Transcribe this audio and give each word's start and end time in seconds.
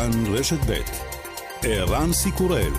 כאן 0.00 0.26
רשת 0.26 0.58
ב' 0.66 0.80
ערן 1.62 2.12
סיקורל 2.12 2.72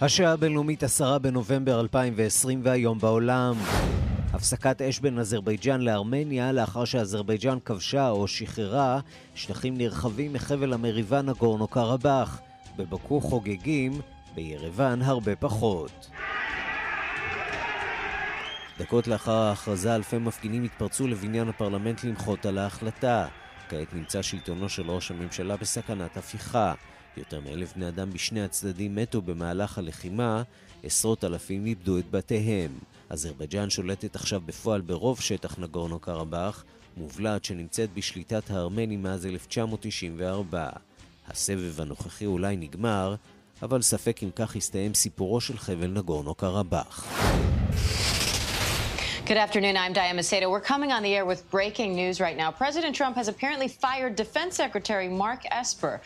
השעה 0.00 0.32
הבינלאומית 0.32 0.82
10 0.82 1.18
בנובמבר 1.18 1.80
2020 1.80 2.60
והיום 2.64 2.98
בעולם. 2.98 3.54
הפסקת 4.42 4.82
אש 4.82 5.00
בין 5.00 5.18
אזרבייג'אן 5.18 5.80
לארמניה 5.80 6.52
לאחר 6.52 6.84
שאזרבייג'אן 6.84 7.58
כבשה 7.64 8.10
או 8.10 8.28
שחררה 8.28 9.00
שטחים 9.34 9.78
נרחבים 9.78 10.32
מחבל 10.32 10.72
המריבה 10.72 11.22
נגורנו 11.22 11.68
קרבאח. 11.68 12.40
בבקו 12.76 13.20
חוגגים, 13.20 14.00
בירוון 14.34 15.02
הרבה 15.02 15.36
פחות. 15.36 16.10
דקות 18.78 19.06
לאחר 19.06 19.32
ההכרזה 19.32 19.94
אלפי 19.94 20.18
מפגינים 20.18 20.64
התפרצו 20.64 21.08
לבניין 21.08 21.48
הפרלמנט 21.48 22.04
למחות 22.04 22.46
על 22.46 22.58
ההחלטה. 22.58 23.26
כעת 23.68 23.94
נמצא 23.94 24.22
שלטונו 24.22 24.68
של 24.68 24.90
ראש 24.90 25.10
הממשלה 25.10 25.56
בסכנת 25.56 26.16
הפיכה. 26.16 26.74
יותר 27.16 27.40
מאלף 27.40 27.76
בני 27.76 27.88
אדם 27.88 28.10
בשני 28.10 28.44
הצדדים 28.44 28.94
מתו 28.94 29.22
במהלך 29.22 29.78
הלחימה, 29.78 30.42
עשרות 30.82 31.24
אלפים 31.24 31.66
איבדו 31.66 31.98
את 31.98 32.10
בתיהם. 32.10 32.70
אזרבייג'אן 33.12 33.70
שולטת 33.70 34.16
עכשיו 34.16 34.40
בפועל 34.46 34.80
ברוב 34.80 35.20
שטח 35.20 35.58
נגורנו 35.58 35.98
קרבאח, 35.98 36.64
מובלעת 36.96 37.44
שנמצאת 37.44 37.94
בשליטת 37.94 38.50
הארמנים 38.50 39.02
מאז 39.02 39.26
1994. 39.26 40.68
הסבב 41.28 41.80
הנוכחי 41.80 42.26
אולי 42.26 42.56
נגמר, 42.56 43.14
אבל 43.62 43.82
ספק 43.82 44.22
אם 44.22 44.30
כך 44.36 44.56
יסתיים 44.56 44.94
סיפורו 44.94 45.40
של 45.40 45.58
חבל 45.58 45.86
נגורנו 45.86 46.34
קרבאח. 46.34 47.06
Good 49.26 49.36
afternoon. 49.36 49.76
I'm 49.76 49.92
Diane 49.92 50.16
Macedo. 50.16 50.46
We're 50.50 50.68
coming 50.72 50.90
on 50.96 51.02
the 51.06 51.14
air 51.16 51.26
with 51.32 51.40
breaking 51.56 51.90
news 52.00 52.16
right 52.20 52.36
now. 52.42 52.50
President 52.64 52.92
Trump 53.00 53.14
has 53.20 53.28
apparently 53.28 53.68
fired 53.84 54.12
Defense 54.16 54.52
Secretary 54.56 55.08
Mark 55.08 55.42
Esper. 55.62 56.00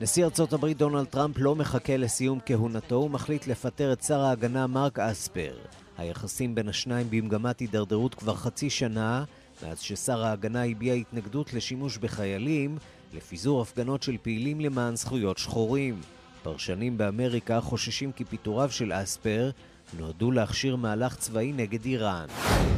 נשיא 0.00 0.24
ארצות 0.24 0.52
הברית 0.52 0.76
דונלד 0.76 1.06
טראמפ 1.06 1.38
לא 1.38 1.54
מחכה 1.54 1.96
לסיום 1.96 2.38
כהונתו, 2.46 2.94
הוא 2.94 3.10
מחליט 3.10 3.46
לפטר 3.46 3.92
את 3.92 4.02
שר 4.02 4.20
ההגנה 4.20 4.66
מרק 4.66 4.98
אספר. 4.98 5.54
היחסים 6.00 6.54
בין 6.54 6.68
השניים 6.68 7.10
במגמת 7.10 7.60
הידרדרות 7.60 8.14
כבר 8.14 8.34
חצי 8.34 8.70
שנה, 8.70 9.24
מאז 9.62 9.80
ששר 9.80 10.24
ההגנה 10.24 10.64
הביע 10.64 10.94
התנגדות 10.94 11.54
לשימוש 11.54 11.98
בחיילים, 11.98 12.78
לפיזור 13.14 13.62
הפגנות 13.62 14.02
של 14.02 14.16
פעילים 14.22 14.60
למען 14.60 14.96
זכויות 14.96 15.38
שחורים. 15.38 16.00
פרשנים 16.42 16.98
באמריקה 16.98 17.60
חוששים 17.60 18.12
כי 18.12 18.24
פיטוריו 18.24 18.70
של 18.70 18.92
אספר 18.92 19.50
נועדו 19.98 20.30
להכשיר 20.30 20.76
מהלך 20.76 21.16
צבאי 21.16 21.52
נגד 21.52 21.84
איראן. 21.84 22.26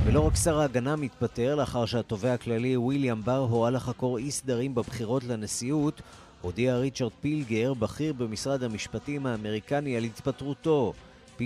ולא 0.05 0.21
רק 0.21 0.37
שר 0.37 0.59
ההגנה 0.59 0.97
מתפטר, 0.97 1.55
לאחר 1.55 1.87
שהתובע 1.87 2.33
הכללי 2.33 2.77
וויליאם 2.77 3.23
בר 3.25 3.37
הורה 3.39 3.71
לחקור 3.71 4.19
אי 4.19 4.31
סדרים 4.31 4.75
בבחירות 4.75 5.25
לנשיאות, 5.25 6.03
הודיע 6.41 6.77
ריצ'רד 6.77 7.13
פילגר, 7.21 7.75
בכיר 7.75 8.13
במשרד 8.13 8.63
המשפטים 8.63 9.27
האמריקני, 9.27 9.97
על 9.97 10.05
התפטרותו. 10.05 10.93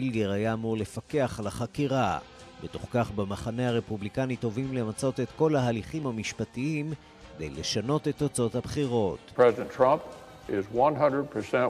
פילגר 0.00 0.30
היה 0.30 0.52
אמור 0.52 0.76
לפקח 0.76 1.40
על 1.40 1.46
החקירה. 1.46 2.18
בתוך 2.64 2.86
כך 2.90 3.10
במחנה 3.10 3.68
הרפובליקני 3.68 4.36
טובים 4.36 4.74
למצות 4.74 5.20
את 5.20 5.28
כל 5.36 5.56
ההליכים 5.56 6.06
המשפטיים 6.06 6.92
כדי 7.36 7.50
לשנות 7.50 8.08
את 8.08 8.18
תוצאות 8.18 8.54
הבחירות. 8.54 9.18
President 9.36 9.78
Trump 9.78 10.00
is 10.48 10.76
100% 10.76 10.78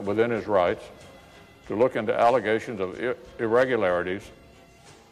within 0.05 0.31
his 0.31 0.47
rights 0.47 0.83
to 1.67 1.75
look 1.75 1.95
into 1.95 2.13
allegations 2.27 2.79
of 2.79 2.89
irregularities 3.39 4.23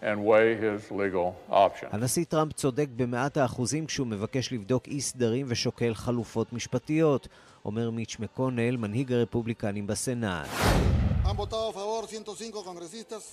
and 0.02 0.18
weigh 0.25 0.56
his 0.56 0.92
legal 0.92 1.52
options. 1.52 1.90
הנשיא 1.92 2.25
טראמפ 2.25 2.54
צודק 2.54 2.88
במאת 2.96 3.38
האחוזים 3.38 3.86
כשהוא 3.86 4.08
מבקש 4.08 4.54
לבדוק 4.54 4.88
אי 4.88 5.02
סדרים 5.02 5.46
ושוקל 5.50 5.94
חלופות 5.94 6.54
משפטיות, 6.54 7.28
אומר 7.66 7.90
מיץ' 7.90 8.18
מקונל, 8.20 8.78
מנהיג 8.78 9.14
הרפובליקנים 9.14 9.88
בסנאט. 9.88 10.48
Han 11.28 11.36
votado 11.36 11.69
a 11.69 11.74
favor 11.74 12.08
105 12.08 12.63
congresistas, 12.63 13.24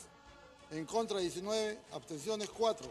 en 0.70 0.86
contra 0.86 1.18
19, 1.18 1.78
abstenciones 1.92 2.48
4. 2.48 2.88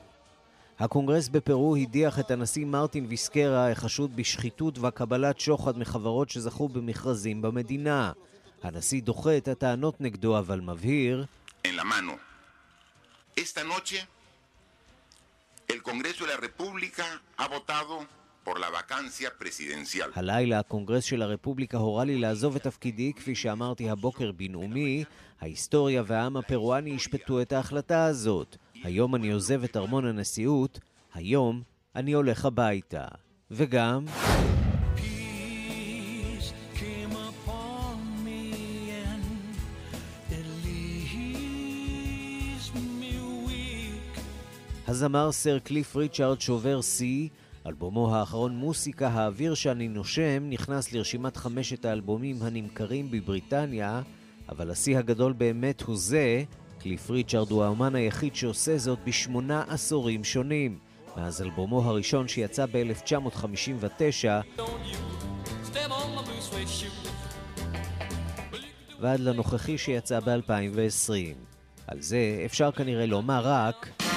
הקונגרס 0.80 1.28
בפרו 1.28 1.76
הדיח 1.76 2.20
את 2.20 2.32
הנשיא 2.32 2.66
מרטין 2.66 3.06
ויסקרה, 3.10 3.72
החשוד 3.72 4.16
בשחיתות 4.16 4.78
וקבלת 4.78 5.40
שוחד 5.40 5.78
מחברות 5.78 6.30
שזכו 6.30 6.70
במכרזים 6.70 7.42
במדינה. 7.42 8.12
הנשיא 8.64 9.02
דוחה 9.02 9.38
את 9.38 9.48
הטענות 9.48 10.02
נגדו, 10.02 10.40
אבל 10.40 10.60
מבהיר 10.60 11.26
Esta 13.36 13.64
noche, 13.64 14.08
el 15.68 15.82
Congreso 15.82 16.26
de 16.26 16.32
la 16.34 16.38
República 16.38 17.06
ha 17.38 17.48
votado 17.48 18.06
הלילה 20.16 20.60
הקונגרס 20.60 21.04
של 21.04 21.22
הרפובליקה 21.22 21.78
הורה 21.78 22.04
לי 22.04 22.18
לעזוב 22.18 22.56
את 22.56 22.64
תפקידי, 22.64 23.14
כפי 23.14 23.36
שאמרתי 23.36 23.90
הבוקר 23.90 24.32
בנאומי, 24.32 25.04
ההיסטוריה 25.42 26.04
והעם 26.06 26.38
הפרואני 26.38 26.90
ישפטו 26.90 27.42
את 27.42 27.52
ההחלטה 27.52 28.06
הזאת. 28.06 28.58
היום 28.84 29.16
אני 29.16 29.32
עוזב 29.32 29.64
את 29.64 29.78
ארמון 29.78 30.06
הנשיאות, 30.06 30.80
היום 31.14 31.62
אני 31.96 32.12
הולך 32.12 32.46
הביתה. 32.46 33.06
וגם... 33.52 34.06
הזמר 44.88 45.32
סר 45.32 45.60
קליף 45.60 45.96
ריצ'ארד 45.96 46.42
שובר 46.42 46.82
שיא 46.82 47.30
אלבומו 47.68 48.16
האחרון 48.16 48.56
מוסיקה 48.56 49.08
האוויר 49.08 49.54
שאני 49.54 49.88
נושם 49.88 50.44
נכנס 50.50 50.94
לרשימת 50.94 51.38
חמשת 51.38 51.86
האלבומים 51.86 52.36
הנמכרים 52.42 53.12
בבריטניה, 53.12 54.02
אבל 54.50 54.72
השיא 54.72 54.98
הגדול 54.98 55.34
באמת 55.34 55.82
הוא 55.82 55.98
זה, 55.98 56.44
קליף 56.80 57.10
ריצ'רד 57.10 57.52
הוא 57.52 57.64
האומן 57.64 57.96
היחיד 57.96 58.36
שעושה 58.36 58.78
זאת 58.78 59.00
בשמונה 59.06 59.64
עשורים 59.68 60.24
שונים. 60.24 60.80
מאז 61.18 61.42
אלבומו 61.42 61.82
הראשון 61.82 62.28
שיצא 62.28 62.66
ב-1959 62.66 64.62
ועד 69.00 69.20
לנוכחי 69.20 69.78
שיצא 69.78 70.20
ב-2020. 70.20 71.12
על 71.88 72.02
זה 72.02 72.42
אפשר 72.46 72.72
כנראה 72.72 73.06
לומר 73.06 73.42
רק... 73.44 74.11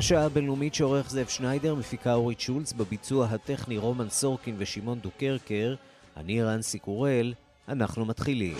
השעה 0.00 0.24
הבינלאומית 0.24 0.74
שעורך 0.74 1.10
זאב 1.10 1.26
שניידר, 1.26 1.74
מפיקה 1.74 2.14
אורית 2.14 2.40
שולץ, 2.40 2.72
בביצוע 2.72 3.26
הטכני 3.26 3.78
רומן 3.78 4.08
סורקין 4.08 4.54
ושמעון 4.58 4.98
דוקרקר, 4.98 5.74
אני 6.16 6.42
רנסי 6.42 6.78
קורל, 6.78 7.34
אנחנו 7.68 8.04
מתחילים. 8.04 8.56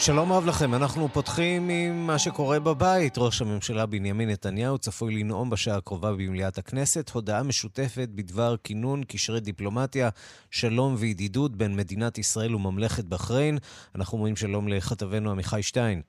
שלום 0.00 0.32
רב 0.32 0.46
לכם, 0.48 0.74
אנחנו 0.74 1.08
פותחים 1.08 1.68
עם 1.68 2.06
מה 2.06 2.18
שקורה 2.18 2.60
בבית. 2.60 3.14
ראש 3.18 3.42
הממשלה 3.42 3.86
בנימין 3.86 4.30
נתניהו 4.30 4.78
צפוי 4.78 5.14
לנאום 5.14 5.50
בשעה 5.50 5.76
הקרובה 5.76 6.12
במליאת 6.12 6.58
הכנסת 6.58 7.10
הודעה 7.10 7.42
משותפת 7.42 8.08
בדבר 8.14 8.54
כינון 8.64 9.00
קשרי 9.08 9.40
דיפלומטיה, 9.40 10.08
שלום 10.50 10.94
וידידות 11.00 11.56
בין 11.56 11.76
מדינת 11.76 12.18
ישראל 12.18 12.54
וממלכת 12.54 13.04
בחריין. 13.04 13.58
אנחנו 13.96 14.18
אומרים 14.18 14.36
שלום 14.36 14.68
לכתבנו 14.68 15.30
עמיחי 15.30 15.62
שטיין. 15.62 16.02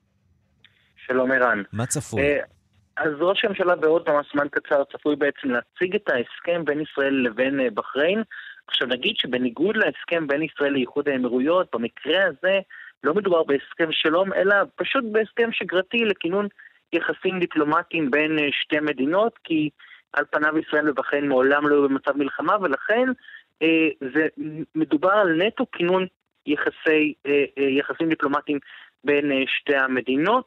שלום 1.06 1.32
ערן. 1.32 1.62
מה 1.72 1.86
צפוי? 1.86 2.22
אה, 2.22 2.40
אז 2.96 3.12
ראש 3.20 3.44
הממשלה 3.44 3.76
בעוד 3.76 4.02
ממש 4.10 4.26
זמן 4.32 4.46
קצר 4.50 4.82
צפוי 4.92 5.16
בעצם 5.16 5.48
להציג 5.48 5.94
את 5.94 6.08
ההסכם 6.08 6.64
בין 6.64 6.80
ישראל 6.80 7.14
לבין 7.14 7.60
אה, 7.60 7.70
בחריין. 7.74 8.22
עכשיו 8.66 8.88
נגיד 8.88 9.14
שבניגוד 9.16 9.76
להסכם 9.76 10.26
בין 10.26 10.42
ישראל 10.42 10.72
לאיחוד 10.72 11.08
האמירויות, 11.08 11.68
במקרה 11.72 12.24
הזה 12.24 12.58
לא 13.04 13.14
מדובר 13.14 13.42
בהסכם 13.42 13.92
שלום, 13.92 14.32
אלא 14.32 14.56
פשוט 14.76 15.04
בהסכם 15.12 15.52
שגרתי 15.52 15.98
לכינון 15.98 16.48
יחסים 16.92 17.38
דיפלומטיים 17.40 18.10
בין 18.10 18.38
אה, 18.38 18.48
שתי 18.52 18.80
מדינות, 18.80 19.38
כי 19.44 19.70
על 20.12 20.24
פניו 20.30 20.58
ישראל 20.58 20.90
ובחריין 20.90 21.28
מעולם 21.28 21.68
לא 21.68 21.74
היו 21.74 21.88
במצב 21.88 22.16
מלחמה, 22.16 22.56
ולכן 22.60 23.08
אה, 23.62 23.88
זה 24.14 24.26
מדובר 24.74 25.12
על 25.12 25.42
נטו 25.42 25.66
כינון 25.72 26.06
יחסי, 26.46 27.14
אה, 27.26 27.44
אה, 27.58 27.64
יחסים 27.64 28.08
דיפלומטיים 28.08 28.58
בין 29.04 29.32
אה, 29.32 29.42
שתי 29.46 29.76
המדינות. 29.76 30.44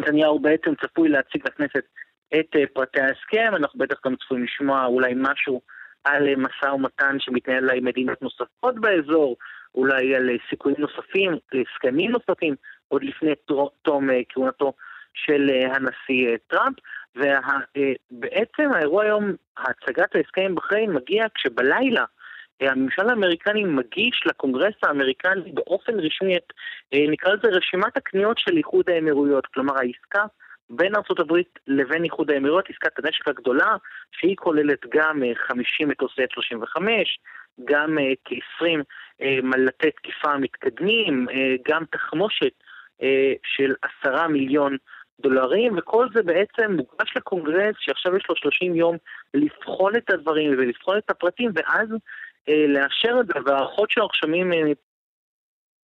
נתניהו 0.00 0.38
בעצם 0.38 0.74
צפוי 0.74 1.08
להציג 1.08 1.42
לכנסת 1.46 1.84
את 2.34 2.56
אה, 2.56 2.62
פרטי 2.72 3.00
ההסכם, 3.00 3.56
אנחנו 3.56 3.78
בטח 3.78 3.96
גם 4.06 4.16
צפויים 4.16 4.44
לשמוע 4.44 4.84
אולי 4.84 5.12
משהו 5.16 5.60
על 6.04 6.28
אה, 6.28 6.36
משא 6.36 6.66
ומתן 6.66 7.16
שמתנהל 7.20 7.70
עם 7.70 7.84
מדינות 7.84 8.22
נוספות 8.22 8.74
באזור, 8.80 9.36
אולי 9.76 10.16
על 10.16 10.30
אה, 10.30 10.34
סיכויים 10.50 10.76
נוספים, 10.80 11.32
הסכמים 11.54 12.10
נוספים, 12.10 12.54
עוד 12.88 13.04
לפני 13.04 13.32
תום 13.82 14.08
כהונתו 14.28 14.72
של 15.14 15.50
הנשיא 15.70 16.36
טראמפ. 16.46 16.76
ובעצם 17.16 18.72
האירוע 18.74 19.04
היום, 19.04 19.32
הצגת 19.58 20.16
ההסכם 20.16 20.42
עם 20.42 20.54
בחריין 20.54 20.92
מגיע 20.92 21.24
כשבלילה 21.34 22.04
הממשל 22.60 23.10
האמריקני 23.10 23.64
מגיש 23.64 24.22
לקונגרס 24.26 24.74
האמריקני 24.82 25.52
באופן 25.52 26.00
רשמי 26.00 26.36
את, 26.36 26.52
נקרא 26.92 27.32
לזה 27.32 27.48
רשימת 27.48 27.96
הקניות 27.96 28.38
של 28.38 28.56
איחוד 28.56 28.90
האמירויות, 28.90 29.46
כלומר 29.46 29.74
העסקה 29.78 30.24
בין 30.70 30.92
הברית 31.18 31.58
לבין 31.66 32.04
איחוד 32.04 32.30
האמירויות, 32.30 32.70
עסקת 32.70 33.04
הנשק 33.04 33.28
הגדולה, 33.28 33.76
שהיא 34.12 34.36
כוללת 34.36 34.86
גם 34.88 35.22
50 35.48 35.88
מטוסי 35.88 36.22
F-35, 36.22 36.82
גם 37.64 37.98
כ-20 38.24 38.64
מלטי 39.42 39.90
תקיפה 39.90 40.36
מתקדמים, 40.36 41.26
גם 41.68 41.84
תחמושת 41.84 42.52
של 43.44 43.74
עשרה 43.82 44.28
מיליון 44.28 44.76
דולרים, 45.20 45.78
וכל 45.78 46.06
זה 46.14 46.22
בעצם 46.22 46.72
מוגש 46.72 47.16
לקונגרס 47.16 47.74
שעכשיו 47.78 48.16
יש 48.16 48.24
לו 48.28 48.36
30 48.36 48.74
יום 48.74 48.96
לבחון 49.34 49.96
את 49.96 50.10
הדברים 50.10 50.50
ולבחון 50.50 50.98
את 50.98 51.10
הפרטים, 51.10 51.50
ואז 51.54 51.88
לאשר 52.48 53.16
את 53.20 53.26
זה, 53.26 53.32
והערכות 53.46 53.90
שאנחנו 53.90 54.14
שומעים 54.14 54.52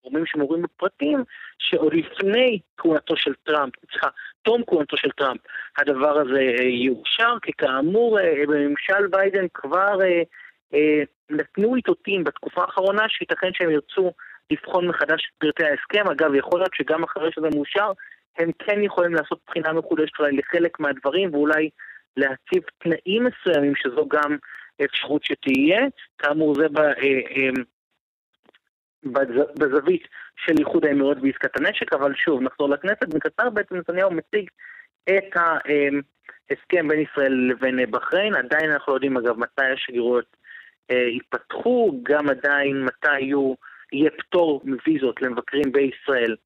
גורמים 0.02 0.26
שמורים 0.26 0.62
בפרטים, 0.62 1.24
שעוד 1.58 1.94
לפני 1.94 2.58
כהונתו 2.76 3.16
של 3.16 3.34
טראמפ, 3.42 3.72
סליחה, 3.90 4.08
תום 4.42 4.62
כהונתו 4.66 4.96
של 4.96 5.10
טראמפ, 5.10 5.40
הדבר 5.78 6.18
הזה 6.18 6.40
אה, 6.58 6.64
יאושר, 6.64 7.34
כי 7.42 7.52
כאמור 7.58 8.20
אה, 8.20 8.42
בממשל 8.48 9.06
ביידן 9.10 9.46
כבר 9.54 9.98
אה, 10.74 11.02
נתנו 11.30 11.76
איתותים 11.76 12.24
בתקופה 12.24 12.60
האחרונה 12.60 13.08
שייתכן 13.08 13.50
שהם 13.52 13.70
ירצו 13.70 14.12
לבחון 14.50 14.88
מחדש 14.88 15.30
את 15.30 15.38
פרטי 15.38 15.64
ההסכם. 15.64 16.10
אגב, 16.10 16.34
יכול 16.34 16.60
להיות 16.60 16.74
שגם 16.74 17.02
אחרי 17.02 17.32
שזה 17.32 17.48
מאושר, 17.54 17.92
הם 18.38 18.50
כן 18.58 18.82
יכולים 18.82 19.14
לעשות 19.14 19.38
בחינה 19.46 19.72
מחודשת 19.72 20.18
אולי 20.18 20.36
לחלק 20.36 20.80
מהדברים, 20.80 21.34
ואולי 21.34 21.70
להציב 22.16 22.62
תנאים 22.78 23.24
מסוימים, 23.24 23.72
שזו 23.76 24.08
גם 24.08 24.36
אפשרות 24.84 25.24
שתהיה. 25.24 25.80
כאמור, 26.18 26.54
זה 26.54 26.68
ב... 26.68 26.80
בזווית 29.58 30.02
של 30.36 30.54
איחוד 30.58 30.84
האמירויות 30.84 31.18
בעסקת 31.18 31.56
הנשק, 31.56 31.92
אבל 31.92 32.14
שוב, 32.14 32.42
נחזור 32.42 32.68
לכנסת, 32.68 33.08
בקצר 33.08 33.50
בעצם 33.50 33.76
נתניהו 33.76 34.10
מציג 34.10 34.48
את 35.08 35.36
ההסכם 35.36 36.88
בין 36.88 37.00
ישראל 37.00 37.32
לבין 37.32 37.90
בחריין, 37.90 38.34
עדיין 38.34 38.70
אנחנו 38.70 38.92
לא 38.92 38.96
יודעים 38.96 39.16
אגב 39.16 39.38
מתי 39.38 39.64
השגרירויות 39.74 40.36
אה, 40.90 40.96
ייפתחו, 40.96 42.00
גם 42.02 42.28
עדיין 42.28 42.84
מתי 42.84 43.20
יהיו, 43.20 43.54
יהיה 43.92 44.10
פטור 44.18 44.62
מוויזות 44.64 45.22
למבקרים 45.22 45.72
בישראל. 45.72 46.36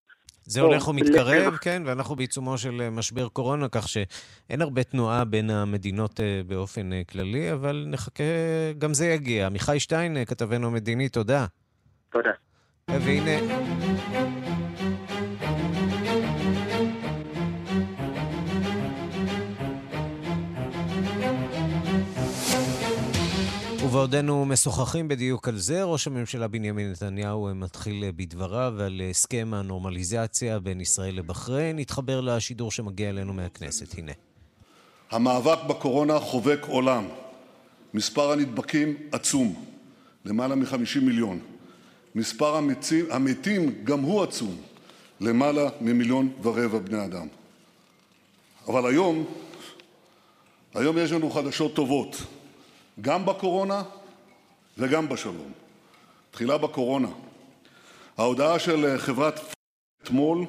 זה 0.49 0.61
הולך 0.61 0.89
ומתקרב, 0.89 1.57
כן, 1.57 1.83
ואנחנו 1.87 2.17
בעיצומו 2.17 2.59
של 2.59 2.81
אה, 2.81 2.91
משבר 2.91 3.29
קורונה, 3.29 3.69
כך 3.69 3.89
שאין 3.89 4.63
הרבה 4.63 4.85
תנועה 4.85 5.25
בין 5.25 5.51
המדינות 5.51 6.21
אה, 6.21 6.41
באופן 6.47 7.03
כללי, 7.05 7.53
אבל 7.53 7.85
נחכה, 7.87 8.25
גם 8.79 8.95
זה 8.95 9.07
יגיע. 9.07 9.47
עמיחי 9.47 9.81
שטיין, 9.81 10.25
כתבנו 10.25 10.67
המדיני, 10.67 11.09
תודה. 11.09 11.47
תודה. 12.11 12.31
והנה... 12.91 13.31
ובעודנו 23.85 24.45
משוחחים 24.45 25.09
בדיוק 25.09 25.49
על 25.49 25.59
זה, 25.59 25.85
ראש 25.85 26.07
הממשלה 26.07 26.49
בנימין 26.49 26.91
נתניהו 26.91 27.51
מתחיל 27.55 28.05
בדבריו 28.17 28.75
על 28.83 29.03
הסכם 29.11 29.51
הנורמליזציה 29.55 30.59
בין 30.59 30.81
ישראל 30.81 31.15
לבחריין. 31.15 31.79
התחבר 31.79 32.21
לשידור 32.21 32.71
שמגיע 32.71 33.11
אלינו 33.11 33.33
מהכנסת, 33.33 33.99
הנה. 33.99 34.13
המאבק 35.11 35.59
בקורונה 35.69 36.19
חובק 36.19 36.67
עולם. 36.69 37.05
מספר 37.95 38.33
הנדבקים 38.33 38.97
עצום, 39.13 39.65
למעלה 40.25 40.55
מ-50 40.55 41.01
מיליון. 41.03 41.56
מספר 42.17 42.57
המתים 43.11 43.85
גם 43.85 44.01
הוא 44.01 44.23
עצום, 44.23 44.57
למעלה 45.21 45.69
ממיליון 45.81 46.33
ורבע 46.43 46.79
בני 46.79 47.05
אדם. 47.05 47.27
אבל 48.69 48.91
היום, 48.91 49.25
היום 50.75 50.99
יש 50.99 51.13
לנו 51.13 51.31
חדשות 51.31 51.75
טובות, 51.75 52.17
גם 53.01 53.27
בקורונה 53.27 53.83
וגם 54.79 55.09
בשלום. 55.09 55.53
תחילה 56.31 56.59
בקורונה. 56.59 57.09
ההודעה 58.19 58.59
של 58.59 58.99
חברת 58.99 59.41
אתמול 60.03 60.47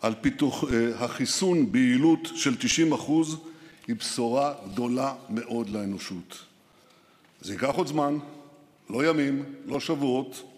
על 0.00 0.14
פיתוח 0.20 0.64
אה, 0.64 1.04
החיסון 1.04 1.72
ביעילות 1.72 2.28
של 2.34 2.56
90 2.56 2.92
אחוז 2.92 3.36
היא 3.86 3.96
בשורה 3.96 4.54
גדולה 4.72 5.14
מאוד 5.30 5.70
לאנושות. 5.70 6.38
זה 7.40 7.52
ייקח 7.52 7.74
עוד 7.74 7.86
זמן, 7.86 8.18
לא 8.90 9.06
ימים, 9.06 9.44
לא 9.66 9.80
שבועות, 9.80 10.53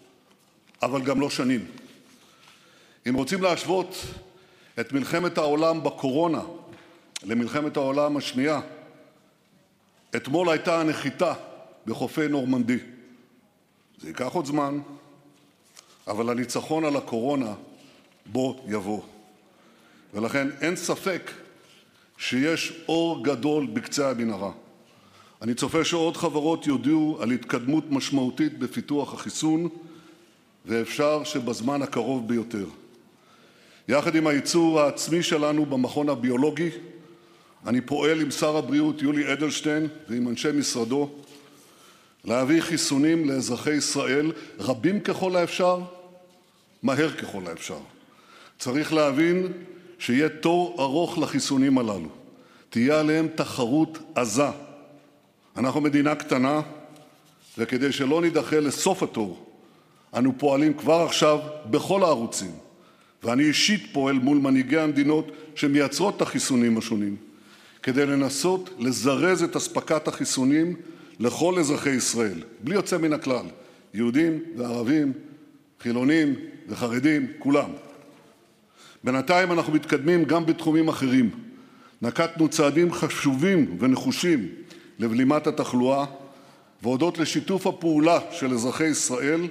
אבל 0.81 1.01
גם 1.01 1.21
לא 1.21 1.29
שנים. 1.29 1.65
אם 3.09 3.13
רוצים 3.13 3.41
להשוות 3.41 3.95
את 4.79 4.93
מלחמת 4.93 5.37
העולם 5.37 5.83
בקורונה 5.83 6.41
למלחמת 7.23 7.77
העולם 7.77 8.17
השנייה, 8.17 8.61
אתמול 10.15 10.49
הייתה 10.49 10.81
הנחיתה 10.81 11.33
בחופי 11.85 12.27
נורמנדי. 12.27 12.77
זה 13.97 14.07
ייקח 14.07 14.33
עוד 14.33 14.45
זמן, 14.45 14.79
אבל 16.07 16.29
הניצחון 16.29 16.85
על 16.85 16.95
הקורונה 16.95 17.53
בוא 18.25 18.55
יבוא. 18.67 19.01
ולכן 20.13 20.47
אין 20.61 20.75
ספק 20.75 21.31
שיש 22.17 22.73
אור 22.87 23.23
גדול 23.23 23.67
בקצה 23.67 24.09
המנהרה. 24.09 24.51
אני 25.41 25.53
צופה 25.53 25.85
שעוד 25.85 26.17
חברות 26.17 26.67
יודיעו 26.67 27.17
על 27.21 27.31
התקדמות 27.31 27.83
משמעותית 27.89 28.59
בפיתוח 28.59 29.13
החיסון, 29.13 29.69
ואפשר 30.67 31.23
שבזמן 31.23 31.81
הקרוב 31.81 32.27
ביותר. 32.27 32.65
יחד 33.87 34.15
עם 34.15 34.27
הייצור 34.27 34.81
העצמי 34.81 35.23
שלנו 35.23 35.65
במכון 35.65 36.09
הביולוגי, 36.09 36.69
אני 37.67 37.81
פועל 37.81 38.21
עם 38.21 38.31
שר 38.31 38.57
הבריאות 38.57 39.01
יולי 39.01 39.33
אדלשטיין 39.33 39.87
ועם 40.09 40.27
אנשי 40.27 40.51
משרדו 40.53 41.09
להביא 42.25 42.61
חיסונים 42.61 43.29
לאזרחי 43.29 43.73
ישראל, 43.73 44.31
רבים 44.59 44.99
ככל 44.99 45.35
האפשר, 45.35 45.79
מהר 46.83 47.11
ככל 47.11 47.47
האפשר. 47.47 47.79
צריך 48.59 48.93
להבין 48.93 49.47
שיהיה 49.99 50.29
תור 50.29 50.75
ארוך 50.79 51.17
לחיסונים 51.17 51.77
הללו. 51.77 52.09
תהיה 52.69 52.99
עליהם 52.99 53.27
תחרות 53.35 53.97
עזה. 54.15 54.49
אנחנו 55.57 55.81
מדינה 55.81 56.15
קטנה, 56.15 56.61
וכדי 57.57 57.91
שלא 57.91 58.21
נידחה 58.21 58.59
לסוף 58.59 59.03
התור, 59.03 59.46
אנו 60.17 60.33
פועלים 60.37 60.73
כבר 60.73 61.01
עכשיו 61.01 61.39
בכל 61.65 62.03
הערוצים, 62.03 62.51
ואני 63.23 63.43
אישית 63.43 63.83
פועל 63.91 64.19
מול 64.19 64.37
מנהיגי 64.37 64.77
המדינות 64.77 65.31
שמייצרות 65.55 66.15
את 66.15 66.21
החיסונים 66.21 66.77
השונים, 66.77 67.15
כדי 67.83 68.05
לנסות 68.05 68.69
לזרז 68.79 69.43
את 69.43 69.55
אספקת 69.55 70.07
החיסונים 70.07 70.75
לכל 71.19 71.59
אזרחי 71.59 71.89
ישראל, 71.89 72.43
בלי 72.59 72.75
יוצא 72.75 72.97
מן 72.97 73.13
הכלל, 73.13 73.45
יהודים 73.93 74.39
וערבים, 74.57 75.13
חילונים 75.79 76.35
וחרדים, 76.67 77.27
כולם. 77.39 77.69
בינתיים 79.03 79.51
אנחנו 79.51 79.73
מתקדמים 79.73 80.25
גם 80.25 80.45
בתחומים 80.45 80.87
אחרים. 80.87 81.29
נקטנו 82.01 82.47
צעדים 82.47 82.93
חשובים 82.93 83.77
ונחושים 83.79 84.47
לבלימת 84.99 85.47
התחלואה, 85.47 86.05
והודות 86.83 87.17
לשיתוף 87.17 87.67
הפעולה 87.67 88.19
של 88.31 88.53
אזרחי 88.53 88.87
ישראל, 88.87 89.41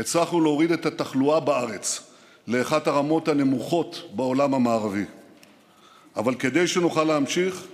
הצלחנו 0.00 0.40
להוריד 0.40 0.72
את 0.72 0.86
התחלואה 0.86 1.40
בארץ 1.40 2.10
לאחת 2.46 2.86
הרמות 2.86 3.28
הנמוכות 3.28 4.10
בעולם 4.14 4.54
המערבי. 4.54 5.04
אבל 6.16 6.34
כדי 6.34 6.66
שנוכל 6.66 7.04
להמשיך 7.04 7.64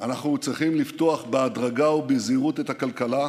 אנחנו 0.00 0.38
צריכים 0.38 0.74
לפתוח 0.74 1.24
בהדרגה 1.24 1.90
ובזהירות 1.90 2.60
את 2.60 2.70
הכלכלה 2.70 3.28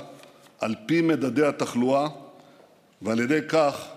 על 0.59 0.75
פי 0.85 1.01
מדדי 1.01 1.45
התחלואה 1.45 2.07
ועל 3.01 3.19
ידי 3.19 3.39
כך 3.49 3.87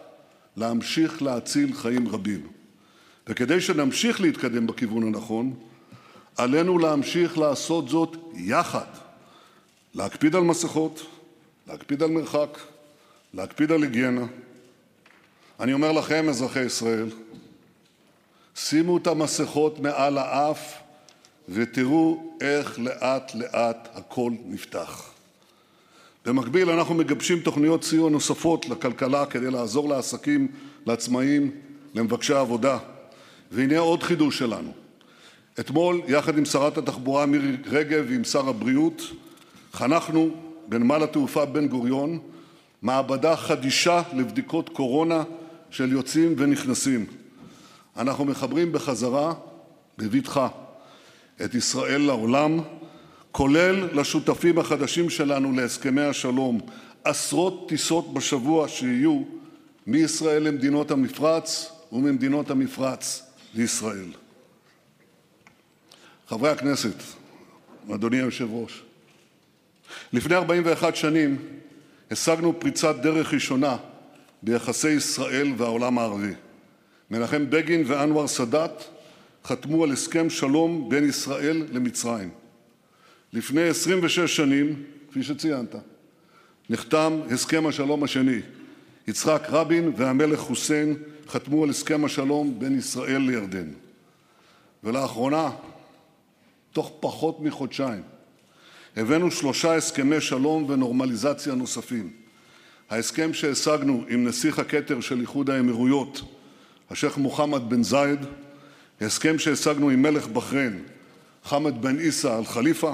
להמשיך 0.56 1.22
להציל 1.22 1.74
חיים 1.74 2.08
רבים. 2.08 2.46
וכדי 3.26 3.60
שנמשיך 3.60 4.20
להתקדם 4.20 4.66
בכיוון 4.66 5.02
הנכון, 5.02 5.54
עלינו 6.36 6.78
להמשיך 6.78 7.38
לעשות 7.38 7.88
זאת 7.88 8.16
יחד. 8.34 8.86
להקפיד 9.94 10.36
על 10.36 10.42
מסכות, 10.42 11.06
להקפיד 11.68 12.02
על 12.02 12.10
מרחק, 12.10 12.58
להקפיד 13.34 13.72
על 13.72 13.82
היגיינה. 13.82 14.26
אני 15.60 15.72
אומר 15.72 15.92
לכם, 15.92 16.28
אזרחי 16.28 16.60
ישראל, 16.60 17.10
שימו 18.54 18.96
את 18.96 19.06
המסכות 19.06 19.78
מעל 19.78 20.18
האף 20.18 20.74
ותראו 21.48 22.34
איך 22.40 22.78
לאט-לאט 22.78 23.88
הכול 23.94 24.32
נפתח. 24.44 25.10
במקביל 26.24 26.70
אנחנו 26.70 26.94
מגבשים 26.94 27.40
תוכניות 27.40 27.84
סיוע 27.84 28.10
נוספות 28.10 28.68
לכלכלה 28.68 29.26
כדי 29.26 29.50
לעזור 29.50 29.88
לעסקים, 29.88 30.48
לעצמאים, 30.86 31.50
למבקשי 31.94 32.34
עבודה. 32.34 32.78
והנה 33.50 33.78
עוד 33.78 34.02
חידוש 34.02 34.38
שלנו. 34.38 34.72
אתמול, 35.60 36.00
יחד 36.08 36.38
עם 36.38 36.44
שרת 36.44 36.78
התחבורה 36.78 37.26
מירי 37.26 37.56
רגב 37.66 38.04
ועם 38.08 38.24
שר 38.24 38.48
הבריאות, 38.48 39.02
חנכנו 39.72 40.30
בנמל 40.68 41.02
התעופה 41.02 41.44
בן-גוריון 41.44 42.18
מעבדה 42.82 43.36
חדישה 43.36 44.02
לבדיקות 44.12 44.68
קורונה 44.68 45.22
של 45.70 45.92
יוצאים 45.92 46.34
ונכנסים. 46.38 47.06
אנחנו 47.96 48.24
מחברים 48.24 48.72
בחזרה, 48.72 49.34
בבטחה, 49.98 50.48
את 51.44 51.54
ישראל 51.54 52.00
לעולם, 52.00 52.58
כולל 53.32 54.00
לשותפים 54.00 54.58
החדשים 54.58 55.10
שלנו 55.10 55.52
להסכמי 55.52 56.02
השלום, 56.02 56.60
עשרות 57.04 57.68
טיסות 57.68 58.14
בשבוע 58.14 58.68
שיהיו 58.68 59.22
מישראל 59.86 60.42
למדינות 60.42 60.90
המפרץ 60.90 61.72
וממדינות 61.92 62.50
המפרץ 62.50 63.32
לישראל. 63.54 64.08
חברי 66.28 66.50
הכנסת, 66.50 67.02
אדוני 67.94 68.16
היושב-ראש, 68.16 68.82
לפני 70.12 70.34
41 70.34 70.96
שנים 70.96 71.36
השגנו 72.12 72.60
פריצת 72.60 72.96
דרך 72.96 73.34
ראשונה 73.34 73.76
ביחסי 74.42 74.90
ישראל 74.90 75.52
והעולם 75.56 75.98
הערבי. 75.98 76.32
מנחם 77.10 77.50
בגין 77.50 77.82
ואנואר 77.86 78.26
סאדאת 78.26 78.82
חתמו 79.44 79.84
על 79.84 79.92
הסכם 79.92 80.30
שלום 80.30 80.88
בין 80.88 81.08
ישראל 81.08 81.66
למצרים. 81.72 82.30
לפני 83.32 83.62
26 83.62 84.36
שנים, 84.36 84.82
כפי 85.10 85.22
שציינת, 85.22 85.74
נחתם 86.70 87.20
הסכם 87.30 87.66
השלום 87.66 88.04
השני. 88.04 88.40
יצחק 89.08 89.46
רבין 89.48 89.92
והמלך 89.96 90.38
חוסיין 90.38 90.96
חתמו 91.28 91.64
על 91.64 91.70
הסכם 91.70 92.04
השלום 92.04 92.58
בין 92.58 92.78
ישראל 92.78 93.22
לירדן. 93.22 93.68
ולאחרונה, 94.84 95.50
תוך 96.72 96.92
פחות 97.00 97.40
מחודשיים, 97.40 98.02
הבאנו 98.96 99.30
שלושה 99.30 99.74
הסכמי 99.74 100.20
שלום 100.20 100.70
ונורמליזציה 100.70 101.54
נוספים. 101.54 102.10
ההסכם 102.90 103.34
שהשגנו 103.34 104.04
עם 104.08 104.24
נסיך 104.28 104.58
הכתר 104.58 105.00
של 105.00 105.20
איחוד 105.20 105.50
האמירויות, 105.50 106.20
השייח' 106.90 107.16
מוחמד 107.16 107.70
בן 107.70 107.82
זאיד, 107.82 108.26
הסכם 109.00 109.38
שהשגנו 109.38 109.90
עם 109.90 110.02
מלך 110.02 110.26
בחריין, 110.26 110.82
חמד 111.44 111.82
בן 111.82 111.98
עיסא 111.98 112.38
אל 112.38 112.44
חליפה, 112.44 112.92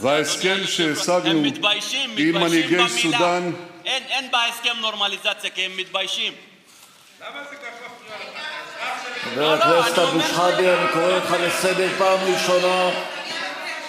וההסכם 0.00 0.56
שהשגנו 0.64 1.42
עם 2.16 2.34
מנהיגי 2.34 2.88
סודאן 2.88 3.52
אין, 3.84 4.02
אין 4.08 4.30
בהסכם 4.30 4.80
נורמליזציה 4.80 5.50
כי 5.50 5.62
הם 5.62 5.76
מתביישים. 5.76 6.32
למה 7.20 7.44
זה 7.50 7.56
ככה 7.56 7.90
חבר 9.34 9.52
הכנסת 9.52 9.98
אבו 9.98 10.20
שחאדה, 10.20 10.82
אני 10.82 10.92
קורא 10.92 11.12
אותך 11.16 11.34
לסדר 11.40 11.88
פעם 11.98 12.18
ראשונה. 12.34 12.90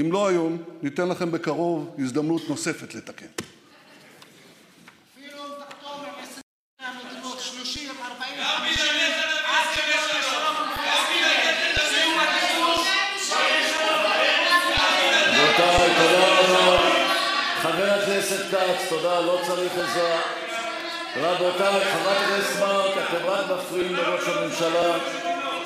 אם 0.00 0.12
לא 0.12 0.28
היום, 0.28 0.62
ניתן 0.82 1.08
לכם 1.08 1.30
בקרוב 1.32 1.94
הזדמנות 1.98 2.42
נוספת 2.48 2.94
לתקן. 2.94 3.26
אפילו 5.14 5.38
אם 5.44 5.50
תחתום 5.68 6.00
עם 6.00 6.14
20 6.22 6.42
מדינות, 7.06 7.40
30, 7.40 7.90
40, 7.90 8.44
50, 8.44 8.84
עד 9.46 9.66
שיש 9.74 10.04
לשלום 10.18 10.56
סיום 11.90 12.18
הכיבוש, 12.18 12.88
רבותיי, 15.28 15.94
תודה 15.96 16.40
רבה. 16.40 16.78
חבר 17.62 17.90
הכנסת 17.92 18.50
כץ, 18.50 18.88
תודה, 18.88 19.20
לא 19.20 19.40
צריך 19.46 19.72
עזרה. 19.72 20.20
רבותיי, 21.16 21.84
חברת 21.84 22.16
הכנסת 22.16 22.60
מארק, 22.60 22.94
אתם 22.96 23.26
רק 23.26 23.44
מפריעים 23.50 23.94
לראש 23.94 24.28
הממשלה. 24.28 24.98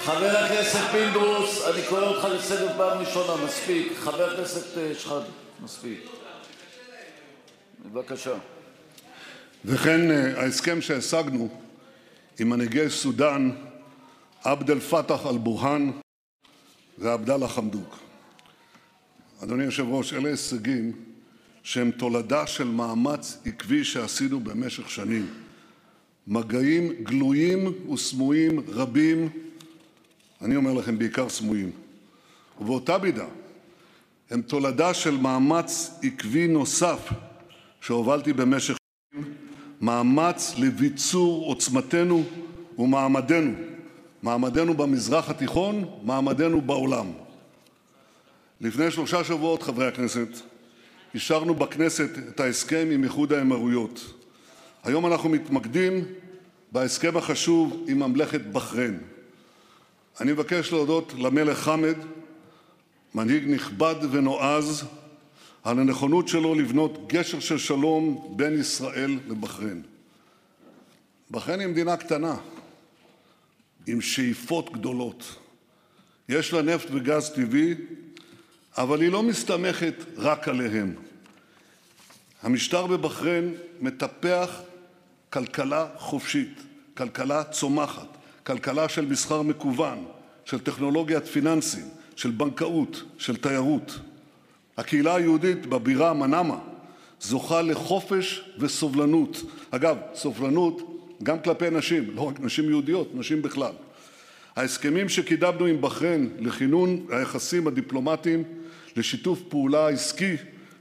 חבר 0.05 0.37
הכנסת 0.37 0.79
פינדרוס, 0.93 1.67
אני 1.67 1.83
קורא 1.89 2.01
אותך 2.01 2.25
לסדר 2.25 2.77
פעם 2.77 2.99
ראשונה, 2.99 3.45
מספיק. 3.45 3.93
חבר 3.99 4.31
הכנסת 4.31 4.79
אה, 4.79 4.95
שחאדה, 4.95 5.25
מספיק. 5.63 6.07
בבקשה. 7.85 8.35
וכן 9.65 10.11
אה, 10.11 10.43
ההסכם 10.43 10.81
שהשגנו 10.81 11.49
עם 12.39 12.49
מנהיגי 12.49 12.91
סודאן 12.91 13.51
עבד 14.45 14.71
אל-פתאח 14.71 15.27
אל-בורהאן 15.27 15.91
ועבדאללה 16.99 17.49
חמדוק. 17.49 17.99
אדוני 19.43 19.65
היושב-ראש, 19.65 20.13
אלה 20.13 20.29
הישגים 20.29 20.93
שהם 21.63 21.91
תולדה 21.91 22.47
של 22.47 22.69
מאמץ 22.69 23.39
עקבי 23.47 23.85
שעשינו 23.85 24.41
במשך 24.41 24.91
שנים. 24.91 25.27
מגעים 26.27 26.93
גלויים 27.03 27.91
וסמויים 27.93 28.61
רבים, 28.69 29.29
אני 30.43 30.57
אומר 30.57 30.73
לכם, 30.73 30.99
בעיקר 30.99 31.29
סמויים. 31.29 31.71
ובאותה 32.61 32.99
מידה 32.99 33.27
הם 34.31 34.43
תולדה 34.43 34.95
של 34.95 35.17
מאמץ 35.17 36.01
עקבי 36.03 36.47
נוסף 36.47 37.09
שהובלתי 37.81 38.33
במשך 38.33 38.77
שנים, 39.13 39.35
מאמץ 39.81 40.55
לביצור 40.59 41.47
עוצמתנו 41.47 42.25
ומעמדנו, 42.79 43.53
מעמדנו 44.23 44.75
במזרח 44.75 45.31
התיכון, 45.31 45.85
מעמדנו 46.03 46.61
בעולם. 46.61 47.07
לפני 48.61 48.91
שלושה 48.91 49.25
שבועות, 49.25 49.63
חברי 49.63 49.87
הכנסת, 49.87 50.29
אישרנו 51.15 51.55
בכנסת 51.55 52.11
את 52.29 52.41
ההסכם 52.41 52.89
עם 52.93 53.05
איחוד 53.05 53.33
האמירויות. 53.33 54.15
היום 54.85 55.07
אנחנו 55.07 55.29
מתמקדים 55.29 56.05
בהסכם 56.73 57.17
החשוב 57.17 57.85
עם 57.89 57.99
ממלכת 57.99 58.41
בחריין. 58.41 58.99
אני 60.21 60.33
מבקש 60.33 60.73
להודות 60.73 61.13
למלך 61.19 61.59
חמד, 61.59 61.97
מנהיג 63.15 63.49
נכבד 63.49 63.95
ונועז, 64.11 64.85
על 65.65 65.79
הנכונות 65.79 66.29
שלו 66.29 66.55
לבנות 66.55 67.09
גשר 67.09 67.41
של 67.41 67.59
שלום 67.59 68.33
בין 68.37 68.61
ישראל 68.61 69.19
לבחריין. 69.29 69.83
בחריין 71.31 71.61
היא 71.61 71.69
מדינה 71.69 71.97
קטנה, 71.97 72.37
עם 73.87 74.01
שאיפות 74.01 74.73
גדולות. 74.73 75.37
יש 76.29 76.53
לה 76.53 76.63
נפט 76.63 76.89
וגז 76.91 77.31
טבעי, 77.31 77.75
אבל 78.77 79.01
היא 79.01 79.11
לא 79.11 79.23
מסתמכת 79.23 79.95
רק 80.17 80.49
עליהם. 80.49 80.95
המשטר 82.43 82.87
בבחריין 82.87 83.55
מטפח 83.81 84.61
כלכלה 85.31 85.87
חופשית, 85.97 86.63
כלכלה 86.97 87.45
צומחת, 87.45 88.09
כלכלה 88.51 88.89
של 88.89 89.07
מסחר 89.07 89.43
מקוון, 89.43 90.05
של 90.45 90.59
טכנולוגיית 90.59 91.27
פיננסים, 91.27 91.85
של 92.17 92.31
בנקאות, 92.31 93.03
של 93.19 93.37
תיירות. 93.37 93.99
הקהילה 94.77 95.15
היהודית 95.15 95.67
בבירה 95.67 96.15
מנאמה 96.15 96.59
זוכה 97.21 97.63
לחופש 97.63 98.45
וסובלנות. 98.59 99.43
אגב, 99.71 99.97
סובלנות 100.15 101.03
גם 101.23 101.41
כלפי 101.41 101.71
נשים, 101.71 102.11
לא 102.15 102.23
רק 102.23 102.41
נשים 102.41 102.69
יהודיות, 102.69 103.15
נשים 103.15 103.43
בכלל. 103.43 103.73
ההסכמים 104.57 105.09
שקידמנו 105.09 105.67
עם 105.67 105.81
בחריין 105.81 106.31
לכינון 106.39 107.07
היחסים 107.11 107.67
הדיפלומטיים, 107.67 108.45
לשיתוף 108.97 109.41
פעולה 109.49 109.89
עסקי, 109.89 110.37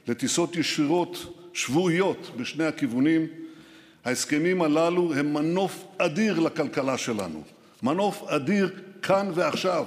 לטיסות 0.08 0.56
ישירות 0.56 1.42
שבועיות 1.54 2.32
בשני 2.38 2.66
הכיוונים, 2.66 3.28
ההסכמים 4.06 4.62
הללו 4.62 5.14
הם 5.14 5.34
מנוף 5.34 5.86
אדיר 5.98 6.40
לכלכלה 6.40 6.98
שלנו, 6.98 7.44
מנוף 7.84 8.24
אדיר 8.24 8.70
כאן 9.02 9.32
ועכשיו. 9.36 9.86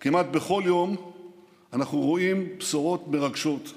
כמעט 0.00 0.26
בכל 0.26 0.62
יום 0.66 1.12
אנחנו 1.72 2.00
רואים 2.00 2.48
בשורות 2.58 3.08
מרגשות. 3.08 3.72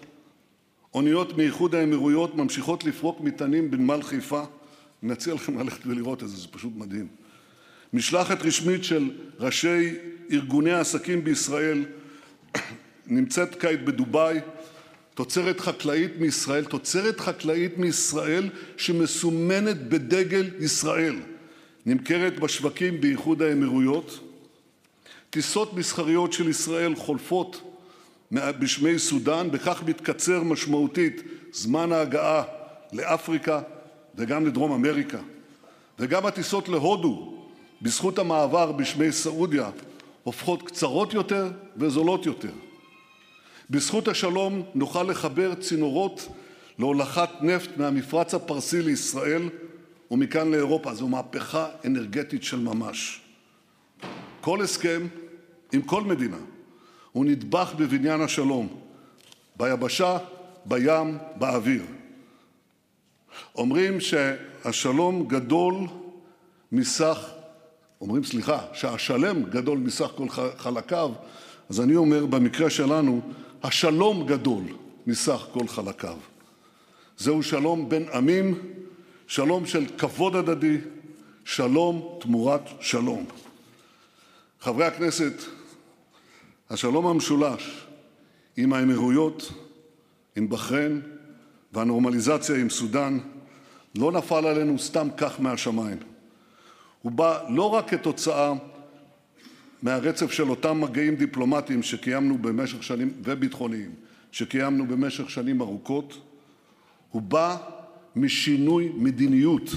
אוניות 0.94 1.38
מאיחוד 1.38 1.76
האמירויות 1.76 2.36
ממשיכות 2.36 2.84
לפרוק 2.84 3.22
מטענים 3.22 3.72
בנמל 3.72 4.02
חיפה. 4.04 4.44
אני 5.04 5.12
מציע 5.12 5.34
לכם 5.34 5.60
ללכת 5.60 5.86
ולראות 5.86 6.24
את 6.24 6.30
זה, 6.30 6.38
זה 6.38 6.48
פשוט 6.52 6.74
מדהים. 6.76 7.08
משלחת 7.94 8.42
רשמית 8.42 8.84
של 8.84 9.12
ראשי 9.40 9.96
ארגוני 10.32 10.72
העסקים 10.72 11.24
בישראל 11.24 11.86
נמצאת 13.08 13.62
כעת 13.62 13.86
בדובאי, 13.86 14.40
תוצרת 15.14 15.60
חקלאית 15.60 16.12
מישראל, 16.18 16.66
תוצרת 16.66 17.20
חקלאית 17.20 17.78
מישראל 17.78 18.50
שמסומנת 18.78 19.90
בדגל 19.90 20.50
ישראל, 20.60 21.16
נמכרת 21.86 22.40
בשווקים 22.40 23.02
באיחוד 23.02 23.42
האמירויות. 23.42 24.20
טיסות 25.30 25.74
מסחריות 25.74 26.34
של 26.34 26.50
ישראל 26.50 26.96
חולפות 26.96 27.62
בשמי 28.32 29.00
סודאן, 29.00 29.52
בכך 29.52 29.84
מתקצר 29.88 30.44
משמעותית 30.44 31.22
זמן 31.52 31.92
ההגעה 31.92 32.44
לאפריקה 32.94 33.62
וגם 34.16 34.46
לדרום 34.46 34.72
אמריקה. 34.72 35.20
וגם 36.00 36.26
הטיסות 36.26 36.70
להודו, 36.70 37.34
בזכות 37.82 38.20
המעבר 38.20 38.72
בשמי 38.72 39.12
סעודיה, 39.12 39.70
הופכות 40.24 40.64
קצרות 40.64 41.14
יותר 41.14 41.52
וזולות 41.78 42.26
יותר. 42.26 42.52
בזכות 43.70 44.08
השלום 44.08 44.64
נוכל 44.76 45.04
לחבר 45.04 45.56
צינורות 45.56 46.28
להולכת 46.80 47.30
נפט 47.42 47.78
מהמפרץ 47.78 48.34
הפרסי 48.34 48.82
לישראל 48.82 49.50
ומכאן 50.12 50.52
לאירופה. 50.52 50.94
זו 50.94 51.08
מהפכה 51.08 51.68
אנרגטית 51.86 52.44
של 52.44 52.60
ממש. 52.60 53.22
כל 54.42 54.62
הסכם 54.62 55.08
עם 55.72 55.82
כל 55.82 56.04
מדינה 56.04 56.38
הוא 57.12 57.26
נדבך 57.26 57.74
בבניין 57.78 58.22
השלום, 58.22 58.68
ביבשה, 59.56 60.18
בים, 60.66 61.18
באוויר. 61.36 61.84
אומרים 63.56 64.00
שהשלום 64.00 65.28
גדול 65.28 65.76
מסך, 66.72 67.30
אומרים, 68.02 68.24
סליחה, 68.24 68.60
שהשלם 68.74 69.44
גדול 69.44 69.78
מסך 69.78 70.12
כל 70.16 70.30
חלקיו, 70.58 71.12
אז 71.70 71.82
אני 71.82 71.96
אומר, 71.96 72.26
במקרה 72.26 72.70
שלנו, 72.70 73.22
השלום 73.64 74.28
גדול 74.28 74.64
מסך 75.08 75.48
כל 75.52 75.68
חלקיו. 75.68 76.18
זהו 77.18 77.44
שלום 77.44 77.90
בין 77.90 78.06
עמים, 78.14 78.60
שלום 79.32 79.66
של 79.66 79.86
כבוד 79.98 80.36
הדדי, 80.36 80.78
שלום 81.46 82.18
תמורת 82.22 82.62
שלום. 82.80 83.26
חברי 84.60 84.86
הכנסת, 84.86 85.34
השלום 86.70 87.08
המשולש 87.08 87.88
עם 88.58 88.74
האמירויות, 88.74 89.52
עם 90.36 90.50
בחריין 90.50 91.02
והנורמליזציה 91.74 92.56
עם 92.56 92.70
סודאן 92.70 93.20
לא 93.96 94.12
נפל 94.12 94.48
עלינו 94.48 94.80
סתם 94.80 95.08
כך 95.18 95.40
מהשמיים. 95.40 95.98
הוא 97.02 97.12
בא 97.12 97.40
לא 97.50 97.74
רק 97.74 97.90
כתוצאה 97.90 98.54
מהרצף 99.82 100.32
של 100.32 100.50
אותם 100.50 100.82
מגעים 100.82 101.16
דיפלומטיים 101.16 101.84
שקיימנו 101.84 102.38
במשך 102.38 102.84
שנים, 102.84 103.14
וביטחוניים, 103.24 103.92
שקיימנו 104.32 104.88
במשך 104.88 105.30
שנים 105.30 105.62
ארוכות, 105.62 106.18
הוא 107.12 107.22
בא 107.22 107.58
משינוי 108.16 108.92
מדיניות. 108.96 109.72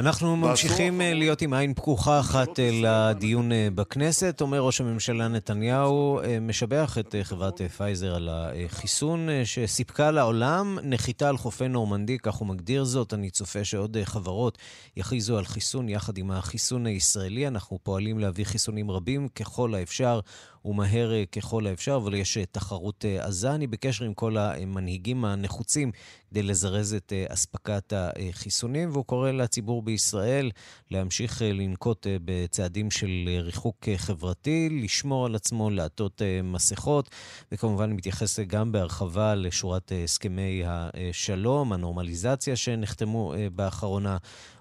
אנחנו 0.00 0.36
ממשיכים 0.36 1.00
אה, 1.00 1.14
להיות 1.14 1.42
עם 1.42 1.52
עין 1.52 1.74
פקוחה 1.74 2.20
אחת 2.20 2.60
אה, 2.60 2.70
לדיון 2.82 3.52
אה, 3.52 3.68
בכנסת. 3.74 4.40
אומר 4.40 4.60
ראש 4.60 4.80
הממשלה 4.80 5.28
נתניהו, 5.28 6.20
משבח 6.40 6.98
את 6.98 7.14
חברת 7.22 7.60
פייזר 7.76 8.14
על 8.14 8.28
החיסון 8.32 9.28
שסיפקה 9.44 10.10
לעולם 10.10 10.78
נחיתה 10.82 11.28
על 11.28 11.36
חופי 11.36 11.68
נורמנדי, 11.68 12.18
כך 12.18 12.34
הוא 12.34 12.48
מגדיר 12.48 12.84
זאת. 12.84 13.14
אני 13.14 13.30
צופה 13.30 13.64
שעוד 13.64 13.96
חברות 14.04 14.58
יכריזו 14.96 15.38
על 15.38 15.44
חיסון 15.44 15.88
יחד 15.88 16.18
עם 16.18 16.30
החיסון 16.30 16.86
הישראלי. 16.86 17.48
אנחנו 17.48 17.78
פועלים 17.82 18.18
להביא 18.18 18.44
חיסונים 18.44 18.90
רבים 18.90 19.28
ככל 19.28 19.74
האפשר. 19.74 20.20
ומהר 20.68 21.12
אה, 21.12 21.26
ככל 21.26 21.66
האפשר, 21.66 21.96
אבל 21.96 22.14
יש 22.14 22.36
אה, 22.36 22.44
תחרות 22.46 23.04
אה, 23.04 23.24
עזה. 23.24 23.54
אני 23.54 23.66
בקשר 23.66 24.04
עם 24.04 24.14
כל 24.14 24.36
המנהיגים 24.36 25.24
הנחוצים 25.24 25.92
כדי 26.30 26.42
לזרז 26.42 26.94
את 26.94 27.12
אספקת 27.28 27.92
החיסונים, 27.96 28.90
והוא 28.92 29.04
קורא 29.04 29.30
לציבור 29.30 29.82
בישראל 29.82 30.50
להמשיך 30.90 31.42
לנקוט 31.42 32.06
בצעדים 32.24 32.90
של 32.90 33.28
ריחוק 33.42 33.88
חברתי, 33.96 34.68
לשמור 34.82 35.26
על 35.26 35.34
עצמו, 35.34 35.70
לעטות 35.70 36.22
מסכות, 36.44 37.10
וכמובן 37.52 37.92
מתייחס 37.92 38.40
גם 38.40 38.72
בהרחבה 38.72 39.34
לשורת 39.34 39.92
הסכמי 40.04 40.62
השלום, 40.66 41.72
הנורמליזציה 41.72 42.56
שנחתמו 42.56 43.34
באחרונה. 43.54 44.16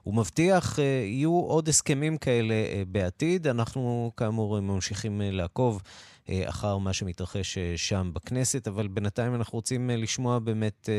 הוא 0.07 0.15
מבטיח, 0.15 0.79
יהיו 0.79 1.31
עוד 1.31 1.67
הסכמים 1.67 2.17
כאלה 2.17 2.53
בעתיד. 2.87 3.47
אנחנו 3.47 4.11
כאמור 4.17 4.59
ממשיכים 4.59 5.21
לעקוב 5.23 5.81
אה, 6.29 6.49
אחר 6.49 6.77
מה 6.77 6.93
שמתרחש 6.93 7.57
אה, 7.57 7.73
שם 7.75 8.11
בכנסת, 8.13 8.67
אבל 8.67 8.87
בינתיים 8.87 9.35
אנחנו 9.35 9.55
רוצים 9.55 9.89
אה, 9.89 9.95
לשמוע 9.95 10.39
באמת 10.39 10.89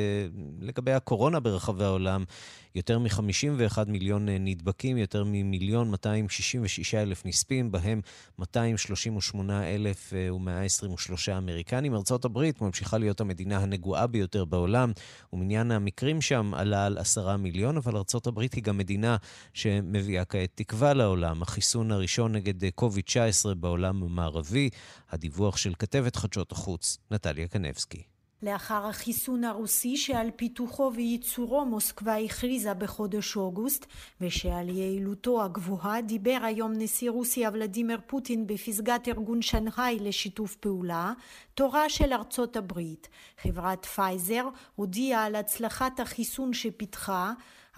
לגבי 0.61 0.93
הקורונה 0.93 1.41
ברחבי 1.41 1.85
העולם. 1.85 2.25
יותר 2.75 2.99
מ-51 2.99 3.79
מיליון 3.87 4.29
נדבקים, 4.29 4.97
יותר 4.97 5.25
ממיליון 5.27 5.91
266 5.91 6.95
אלף 6.95 7.27
נספים, 7.27 7.73
בהם 7.73 8.01
238,123 8.39 11.29
אמריקנים. 11.29 11.95
ארצות 11.95 12.25
הברית 12.25 12.61
ממשיכה 12.61 12.99
להיות 12.99 13.21
המדינה 13.21 13.59
הנגועה 13.59 14.07
ביותר 14.07 14.45
בעולם, 14.45 14.93
ומניין 15.33 15.71
המקרים 15.71 16.21
שם 16.21 16.55
עלה 16.55 16.87
על 16.87 16.99
10 16.99 17.37
מיליון, 17.37 17.77
אבל 17.77 17.97
ארצות 17.97 18.27
הברית 18.27 18.55
היא 18.55 18.65
גם 18.65 18.79
מדינה 18.79 19.17
שמביאה 19.55 20.25
כעת 20.25 20.51
תקווה 20.55 20.95
לעולם. 20.95 21.43
החיסון 21.43 21.93
הראשון 21.93 22.33
נגד 22.33 22.55
COVID-19 22.81 23.55
בעולם 23.57 24.03
המערבי, 24.03 24.71
הדיווח 25.11 25.57
של 25.57 25.73
כתבת 25.79 26.17
חדשות 26.17 26.53
החוץ, 26.53 26.99
נטליה 27.11 27.49
קנבסקי. 27.49 28.18
לאחר 28.43 28.87
החיסון 28.87 29.45
הרוסי 29.45 29.97
שעל 29.97 30.31
פיתוחו 30.37 30.93
וייצורו 30.95 31.65
מוסקבה 31.65 32.17
הכריזה 32.17 32.75
בחודש 32.75 33.37
אוגוסט 33.37 33.87
ושעל 34.21 34.69
יעילותו 34.69 35.43
הגבוהה 35.45 36.01
דיבר 36.03 36.39
היום 36.43 36.73
נשיא 36.77 37.11
רוסיה 37.11 37.51
ולדימיר 37.53 38.01
פוטין 38.07 38.47
בפסגת 38.47 39.09
ארגון 39.09 39.43
שנגחאי 39.43 39.99
לשיתוף 40.01 40.57
פעולה, 40.57 41.13
תורה 41.55 41.89
של 41.89 42.13
ארצות 42.13 42.57
הברית. 42.57 43.09
חברת 43.43 43.85
פייזר 43.85 44.49
הודיעה 44.77 45.25
על 45.25 45.35
הצלחת 45.35 46.01
החיסון 46.01 46.53
שפיתחה 46.53 47.33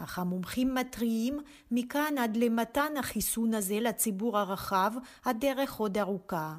אך 0.05 0.18
המומחים 0.18 0.75
מתריעים 0.75 1.40
מכאן 1.70 2.18
עד 2.18 2.37
למתן 2.37 2.92
החיסון 2.99 3.55
הזה 3.55 3.81
לציבור 3.81 4.38
הרחב 4.38 4.92
הדרך 5.25 5.75
עוד 5.75 5.99
ארוכה. 5.99 6.55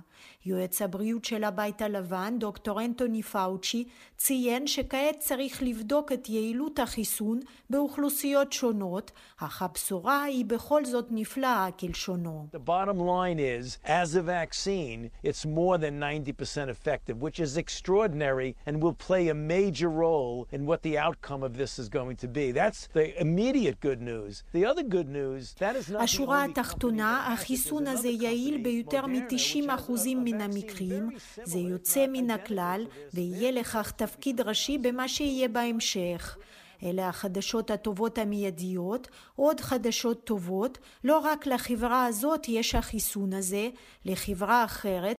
יועץ 0.46 0.82
הבריאות 0.82 1.26
של 1.26 1.44
הבית 1.44 1.82
הלבן 1.82 2.40
דוקטור 2.40 2.82
אנטוני 2.82 3.24
פאוצ'י 3.24 3.84
ציין 4.18 4.68
שכעת 4.68 5.20
צריך 5.20 5.64
לבדוק 5.64 6.12
את 6.12 6.30
יעילות 6.30 6.80
החיסון 6.80 7.40
באוכלוסיות 7.70 8.54
שונות 8.54 9.12
אך 9.38 9.62
הבשורה 9.62 10.24
היא 10.24 10.46
בכל 10.46 10.86
זאת 10.86 11.06
נפלאה 11.12 11.68
כלשונו. 11.80 12.48
The 12.52 12.70
bottom 12.70 13.00
line 13.00 13.40
is 13.40 13.78
as 13.86 14.16
a 14.16 14.22
vaccine 14.22 15.10
it's 15.24 15.46
more 15.46 15.78
than 15.78 16.00
90% 16.00 16.70
effective 16.70 17.22
which 17.22 17.40
is 17.40 17.58
extraordinary 17.58 18.56
and 18.66 18.82
will 18.82 18.98
play 19.08 19.30
a 19.30 19.34
major 19.34 19.90
role 19.90 20.48
in 20.52 20.66
what 20.66 20.82
the 20.84 20.98
outcome 20.98 21.44
of 21.44 21.58
this 21.58 21.80
is 21.80 21.88
going 21.90 22.18
to 22.24 22.28
be. 22.28 22.52
That's 22.52 22.82
the 22.94 23.08
immediate 23.26 23.80
good 23.80 24.02
news. 24.12 24.34
The 24.58 24.66
other 24.66 24.84
good 24.84 25.10
news 25.10 25.44
that 25.60 25.76
is 25.76 25.90
not 25.92 26.02
השורה 26.04 26.44
התחתונה 26.44 27.34
החיסון 27.34 27.88
הזה 27.88 28.10
יעיל 28.10 28.64
ביותר 28.64 29.06
מ-90% 29.06 30.11
מן 30.16 30.42
המקרים, 30.42 31.10
זה 31.44 31.60
יוצא 31.60 32.06
מן 32.08 32.32
הכלל 32.32 32.86
ויהיה 33.14 33.52
לכך 33.52 33.92
תפקיד 33.92 34.42
ראשי 34.42 34.78
במה 34.78 35.08
שיהיה 35.08 35.48
בהמשך. 35.48 36.38
אלה 36.84 37.10
החדשות 37.10 37.72
הטובות 37.72 38.18
המיידיות, 38.18 39.08
עוד 39.36 39.60
חדשות 39.60 40.24
טובות, 40.24 40.78
לא 41.04 41.20
רק 41.20 41.48
לחברה 41.48 42.06
הזאת 42.06 42.50
יש 42.50 42.76
החיסון 42.76 43.34
הזה, 43.34 43.70
לחברה 44.06 44.64
אחרת 44.64 45.16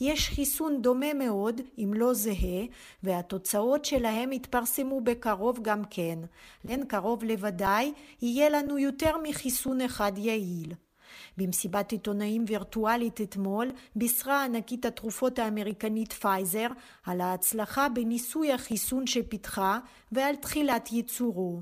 יש 0.00 0.28
חיסון 0.28 0.82
דומה 0.82 1.14
מאוד, 1.14 1.60
אם 1.78 1.92
לא 1.96 2.14
זהה, 2.14 2.64
והתוצאות 3.02 3.84
שלהם 3.84 4.32
יתפרסמו 4.32 5.00
בקרוב 5.00 5.58
גם 5.62 5.82
כן. 5.90 6.18
len 6.66 6.84
קרוב 6.88 7.24
לוודאי, 7.24 7.92
יהיה 8.22 8.48
לנו 8.48 8.78
יותר 8.78 9.16
מחיסון 9.22 9.80
אחד 9.80 10.12
יעיל. 10.16 10.74
במסיבת 11.36 11.92
עיתונאים 11.92 12.44
וירטואלית 12.48 13.20
אתמול 13.20 13.68
בישרה 13.96 14.44
ענקית 14.44 14.84
התרופות 14.84 15.38
האמריקנית 15.38 16.12
פייזר 16.12 16.66
על 17.06 17.20
ההצלחה 17.20 17.88
בניסוי 17.88 18.52
החיסון 18.52 19.06
שפיתחה 19.06 19.78
ועל 20.12 20.36
תחילת 20.36 20.92
ייצורו. 20.92 21.60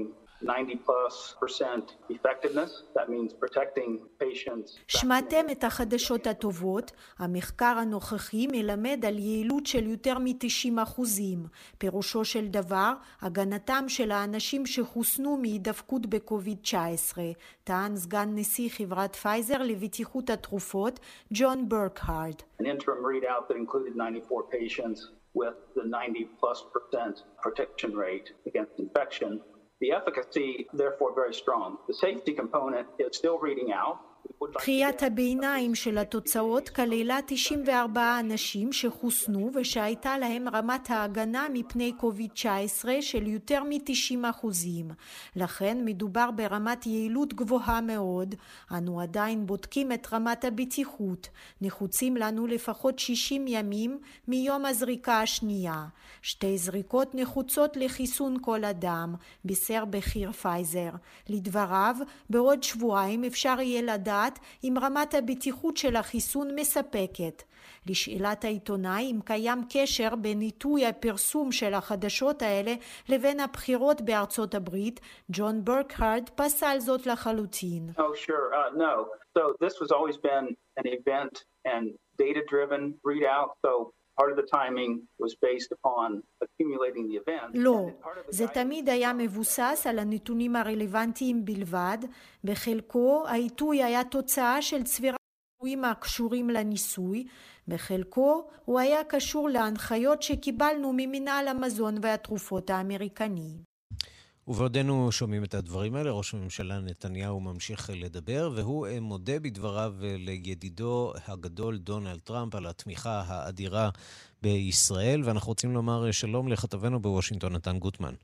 News. 0.00 0.29
שמעתם 4.88 5.46
את 5.52 5.64
החדשות 5.64 6.26
הטובות, 6.26 6.92
המחקר 7.18 7.64
הנוכחי 7.64 8.46
מלמד 8.46 9.04
על 9.06 9.18
יעילות 9.18 9.66
של 9.66 9.86
יותר 9.86 10.18
מ-90 10.18 10.82
אחוזים. 10.82 11.38
פירושו 11.78 12.24
של 12.24 12.46
דבר, 12.46 12.92
הגנתם 13.20 13.84
של 13.88 14.10
האנשים 14.10 14.66
שחוסנו 14.66 15.36
מהידבקות 15.36 16.06
בקוביד-19, 16.06 17.18
טען 17.64 17.96
סגן 17.96 18.28
נשיא 18.34 18.68
חברת 18.70 19.16
פייזר 19.16 19.62
לבטיחות 19.62 20.30
התרופות, 20.30 21.00
ג'ון 21.30 21.68
ברקהארד. 21.68 22.34
An 22.60 22.66
interim 22.66 23.02
readout 23.10 23.48
that 23.48 23.56
included 23.56 23.96
94 23.96 24.42
patients 24.50 25.00
with 25.34 25.54
the 25.76 25.84
90 25.84 26.28
plus 26.40 26.64
percent 26.74 27.22
protection 27.42 27.92
rate 27.94 28.28
against 28.46 28.72
infection 28.78 29.40
The 29.80 29.92
efficacy, 29.92 30.66
therefore, 30.74 31.14
very 31.14 31.34
strong. 31.34 31.78
The 31.88 31.94
safety 31.94 32.34
component 32.34 32.86
is 32.98 33.16
still 33.16 33.38
reading 33.38 33.72
out. 33.72 33.98
קריאת 34.48 35.02
הביניים 35.02 35.74
של 35.74 35.98
התוצאות 35.98 36.68
כללה 36.68 37.18
94 37.26 38.20
אנשים 38.20 38.72
שחוסנו 38.72 39.50
ושהייתה 39.54 40.18
להם 40.18 40.48
רמת 40.48 40.90
ההגנה 40.90 41.46
מפני 41.52 41.92
קוביד-19 41.92 42.88
של 43.00 43.26
יותר 43.26 43.64
מ-90 43.64 44.30
אחוזים. 44.30 44.90
לכן 45.36 45.78
מדובר 45.84 46.30
ברמת 46.30 46.86
יעילות 46.86 47.34
גבוהה 47.34 47.80
מאוד. 47.80 48.34
אנו 48.72 49.00
עדיין 49.00 49.46
בודקים 49.46 49.92
את 49.92 50.12
רמת 50.12 50.44
הבטיחות. 50.44 51.28
נחוצים 51.60 52.16
לנו 52.16 52.46
לפחות 52.46 52.98
60 52.98 53.44
ימים 53.48 53.98
מיום 54.28 54.66
הזריקה 54.66 55.20
השנייה. 55.20 55.84
שתי 56.22 56.58
זריקות 56.58 57.14
נחוצות 57.14 57.76
לחיסון 57.76 58.36
כל 58.40 58.64
אדם, 58.64 59.14
בישר 59.44 59.84
בכיר 59.84 60.32
פייזר. 60.32 60.90
לדבריו, 61.28 61.96
בעוד 62.30 62.62
שבועיים 62.62 63.24
אפשר 63.24 63.60
יהיה 63.60 63.82
לדעת 63.82 64.29
אם 64.64 64.74
רמת 64.82 65.14
הבטיחות 65.14 65.76
של 65.76 65.96
החיסון 65.96 66.54
מספקת. 66.54 67.42
לשאלת 67.86 68.44
העיתונאי 68.44 69.10
אם 69.12 69.20
קיים 69.24 69.58
קשר 69.72 70.16
בין 70.16 70.40
עיתוי 70.40 70.86
הפרסום 70.86 71.52
של 71.52 71.74
החדשות 71.74 72.42
האלה 72.42 72.74
לבין 73.08 73.40
הבחירות 73.40 74.00
בארצות 74.00 74.54
הברית, 74.54 75.00
ג'ון 75.30 75.64
ברקהרד 75.64 76.28
פסל 76.34 76.76
זאת 76.78 77.06
לחלוטין. 77.06 77.90
Oh, 77.96 78.02
sure. 78.26 78.54
uh, 78.54 78.76
no. 78.76 79.06
So 79.36 79.54
this 79.60 79.74
was 79.80 79.90
always 79.92 80.16
been 80.16 80.56
an 80.76 80.86
event 80.98 81.34
and 81.64 81.84
data-driven 82.18 82.82
readout, 83.06 83.50
so 83.64 83.92
לא, 87.54 87.86
זה 88.28 88.46
תמיד 88.46 88.88
היה 88.88 89.12
מבוסס 89.12 89.86
על 89.88 89.98
הנתונים 89.98 90.56
הרלוונטיים 90.56 91.44
בלבד, 91.44 91.98
בחלקו 92.44 93.24
העיתוי 93.26 93.82
היה 93.82 94.04
תוצאה 94.04 94.62
של 94.62 94.82
צבירת 94.82 95.16
אירועים 95.60 95.84
הקשורים 95.84 96.50
לניסוי, 96.50 97.26
בחלקו 97.68 98.48
הוא 98.64 98.80
היה 98.80 99.04
קשור 99.04 99.48
להנחיות 99.48 100.22
שקיבלנו 100.22 100.92
ממנהל 100.96 101.48
המזון 101.48 101.94
והתרופות 102.02 102.70
האמריקני. 102.70 103.69
ובעודנו 104.50 105.12
שומעים 105.12 105.44
את 105.44 105.54
הדברים 105.54 105.94
האלה, 105.94 106.10
ראש 106.10 106.34
הממשלה 106.34 106.80
נתניהו 106.80 107.40
ממשיך 107.40 107.90
לדבר, 107.94 108.50
והוא 108.54 108.86
מודה 109.00 109.40
בדבריו 109.40 109.94
לידידו 110.00 111.12
הגדול 111.26 111.78
דונלד 111.78 112.18
טראמפ 112.18 112.54
על 112.54 112.66
התמיכה 112.66 113.22
האדירה 113.26 113.90
בישראל, 114.42 115.22
ואנחנו 115.24 115.48
רוצים 115.48 115.72
לומר 115.72 116.10
שלום 116.10 116.48
לכתבנו 116.48 117.00
בוושינגטון, 117.00 117.52
נתן 117.52 117.78
גוטמן. 117.78 118.14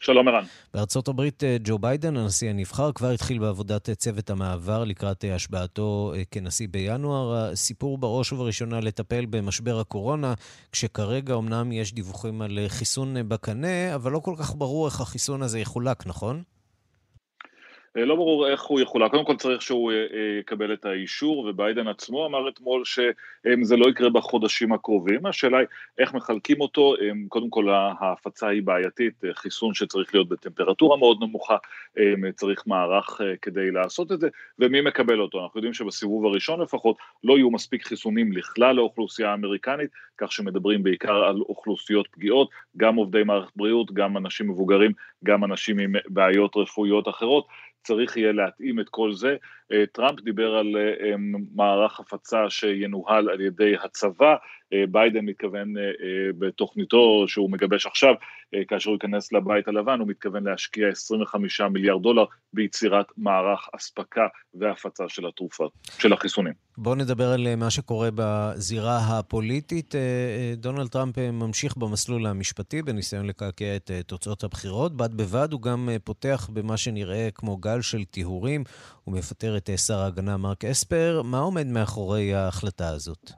שלום 0.00 0.28
ערן. 0.28 0.44
בארצות 0.74 1.08
הברית 1.08 1.44
אה, 1.44 1.56
ג'ו 1.64 1.78
ביידן, 1.78 2.16
הנשיא 2.16 2.50
הנבחר, 2.50 2.92
כבר 2.92 3.10
התחיל 3.10 3.38
בעבודת 3.38 3.88
אה, 3.88 3.94
צוות 3.94 4.30
המעבר 4.30 4.84
לקראת 4.84 5.24
אה, 5.24 5.34
השבעתו 5.34 6.12
כנשיא 6.30 6.68
בינואר. 6.70 7.34
הסיפור 7.34 7.98
בראש 7.98 8.32
ובראשונה 8.32 8.80
לטפל 8.80 9.26
במשבר 9.26 9.80
הקורונה, 9.80 10.34
כשכרגע 10.72 11.34
אמנם 11.34 11.72
יש 11.72 11.94
דיווחים 11.94 12.42
על 12.42 12.58
חיסון 12.68 13.28
בקנה, 13.28 13.94
אבל 13.94 14.12
לא 14.12 14.18
כל 14.18 14.34
כך 14.38 14.54
ברור 14.54 14.86
איך 14.86 15.00
החיסון 15.00 15.42
הזה 15.42 15.58
יחולק, 15.58 16.06
נכון? 16.06 16.42
אה, 17.96 18.04
לא 18.04 18.16
ברור 18.16 18.48
איך 18.48 18.62
הוא 18.62 18.80
יחולק, 18.80 19.10
קודם 19.10 19.24
כל 19.24 19.36
צריך 19.36 19.62
שהוא 19.62 19.92
אה, 19.92 19.96
אה, 19.96 20.38
יקבל 20.40 20.72
את 20.72 20.84
האישור, 20.84 21.38
וביידן 21.38 21.88
עצמו 21.88 22.26
אמר 22.26 22.48
אתמול 22.48 22.84
שזה 22.84 23.76
לא 23.76 23.90
יקרה 23.90 24.10
בחודשים 24.10 24.72
הקרובים, 24.72 25.26
השאלה 25.26 25.58
היא 25.58 25.66
איך 25.98 26.14
מחלקים 26.14 26.60
אותו, 26.60 26.94
קודם 27.28 27.50
כל 27.50 27.68
ההפצה 27.70 28.48
היא 28.48 28.62
בעייתית, 28.62 29.14
חיסון 29.32 29.74
שצריך 29.74 30.14
להיות 30.14 30.28
בטמפרטורה 30.28 30.96
מאוד 30.96 31.18
נמוכה, 31.20 31.56
צריך 32.36 32.66
מערך 32.66 33.20
כדי 33.42 33.70
לעשות 33.70 34.12
את 34.12 34.20
זה, 34.20 34.28
ומי 34.58 34.80
מקבל 34.80 35.20
אותו, 35.20 35.44
אנחנו 35.44 35.58
יודעים 35.58 35.74
שבסיבוב 35.74 36.24
הראשון 36.24 36.60
לפחות 36.60 36.96
לא 37.24 37.38
יהיו 37.38 37.50
מספיק 37.50 37.86
חיסונים 37.86 38.32
לכלל 38.32 38.78
האוכלוסייה 38.78 39.30
האמריקנית, 39.30 39.90
כך 40.18 40.32
שמדברים 40.32 40.82
בעיקר 40.82 41.24
על 41.24 41.40
אוכלוסיות 41.40 42.08
פגיעות, 42.10 42.50
גם 42.76 42.96
עובדי 42.96 43.24
מערכת 43.24 43.52
בריאות, 43.56 43.92
גם 43.92 44.16
אנשים 44.16 44.50
מבוגרים, 44.50 44.92
גם 45.24 45.44
אנשים 45.44 45.78
עם 45.78 45.92
בעיות 46.08 46.56
רפואיות 46.56 47.08
אחרות, 47.08 47.46
צריך 47.84 48.16
יהיה 48.16 48.32
להתאים 48.32 48.80
את 48.80 48.88
כל 48.88 49.12
זה. 49.12 49.36
אה, 49.72 49.84
טראמפ 49.92 50.20
דיבר 50.20 50.54
על 50.54 50.76
אה, 50.76 51.06
אה, 51.06 51.14
מערך 51.54 52.00
הפצה 52.00 52.50
שינוהל 52.50 53.28
על 53.30 53.40
ידי 53.40 53.74
הצבא, 53.84 54.34
ביידן 54.90 55.24
מתכוון 55.24 55.74
בתוכניתו 56.38 57.24
שהוא 57.28 57.50
מגבש 57.50 57.86
עכשיו, 57.86 58.14
כאשר 58.68 58.90
הוא 58.90 58.94
ייכנס 58.94 59.32
לבית 59.32 59.68
הלבן, 59.68 60.00
הוא 60.00 60.08
מתכוון 60.08 60.44
להשקיע 60.44 60.88
25 60.88 61.60
מיליארד 61.60 62.02
דולר 62.02 62.24
ביצירת 62.52 63.06
מערך 63.16 63.68
אספקה 63.76 64.26
והפצה 64.54 65.04
של 65.08 65.26
התרופות, 65.26 65.72
של 65.98 66.12
החיסונים. 66.12 66.52
בואו 66.78 66.94
נדבר 66.94 67.28
על 67.32 67.56
מה 67.56 67.70
שקורה 67.70 68.08
בזירה 68.14 68.98
הפוליטית. 68.98 69.94
דונלד 70.56 70.88
טראמפ 70.88 71.18
ממשיך 71.18 71.76
במסלול 71.76 72.26
המשפטי 72.26 72.82
בניסיון 72.82 73.26
לקעקע 73.26 73.76
את 73.76 73.90
תוצאות 74.06 74.44
הבחירות. 74.44 74.96
בד 74.96 75.14
בבד 75.14 75.52
הוא 75.52 75.62
גם 75.62 75.88
פותח 76.04 76.50
במה 76.52 76.76
שנראה 76.76 77.28
כמו 77.34 77.56
גל 77.56 77.80
של 77.80 78.04
טיהורים. 78.04 78.64
הוא 79.04 79.14
מפטר 79.14 79.53
את 79.56 79.70
שר 79.86 79.94
ההגנה 79.94 80.36
מרק 80.36 80.64
אספר. 80.64 81.22
מה 81.24 81.38
עומד 81.38 81.66
מאחורי 81.66 82.34
ההחלטה 82.34 82.88
הזאת? 82.88 83.30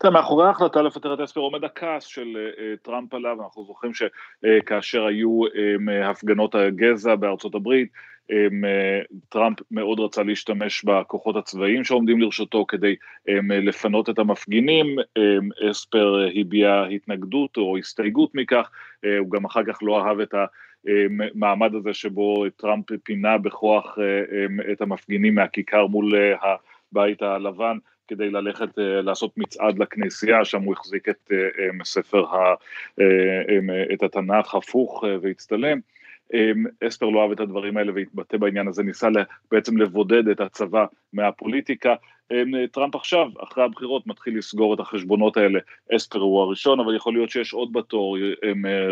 תראה, 0.00 0.12
מאחורי 0.12 0.46
ההחלטה 0.46 0.82
לפטר 0.82 1.14
את 1.14 1.20
אספר 1.20 1.40
עומד 1.40 1.64
הכעס 1.64 2.04
של 2.04 2.26
uh, 2.36 2.84
טראמפ 2.84 3.14
עליו, 3.14 3.36
אנחנו 3.42 3.64
זוכרים 3.64 3.92
שכאשר 3.94 5.04
היו 5.04 5.40
הפגנות 6.10 6.54
הגזע 6.54 7.14
בארצות 7.14 7.54
הברית, 7.54 7.88
טראמפ 9.28 9.58
מאוד 9.70 10.00
רצה 10.00 10.22
להשתמש 10.22 10.84
בכוחות 10.84 11.36
הצבאיים 11.36 11.84
שעומדים 11.84 12.20
לרשותו 12.20 12.64
כדי 12.68 12.96
לפנות 13.48 14.10
את 14.10 14.18
המפגינים, 14.18 14.96
אספר 15.70 16.26
הביע 16.40 16.84
התנגדות 16.94 17.56
או 17.56 17.76
הסתייגות 17.78 18.30
מכך, 18.34 18.70
הוא 19.18 19.30
גם 19.30 19.44
אחר 19.44 19.60
כך 19.64 19.78
לא 19.82 20.06
אהב 20.06 20.20
את 20.20 20.34
ה... 20.34 20.44
המעמד 20.86 21.74
הזה 21.74 21.94
שבו 21.94 22.44
טראמפ 22.56 22.84
פינה 23.02 23.38
בכוח 23.38 23.98
את 24.72 24.80
המפגינים 24.80 25.34
מהכיכר 25.34 25.86
מול 25.86 26.12
הבית 26.92 27.22
הלבן 27.22 27.76
כדי 28.08 28.30
ללכת 28.30 28.68
לעשות 28.76 29.38
מצעד 29.38 29.78
לכנסייה, 29.78 30.44
שם 30.44 30.62
הוא 30.62 30.72
החזיק 30.72 31.08
את 31.08 31.30
ספר, 31.84 32.24
את 33.92 34.02
התנ"ך 34.02 34.54
הפוך 34.54 35.04
והצטלם. 35.22 35.78
אספר 36.88 37.06
לא 37.06 37.22
אהב 37.22 37.30
את 37.30 37.40
הדברים 37.40 37.76
האלה 37.76 37.92
והתבטא 37.94 38.36
בעניין 38.36 38.68
הזה, 38.68 38.82
ניסה 38.82 39.08
בעצם 39.50 39.76
לבודד 39.76 40.28
את 40.28 40.40
הצבא 40.40 40.84
מהפוליטיקה. 41.12 41.94
טראמפ 42.72 42.94
עכשיו, 42.94 43.26
אחרי 43.42 43.64
הבחירות, 43.64 44.06
מתחיל 44.06 44.38
לסגור 44.38 44.74
את 44.74 44.80
החשבונות 44.80 45.36
האלה. 45.36 45.58
אספר 45.96 46.18
הוא 46.18 46.42
הראשון, 46.42 46.80
אבל 46.80 46.96
יכול 46.96 47.14
להיות 47.14 47.30
שיש 47.30 47.52
עוד 47.52 47.72
בתור, 47.72 48.16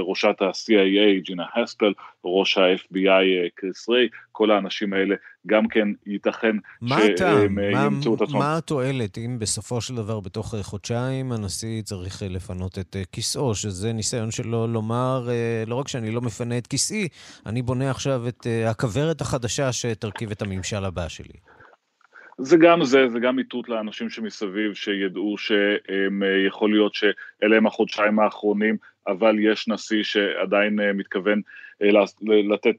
ראשת 0.09 0.37
ה-CIA, 0.41 1.25
ג'ינה 1.25 1.45
הספל, 1.57 1.93
ראש 2.25 2.59
ה-FBI, 2.59 3.51
קריס 3.55 3.89
ריי, 3.89 4.09
כל 4.33 4.51
האנשים 4.51 4.93
האלה, 4.93 5.15
גם 5.47 5.69
כן 5.69 5.89
ייתכן 6.07 6.57
שהם 6.89 7.59
ימצאו 7.59 8.15
את 8.15 8.21
עצמם. 8.21 8.39
מה 8.39 8.57
התועלת 8.57 9.19
אם 9.19 9.39
בסופו 9.39 9.81
של 9.81 9.95
דבר, 9.95 10.21
בתוך 10.21 10.55
חודשיים, 10.63 11.33
הנשיא 11.33 11.83
צריך 11.83 12.23
לפנות 12.27 12.79
את 12.79 12.97
כיסאו, 13.13 13.55
שזה 13.55 13.93
ניסיון 13.93 14.31
שלו 14.31 14.67
לומר, 14.67 15.29
לא 15.67 15.75
רק 15.75 15.89
שאני 15.89 16.11
לא 16.11 16.21
מפנה 16.21 16.59
את 16.59 16.67
כיסאי, 16.67 17.09
אני 17.47 17.63
בונה 17.63 17.91
עכשיו 17.91 18.29
את 18.29 18.47
הכוורת 18.67 19.21
החדשה 19.21 19.73
שתרכיב 19.73 20.31
את 20.31 20.43
הממשל 20.43 20.85
הבא 20.85 21.09
שלי. 21.09 21.35
זה 22.43 22.57
גם 22.57 22.85
זה, 22.85 23.09
זה 23.09 23.19
גם 23.19 23.39
איתות 23.39 23.69
לאנשים 23.69 24.11
שמסביב, 24.11 24.75
שידעו 24.75 25.35
שיכול 25.39 26.73
להיות 26.73 26.95
שאלה 26.95 27.57
הם 27.57 27.67
החודשיים 27.67 28.19
האחרונים 28.19 28.77
אבל 29.07 29.39
יש 29.39 29.69
נשיא 29.69 30.03
שעדיין 30.03 30.79
מתכוון 30.95 31.41
לתת 32.25 32.77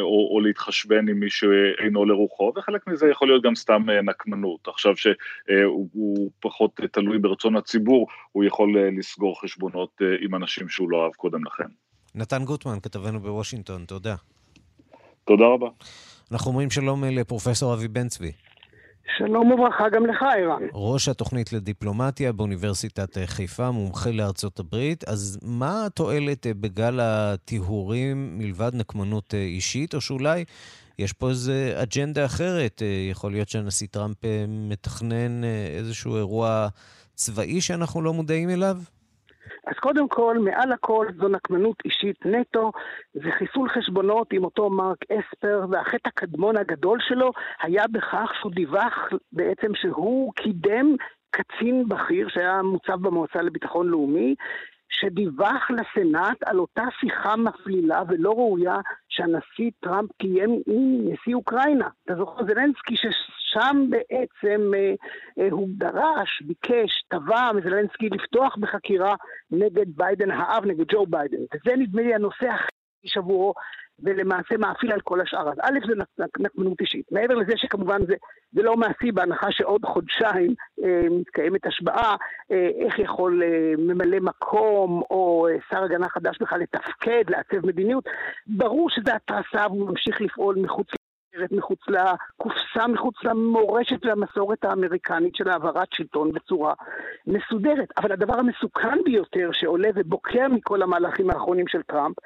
או, 0.00 0.28
או 0.34 0.40
להתחשבן 0.40 1.08
עם 1.08 1.20
מי 1.20 1.30
שאינו 1.30 2.04
לרוחו, 2.04 2.52
וחלק 2.56 2.86
מזה 2.86 3.08
יכול 3.10 3.28
להיות 3.28 3.42
גם 3.42 3.54
סתם 3.54 3.82
נקמנות. 4.04 4.68
עכשיו 4.68 4.92
שהוא 4.96 6.30
פחות 6.40 6.80
תלוי 6.92 7.18
ברצון 7.18 7.56
הציבור, 7.56 8.06
הוא 8.32 8.44
יכול 8.44 8.76
לסגור 8.98 9.40
חשבונות 9.40 10.00
עם 10.20 10.34
אנשים 10.34 10.68
שהוא 10.68 10.90
לא 10.90 11.04
אהב 11.04 11.12
קודם 11.12 11.44
לכן. 11.44 11.68
נתן 12.14 12.44
גוטמן, 12.44 12.80
כתבנו 12.82 13.20
בוושינגטון, 13.20 13.84
תודה. 13.84 14.14
תודה 15.24 15.44
רבה. 15.44 15.68
אנחנו 16.32 16.50
אומרים 16.50 16.70
שלום 16.70 17.04
לפרופסור 17.04 17.74
אבי 17.74 17.88
בן 17.88 18.08
צבי. 18.08 18.32
שלום 19.18 19.52
וברכה 19.52 19.84
גם 19.94 20.06
לך, 20.06 20.22
ערן. 20.22 20.62
ראש 20.72 21.08
התוכנית 21.08 21.52
לדיפלומטיה 21.52 22.32
באוניברסיטת 22.32 23.18
חיפה, 23.26 23.70
מומחה 23.70 24.10
לארצות 24.10 24.60
הברית. 24.60 25.04
אז 25.04 25.38
מה 25.42 25.86
התועלת 25.86 26.46
בגל 26.60 27.00
הטיהורים 27.00 28.38
מלבד 28.38 28.70
נקמנות 28.74 29.34
אישית, 29.34 29.94
או 29.94 30.00
שאולי 30.00 30.44
יש 30.98 31.12
פה 31.12 31.28
איזו 31.28 31.52
אג'נדה 31.82 32.24
אחרת? 32.24 32.82
יכול 33.10 33.32
להיות 33.32 33.48
שהנשיא 33.48 33.86
טראמפ 33.90 34.16
מתכנן 34.48 35.44
איזשהו 35.78 36.16
אירוע 36.16 36.68
צבאי 37.14 37.60
שאנחנו 37.60 38.02
לא 38.02 38.12
מודעים 38.12 38.50
אליו? 38.50 38.78
אז 39.66 39.74
קודם 39.80 40.08
כל, 40.08 40.38
מעל 40.38 40.72
הכל 40.72 41.06
זו 41.20 41.28
נקמנות 41.28 41.76
אישית 41.84 42.26
נטו, 42.26 42.72
זה 43.14 43.30
חיסול 43.38 43.68
חשבונות 43.68 44.32
עם 44.32 44.44
אותו 44.44 44.70
מרק 44.70 44.98
אספר, 45.12 45.66
והחטא 45.70 46.08
הקדמון 46.08 46.56
הגדול 46.56 46.98
שלו 47.00 47.30
היה 47.62 47.84
בכך 47.92 48.32
שהוא 48.40 48.52
דיווח 48.52 49.08
בעצם 49.32 49.74
שהוא 49.74 50.32
קידם 50.34 50.94
קצין 51.30 51.88
בכיר 51.88 52.28
שהיה 52.28 52.62
מוצב 52.62 52.94
במועצה 53.00 53.42
לביטחון 53.42 53.88
לאומי, 53.88 54.34
שדיווח 54.88 55.70
לסנאט 55.70 56.36
על 56.46 56.58
אותה 56.58 56.84
שיחה 57.00 57.36
מפלילה 57.36 58.02
ולא 58.08 58.30
ראויה 58.30 58.76
שהנשיא 59.08 59.70
טראמפ 59.80 60.10
קיים 60.18 60.50
עם 60.66 61.08
נשיא 61.08 61.34
אוקראינה. 61.34 61.88
אתה 62.04 62.14
זוכר 62.14 62.44
זלנסקי 62.46 62.96
ששם 62.96 63.86
בעצם 63.90 64.70
אה, 64.74 64.94
אה, 65.38 65.48
הוא 65.50 65.68
דרש, 65.70 66.42
ביקש, 66.42 67.02
תבע 67.08 67.52
מזלנסקי 67.52 68.08
לפתוח 68.08 68.56
בחקירה 68.56 69.14
נגד 69.50 69.86
ביידן 69.96 70.30
האב, 70.30 70.64
נגד 70.66 70.84
ג'ו 70.92 71.06
ביידן. 71.06 71.38
וזה 71.54 71.76
נדמה 71.76 72.02
לי 72.02 72.14
הנושא 72.14 72.46
הכי 72.46 73.08
שבוער 73.08 73.54
ולמעשה 74.02 74.56
מאפיל 74.58 74.92
על 74.92 75.00
כל 75.00 75.20
השאר. 75.20 75.48
אז 75.48 75.58
א', 75.62 75.78
זה 75.86 76.24
נקמנות 76.38 76.80
אישית. 76.80 77.12
מעבר 77.12 77.34
לזה 77.34 77.52
שכמובן 77.56 78.06
זה, 78.06 78.14
זה 78.52 78.62
לא 78.62 78.76
מעשי, 78.76 79.12
בהנחה 79.12 79.46
שעוד 79.50 79.84
חודשיים 79.84 80.54
אה, 80.84 81.08
מתקיימת 81.10 81.66
השבעה, 81.66 82.16
אה, 82.50 82.68
איך 82.86 82.98
יכול 82.98 83.42
אה, 83.42 83.74
ממלא 83.78 84.20
מקום 84.20 85.02
או 85.10 85.48
אה, 85.50 85.56
שר 85.70 85.84
הגנה 85.84 86.08
חדש 86.08 86.38
בכלל 86.40 86.60
לתפקד, 86.60 87.24
לעצב 87.28 87.66
מדיניות, 87.66 88.04
ברור 88.46 88.90
שזה 88.90 89.14
התרסה 89.14 89.66
והוא 89.66 89.88
ממשיך 89.90 90.20
לפעול 90.20 90.56
מחוץ 90.58 90.86
מחוץ 91.50 91.78
לקופסה, 91.88 92.86
מחוץ 92.88 93.14
למורשת 93.24 94.06
והמסורת 94.06 94.64
האמריקנית 94.64 95.34
של 95.34 95.48
העברת 95.48 95.88
שלטון 95.92 96.32
בצורה 96.32 96.74
מסודרת. 97.26 97.88
אבל 97.96 98.12
הדבר 98.12 98.38
המסוכן 98.38 98.98
ביותר 99.04 99.50
שעולה 99.52 99.88
ובוקע 99.94 100.48
מכל 100.48 100.82
המהלכים 100.82 101.30
האחרונים 101.30 101.68
של 101.68 101.82
טראמפ, 101.82 102.16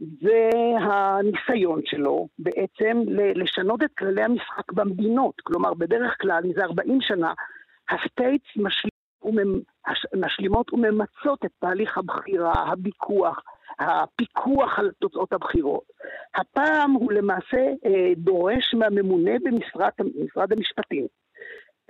זה 0.00 0.50
הניסיון 0.80 1.80
שלו 1.84 2.28
בעצם 2.38 3.02
לשנות 3.34 3.82
את 3.82 3.90
כללי 3.98 4.22
המשחק 4.22 4.72
במדינות. 4.72 5.40
כלומר, 5.40 5.74
בדרך 5.74 6.16
כלל, 6.20 6.42
מזה 6.44 6.64
40 6.64 6.98
שנה, 7.00 7.32
ה 7.90 7.98
states 7.98 8.48
משלימות 10.14 10.72
וממצות 10.72 11.44
את 11.44 11.50
תהליך 11.60 11.98
הבחירה, 11.98 12.52
הפיקוח, 12.52 13.42
הפיקוח 13.78 14.78
על 14.78 14.90
תוצאות 15.00 15.32
הבחירות. 15.32 15.84
הפעם 16.34 16.90
הוא 16.90 17.12
למעשה 17.12 17.66
אה, 17.86 18.12
דורש 18.16 18.74
מהממונה 18.74 19.32
במשרד 19.44 20.52
המשפטים 20.52 21.06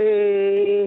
אה, 0.01 0.87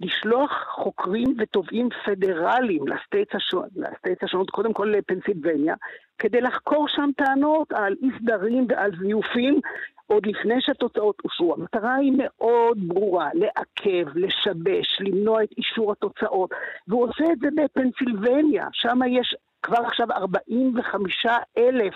לשלוח 0.00 0.66
חוקרים 0.68 1.34
ותובעים 1.38 1.88
פדרליים 2.04 2.88
לסטייטס 2.88 3.34
השונות, 3.34 3.68
לסטייטס 3.76 4.24
השונות, 4.24 4.50
קודם 4.50 4.72
כל 4.72 4.94
לפנסילבניה, 4.98 5.74
כדי 6.18 6.40
לחקור 6.40 6.88
שם 6.88 7.10
טענות 7.16 7.72
על 7.72 7.96
אי 8.02 8.08
סדרים 8.18 8.66
ועל 8.68 8.90
זיופים 9.00 9.60
עוד 10.06 10.26
לפני 10.26 10.60
שהתוצאות 10.60 11.22
אושרו. 11.24 11.54
המטרה 11.54 11.94
היא 11.94 12.12
מאוד 12.16 12.78
ברורה, 12.88 13.28
לעכב, 13.34 14.16
לשבש, 14.18 15.00
למנוע 15.00 15.42
את 15.42 15.48
אישור 15.58 15.92
התוצאות, 15.92 16.50
והוא 16.88 17.08
עושה 17.08 17.24
את 17.32 17.38
זה 17.38 17.48
בפנסילבניה, 17.56 18.66
שם 18.72 18.98
יש 19.08 19.36
כבר 19.62 19.78
עכשיו 19.78 20.12
45 20.12 21.26
אלף 21.58 21.94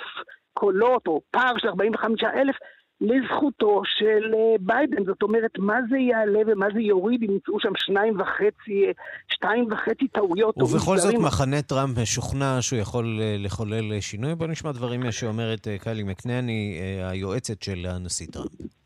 קולות, 0.55 1.07
או 1.07 1.21
פער 1.31 1.59
של 1.59 1.69
45 1.69 2.25
אלף, 2.25 2.57
לזכותו 3.01 3.83
של 3.85 4.35
אה, 4.35 4.57
ביידן. 4.61 5.05
זאת 5.05 5.23
אומרת, 5.23 5.51
מה 5.59 5.77
זה 5.91 5.99
יעלה 5.99 6.41
ומה 6.47 6.67
זה 6.75 6.81
יוריד 6.81 7.23
אם 7.23 7.31
ימצאו 7.31 7.61
שם 7.61 7.73
שניים 7.77 8.21
וחצי, 8.21 8.85
שתיים 9.29 9.69
וחצי 9.73 10.09
טעויות. 10.09 10.63
ובכל 10.63 10.99
זאת, 10.99 11.15
מחנה 11.15 11.63
טראמפ 11.63 11.99
משוכנע 11.99 12.59
שהוא 12.61 12.79
יכול 12.79 13.19
אה, 13.23 13.37
לחולל 13.39 14.01
שינוי. 14.01 14.35
בוא 14.35 14.47
נשמע 14.47 14.73
דברים 14.73 15.13
שאומרת 15.13 15.69
אה, 15.69 15.79
קיילי 15.79 16.03
מקנני, 16.03 16.81
היועצת 17.03 17.63
של 17.63 17.87
הנשיא 17.89 18.27
טראמפ. 18.27 18.84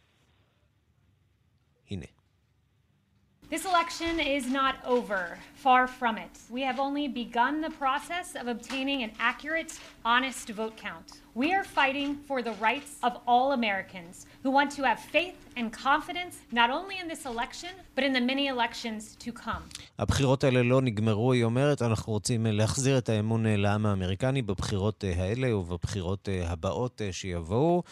This 3.51 3.65
election 3.65 4.21
is 4.21 4.47
not 4.47 4.77
over, 4.85 5.39
far 5.55 5.87
from 5.87 6.19
it. 6.19 6.29
We 6.51 6.61
have 6.61 6.79
only 6.79 7.09
begun 7.09 7.63
the 7.63 7.71
process 7.71 8.35
of 8.35 8.47
obtaining 8.47 9.03
an 9.03 9.13
accurate, 9.19 9.73
honest 10.05 10.51
vote 10.51 10.77
count. 10.77 11.23
We 11.35 11.55
are 11.55 11.65
fighting 11.65 12.17
for 12.27 12.43
the 12.43 12.53
rights 12.53 12.97
of 13.03 13.19
all 13.27 13.53
Americans 13.53 14.27
who 14.43 14.51
want 14.51 14.71
to 14.73 14.83
have 14.83 15.01
faith 15.01 15.48
and 15.59 15.68
confidence 15.73 16.35
not 16.61 16.71
only 16.79 16.97
in 17.03 17.07
this 17.12 17.25
election, 17.33 17.73
but 17.97 18.03
in 18.09 18.12
the 18.12 18.25
many 18.33 18.47
elections 18.55 19.16
to 19.25 19.31
come. 19.33 19.62
הבחירות 19.99 20.44
האלה 20.44 20.62
לא 20.62 20.83
נגמרו, 20.83 21.33
היא 21.33 21.44
אומרת, 21.44 21.83
אנחנו 21.83 22.12
רוצים 22.12 22.47
להחזיר 22.47 22.99
את 22.99 23.09
האמון 23.09 23.47
לעם 23.47 23.87
האמריקני 23.87 24.42
בבחירות 24.42 25.05
האלה 25.16 25.57
ובבחירות 25.57 26.29
הבאות 26.44 27.01
שיבואו, 27.11 27.83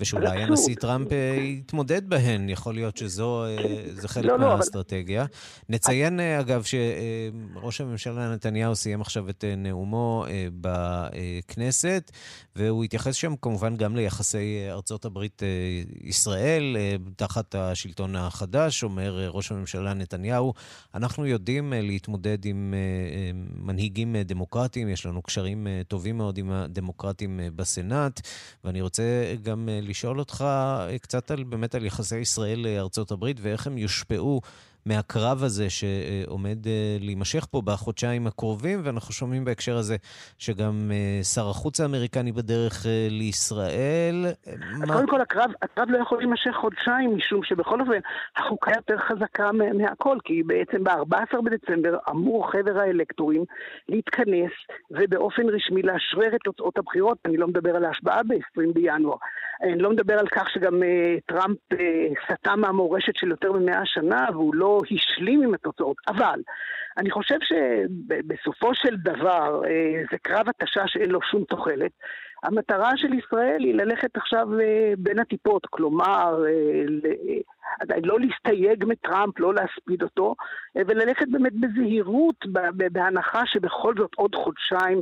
ושאולי 0.00 0.42
הנשיא 0.42 0.74
טראמפ 0.74 1.08
יתמודד 1.38 2.08
בהן, 2.08 2.48
יכול 2.48 2.74
להיות 2.74 2.96
שזו 2.96 3.44
חלק 4.06 4.24
לא, 4.24 4.38
מהאסטרטגיה. 4.38 5.20
לא, 5.20 5.24
אבל... 5.24 5.30
נציין, 5.68 6.20
אגב, 6.20 6.64
שראש 6.64 7.80
הממשלה 7.80 8.34
נתניהו 8.34 8.76
סיים 8.76 9.00
עכשיו 9.00 9.30
את 9.30 9.44
נאומו 9.56 10.24
בכנסת, 10.60 12.10
והוא 12.56 12.84
התייחס 12.84 13.14
שם 13.14 13.34
כמובן 13.42 13.76
גם 13.76 13.96
ליחסי 13.96 14.66
ארצות 14.70 15.04
הברית-ישראל 15.04 16.76
אה, 16.76 16.96
תחת 17.16 17.54
השלטון 17.54 18.16
החדש. 18.16 18.82
אומר 18.82 19.20
אה, 19.20 19.28
ראש 19.28 19.52
הממשלה 19.52 19.94
נתניהו, 19.94 20.54
אנחנו 20.94 21.26
יודעים 21.26 21.72
אה, 21.72 21.80
להתמודד 21.80 22.44
עם 22.44 22.74
מנהיגים 23.56 24.16
דמוקרטיים, 24.16 24.88
יש 24.88 25.06
לנו 25.06 25.22
קשרים 25.22 25.66
טובים 25.88 26.18
מאוד 26.18 26.38
עם 26.38 26.50
הדמוקרטים 26.50 27.40
בסנאט, 27.56 28.20
ואני 28.64 28.80
רוצה 28.80 29.34
גם 29.42 29.68
לשאול 29.82 30.18
אותך 30.18 30.44
קצת 31.02 31.30
על, 31.30 31.44
באמת 31.44 31.74
על 31.74 31.84
יחסי 31.84 32.18
ישראל-ארצות 32.18 33.10
הברית 33.10 33.36
ואיך 33.40 33.66
הם 33.66 33.78
יושפעו 33.78 34.40
מהקרב 34.86 35.42
הזה 35.44 35.66
שעומד 35.70 36.66
אה, 36.66 36.96
להימשך 37.00 37.46
פה 37.50 37.62
בחודשיים 37.64 38.26
הקרובים, 38.26 38.80
ואנחנו 38.84 39.14
שומעים 39.14 39.44
בהקשר 39.44 39.76
הזה 39.76 39.96
שגם 40.38 40.90
אה, 40.90 41.24
שר 41.24 41.48
החוץ 41.48 41.80
האמריקני 41.80 42.32
בדרך 42.32 42.86
אה, 42.86 43.06
לישראל. 43.10 44.26
קודם 44.86 45.08
כל, 45.08 45.20
הקרב, 45.20 45.50
הקרב 45.62 45.90
לא 45.90 45.98
יכול 45.98 46.18
להימשך 46.18 46.50
חודשיים, 46.60 47.16
משום 47.16 47.42
שבכל 47.42 47.80
אופן 47.80 47.98
החוקה 48.36 48.70
יותר 48.76 48.96
חזקה 48.98 49.50
מהכל, 49.52 50.18
כי 50.24 50.42
בעצם 50.42 50.84
ב-14 50.84 51.40
בדצמבר 51.44 51.98
אמור 52.10 52.50
חבר 52.52 52.78
האלקטורים 52.78 53.44
להתכנס 53.88 54.52
ובאופן 54.90 55.42
רשמי 55.48 55.82
לאשרר 55.82 56.34
את 56.34 56.40
תוצאות 56.44 56.78
הבחירות. 56.78 57.18
אני 57.24 57.36
לא 57.36 57.46
מדבר 57.46 57.76
על 57.76 57.84
ההשבעה 57.84 58.22
ב-20 58.22 58.72
בינואר. 58.74 59.16
אני 59.62 59.78
לא 59.78 59.90
מדבר 59.90 60.18
על 60.18 60.26
כך 60.26 60.50
שגם 60.50 60.82
טראמפ 61.26 61.58
סטה 62.32 62.56
מהמורשת 62.56 63.16
של 63.16 63.30
יותר 63.30 63.52
מ-100 63.52 63.80
שנה, 63.84 64.26
והוא 64.32 64.54
לא 64.54 64.80
השלים 64.90 65.42
עם 65.42 65.54
התוצאות. 65.54 65.96
אבל 66.08 66.40
אני 66.98 67.10
חושב 67.10 67.38
שבסופו 67.40 68.74
של 68.74 68.96
דבר 68.96 69.62
אה, 69.64 70.02
זה 70.10 70.18
קרב 70.18 70.48
התשה 70.48 70.82
שאין 70.86 71.10
לו 71.10 71.22
שום 71.22 71.44
תוחלת. 71.44 71.92
המטרה 72.46 72.96
של 72.96 73.14
ישראל 73.14 73.60
היא 73.60 73.74
ללכת 73.74 74.16
עכשיו 74.16 74.60
אה, 74.60 74.92
בין 74.98 75.18
הטיפות, 75.18 75.66
כלומר, 75.66 76.44
אה, 76.46 77.96
לא 78.04 78.20
להסתייג 78.20 78.84
מטראמפ, 78.84 79.38
לא 79.38 79.54
להספיד 79.54 80.02
אותו, 80.02 80.34
וללכת 80.76 81.28
באמת 81.28 81.52
בזהירות, 81.60 82.46
בהנחה 82.92 83.46
שבכל 83.46 83.94
זאת 83.98 84.10
עוד 84.16 84.34
חודשיים 84.34 85.00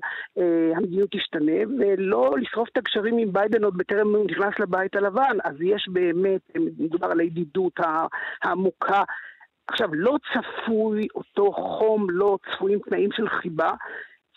המדיניות 0.76 1.10
תשתנה, 1.10 1.52
ולא 1.78 2.34
לשרוף 2.40 2.68
את 2.72 2.76
הקשרים 2.76 3.18
עם 3.18 3.32
ביידן 3.32 3.64
עוד 3.64 3.76
בטרם 3.76 4.14
הוא 4.14 4.26
נכנס 4.30 4.58
לבית 4.58 4.96
הלבן. 4.96 5.36
אז 5.44 5.54
יש 5.60 5.88
באמת, 5.92 6.40
מדובר 6.78 7.06
על 7.10 7.20
הידידות 7.20 7.80
העמוקה. 8.42 9.02
עכשיו, 9.66 9.88
לא 9.92 10.16
צפוי 10.32 11.06
אותו 11.14 11.52
חום, 11.52 12.06
לא 12.10 12.38
צפויים 12.50 12.78
תנאים 12.78 13.12
של 13.12 13.28
חיבה. 13.28 13.70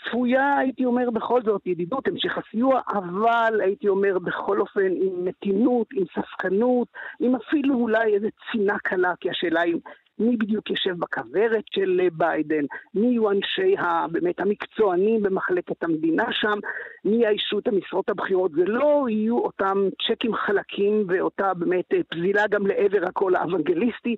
צפויה, 0.09 0.57
הייתי 0.57 0.85
אומר, 0.85 1.09
בכל 1.09 1.41
זאת, 1.41 1.67
ידידות, 1.67 2.07
המשך 2.07 2.37
הסיוע, 2.37 2.81
אבל 2.87 3.61
הייתי 3.61 3.87
אומר, 3.87 4.19
בכל 4.19 4.59
אופן, 4.59 4.85
עם 4.85 5.25
מתינות, 5.25 5.87
עם 5.93 6.03
ספקנות, 6.15 6.87
עם 7.19 7.35
אפילו 7.35 7.75
אולי 7.75 8.13
איזה 8.13 8.27
צינה 8.51 8.79
קלה, 8.79 9.13
כי 9.19 9.29
השאלה 9.29 9.61
היא 9.61 9.75
מי 10.19 10.37
בדיוק 10.37 10.69
יושב 10.69 10.95
בכוורת 10.99 11.63
של 11.71 12.07
ביידן, 12.13 12.65
מי 12.93 13.07
יהיו 13.07 13.31
אנשי 13.31 13.77
ה, 13.77 14.07
באמת 14.07 14.39
המקצוענים 14.39 15.23
במחלקת 15.23 15.83
המדינה 15.83 16.25
שם, 16.31 16.59
מי 17.05 17.23
יאיישו 17.23 17.59
את 17.59 17.67
המשרות 17.67 18.09
הבכירות. 18.09 18.51
זה 18.51 18.65
לא 18.65 19.05
יהיו 19.09 19.37
אותם 19.39 19.77
צ'קים 20.07 20.33
חלקים 20.35 21.03
ואותה 21.07 21.53
באמת 21.53 21.85
פזילה 22.09 22.47
גם 22.47 22.67
לעבר 22.67 23.05
הקול 23.07 23.35
האוונגליסטי, 23.35 24.15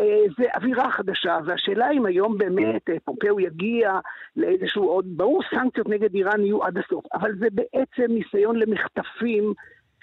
אה, 0.00 0.22
זה 0.38 0.44
אווירה 0.56 0.90
חדשה, 0.90 1.38
והשאלה 1.44 1.90
אם 1.90 2.06
היום 2.06 2.38
באמת 2.38 2.90
אה, 2.90 2.94
פומפאו 3.04 3.40
יגיע 3.40 3.98
לאיזשהו 4.36 4.84
עוד, 4.84 5.04
ברור 5.08 5.42
סנקציות 5.50 5.88
נגד 5.88 6.14
איראן 6.14 6.40
יהיו 6.40 6.64
עד 6.64 6.78
הסוף, 6.78 7.04
אבל 7.14 7.32
זה 7.38 7.46
בעצם 7.52 8.12
ניסיון 8.12 8.56
למחטפים 8.56 9.52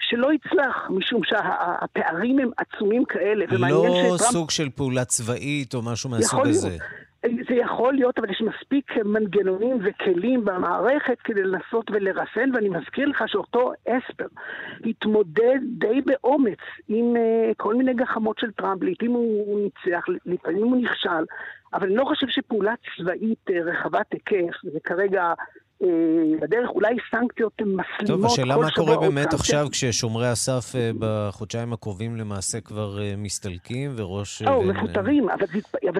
שלא 0.00 0.32
יצלח, 0.32 0.76
משום 0.90 1.20
שהפערים 1.24 2.38
הם 2.38 2.50
עצומים 2.56 3.04
כאלה, 3.04 3.44
לא 3.50 4.16
שטראמפ... 4.16 4.32
סוג 4.32 4.50
של 4.50 4.70
פעולה 4.70 5.04
צבאית 5.04 5.74
או 5.74 5.82
משהו 5.82 6.10
מהסוג 6.10 6.46
הזה. 6.46 6.76
זה 7.48 7.54
יכול 7.54 7.94
להיות, 7.94 8.18
אבל 8.18 8.30
יש 8.30 8.42
מספיק 8.42 8.96
מנגנונים 9.04 9.78
וכלים 9.84 10.44
במערכת 10.44 11.18
כדי 11.24 11.42
לנסות 11.42 11.90
ולרסן, 11.90 12.50
ואני 12.54 12.68
מזכיר 12.68 13.08
לך 13.08 13.24
שאותו 13.26 13.72
אספר 13.88 14.26
התמודד 14.84 15.58
די 15.78 16.00
באומץ 16.00 16.58
עם 16.88 17.14
uh, 17.16 17.54
כל 17.56 17.74
מיני 17.74 17.94
גחמות 17.94 18.38
של 18.38 18.50
טראמפ, 18.52 18.82
לעיתים 18.82 19.10
הוא 19.10 19.60
ניצח, 19.60 20.04
לפעמים 20.26 20.64
הוא 20.64 20.82
נכשל, 20.82 21.24
אבל 21.74 21.86
אני 21.86 21.96
לא 21.96 22.04
חושב 22.04 22.26
שפעולה 22.28 22.74
צבאית 22.96 23.50
uh, 23.50 23.52
רחבת 23.52 24.12
היקף, 24.12 24.56
זה 24.62 24.78
כרגע 24.84 25.22
אה, 25.22 25.34
בדרך 26.40 26.70
אולי 26.70 26.96
סנקציות 27.10 27.52
מסלימות 27.60 28.06
טוב, 28.06 28.26
השאלה 28.26 28.56
מה 28.56 28.70
קורה 28.70 28.96
באמת 29.00 29.34
עכשיו 29.34 29.66
כששומרי 29.72 30.26
הסף 30.26 30.76
אה, 30.76 30.90
בחודשיים 30.98 31.72
הקרובים 31.72 32.16
למעשה 32.16 32.60
כבר 32.60 33.02
אה, 33.02 33.14
מסתלקים 33.18 33.92
וראש... 33.96 34.42
לא, 34.42 34.62
מפוטרים, 34.62 35.28
אבל 35.30 35.46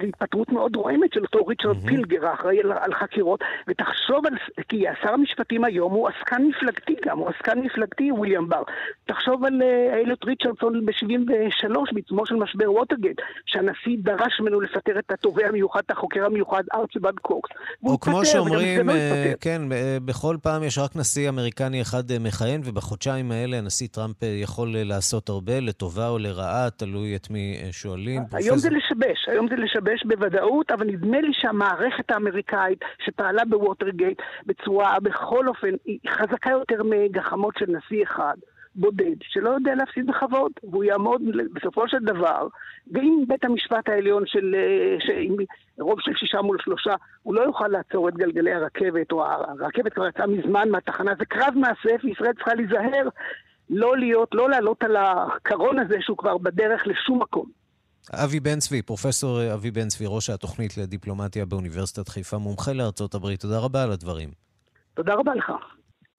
זו 0.00 0.06
התפטרות 0.08 0.52
מאוד 0.52 0.76
רועמת 0.76 1.12
של 1.12 1.20
אותו 1.22 1.46
ריצ'רד 1.46 1.76
פילגר 1.86 2.26
האחראי 2.26 2.58
על 2.80 2.94
חקירות, 2.94 3.40
ותחשוב 3.68 4.26
על... 4.26 4.32
כי 4.68 4.84
שר 5.02 5.12
המשפטים 5.12 5.64
היום 5.64 5.92
הוא 5.92 6.08
עסקן 6.08 6.42
מפלגתי 6.42 6.94
גם, 7.04 7.18
הוא 7.18 7.28
עסקן 7.28 7.58
מפלגתי, 7.58 8.12
וויליאם 8.12 8.48
בר. 8.48 8.62
תחשוב 9.06 9.44
על 9.44 9.62
איילת 9.92 10.24
ריצ'רדסון 10.24 10.86
ב-73, 10.86 11.92
בעיצומו 11.92 12.26
של 12.26 12.34
משבר 12.34 12.72
ווטרגייט, 12.72 13.20
שהנשיא 13.46 13.96
דרש 13.98 14.40
ממנו 14.40 14.60
לפטר 14.60 14.98
את 14.98 15.10
התובע 15.10 15.46
המיוחד, 15.48 15.80
את 15.86 15.90
החוקר 15.90 16.26
המיוחד, 16.26 16.62
ארצ'יבאד 16.74 17.14
קוקס. 17.22 17.50
או 17.84 18.00
כמו 18.00 18.24
שאומרים, 18.24 18.88
לא 18.88 18.94
כן, 19.40 19.65
בכל 20.04 20.36
פעם 20.42 20.62
יש 20.62 20.78
רק 20.78 20.96
נשיא 20.96 21.28
אמריקני 21.28 21.82
אחד 21.82 22.10
אה, 22.10 22.18
מכהן, 22.18 22.60
ובחודשיים 22.64 23.32
האלה 23.32 23.58
הנשיא 23.58 23.88
טראמפ 23.88 24.22
אה, 24.22 24.28
יכול 24.28 24.76
אה, 24.76 24.84
לעשות 24.84 25.28
הרבה, 25.28 25.60
לטובה 25.60 26.08
או 26.08 26.18
לרעה, 26.18 26.70
תלוי 26.70 27.16
את 27.16 27.30
מי 27.30 27.58
שואלים. 27.70 28.22
היום. 28.32 28.58
זה 28.58 28.68
לשבש, 28.70 29.28
היום 29.28 29.48
זה 29.48 29.56
לשבש 29.56 30.04
בוודאות, 30.04 30.70
אבל 30.70 30.86
נדמה 30.86 31.20
לי 31.20 31.32
שהמערכת 31.32 32.10
האמריקאית 32.10 32.78
שפעלה 33.04 33.42
בווטרגייט 33.44 34.18
בצורה, 34.46 35.00
בכל 35.02 35.48
אופן, 35.48 35.74
היא 35.84 35.98
חזקה 36.08 36.50
יותר 36.50 36.82
מגחמות 36.82 37.54
של 37.58 37.66
נשיא 37.66 38.02
אחד. 38.02 38.36
בודד, 38.76 39.16
שלא 39.22 39.50
יודע 39.50 39.74
להפסיד 39.74 40.06
בכבוד, 40.06 40.52
והוא 40.70 40.84
יעמוד 40.84 41.22
בסופו 41.52 41.88
של 41.88 41.98
דבר, 41.98 42.48
ואם 42.92 43.24
בית 43.28 43.44
המשפט 43.44 43.88
העליון 43.88 44.22
של, 44.26 44.54
עם 45.20 45.36
רוב 45.78 45.98
של 46.00 46.12
שישה 46.16 46.42
מול 46.42 46.56
שלושה, 46.60 46.94
הוא 47.22 47.34
לא 47.34 47.40
יוכל 47.40 47.68
לעצור 47.68 48.08
את 48.08 48.14
גלגלי 48.14 48.52
הרכבת, 48.52 49.12
או 49.12 49.24
הרכבת 49.24 49.92
כבר 49.92 50.08
יצאה 50.08 50.26
מזמן 50.26 50.68
מהתחנה, 50.70 51.12
זה 51.18 51.24
קרב 51.24 51.54
מאסף, 51.56 52.04
וישראל 52.04 52.32
צריכה 52.32 52.54
להיזהר 52.54 53.08
לא 53.70 53.98
להיות, 53.98 54.28
לא 54.34 54.50
לעלות 54.50 54.82
על 54.82 54.96
הקרון 54.96 55.78
הזה 55.78 55.96
שהוא 56.00 56.18
כבר 56.18 56.38
בדרך 56.38 56.82
לשום 56.86 57.22
מקום. 57.22 57.46
אבי 58.12 58.40
בן 58.40 58.58
צבי, 58.58 58.82
פרופסור 58.82 59.54
אבי 59.54 59.70
בן 59.70 59.88
צבי, 59.88 60.04
ראש 60.08 60.30
התוכנית 60.30 60.76
לדיפלומטיה 60.76 61.44
באוניברסיטת 61.44 62.08
חיפה, 62.08 62.38
מומחה 62.38 62.72
לארצות 62.72 63.14
הברית, 63.14 63.40
תודה 63.40 63.58
רבה 63.58 63.82
על 63.82 63.92
הדברים. 63.92 64.28
תודה 64.94 65.14
רבה 65.14 65.34
לך. 65.34 65.52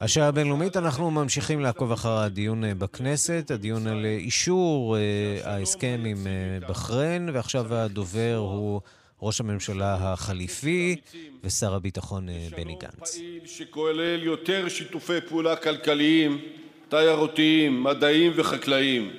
השעה 0.02 0.28
הבינלאומית, 0.28 0.78
אנחנו 0.78 1.12
ממשיכים 1.12 1.60
לעקוב 1.60 1.92
אחר 1.92 2.18
הדיון 2.18 2.64
אה, 2.64 2.76
בכנסת, 2.76 3.52
הדיון 3.52 3.88
על 3.88 4.06
אה, 4.06 4.10
אישור 4.10 4.98
אה, 4.98 5.02
ההסכם 5.44 6.04
עם 6.06 6.28
בחריין, 6.70 7.30
ועכשיו 7.34 7.74
הדובר 7.74 8.36
הוא 8.36 8.82
ראש 9.22 9.40
הממשלה 9.40 9.98
החליפי 10.00 10.96
ושר 11.44 11.76
הביטחון 11.76 12.28
בני 12.56 12.76
גנץ. 12.76 13.20
שכולל 13.46 14.24
יותר 14.24 14.70
שיתופי 14.70 15.22
פעולה 15.22 15.56
כלכליים, 15.56 16.42
תיירותיים, 16.90 17.84
מדעיים 17.84 18.32
וחקלאיים. 18.36 19.12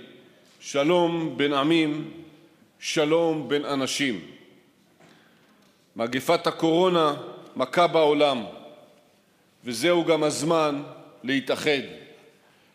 שלום 0.61 1.35
בין 1.37 1.53
עמים, 1.53 2.11
שלום 2.79 3.49
בין 3.49 3.65
אנשים. 3.65 4.21
מגפת 5.97 6.47
הקורונה 6.47 7.15
מכה 7.57 7.87
בעולם. 7.87 8.58
וזהו 9.69 10.05
גם 10.05 10.23
הזמן 10.23 10.83
להתאחד, 11.25 11.83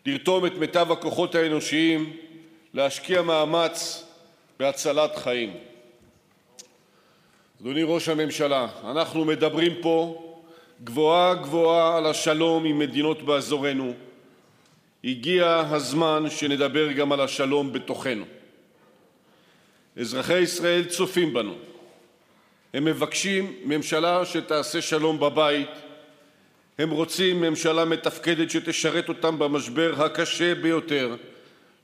לרתום 0.06 0.46
את 0.46 0.52
מיטב 0.54 0.92
הכוחות 0.92 1.34
האנושיים, 1.34 2.16
להשקיע 2.74 3.22
מאמץ 3.22 4.04
בהצלת 4.58 5.16
חיים. 5.16 5.54
אדוני 7.60 7.82
ראש 7.82 8.08
הממשלה, 8.08 8.66
אנחנו 8.84 9.24
מדברים 9.24 9.72
פה 9.82 10.22
גבוהה 10.84 11.34
גבוהה 11.34 11.96
על 11.96 12.06
השלום 12.06 12.64
עם 12.64 12.78
מדינות 12.78 13.22
באזורנו. 13.22 13.94
הגיע 15.04 15.64
הזמן 15.70 16.24
שנדבר 16.30 16.92
גם 16.92 17.12
על 17.12 17.20
השלום 17.20 17.72
בתוכנו. 17.72 18.24
אזרחי 20.00 20.38
ישראל 20.38 20.84
צופים 20.84 21.34
בנו. 21.34 21.54
הם 22.74 22.84
מבקשים 22.84 23.54
ממשלה 23.64 24.24
שתעשה 24.24 24.82
שלום 24.82 25.20
בבית, 25.20 25.68
הם 26.78 26.90
רוצים 26.90 27.40
ממשלה 27.40 27.84
מתפקדת 27.84 28.50
שתשרת 28.50 29.08
אותם 29.08 29.38
במשבר 29.38 30.04
הקשה 30.04 30.54
ביותר 30.54 31.16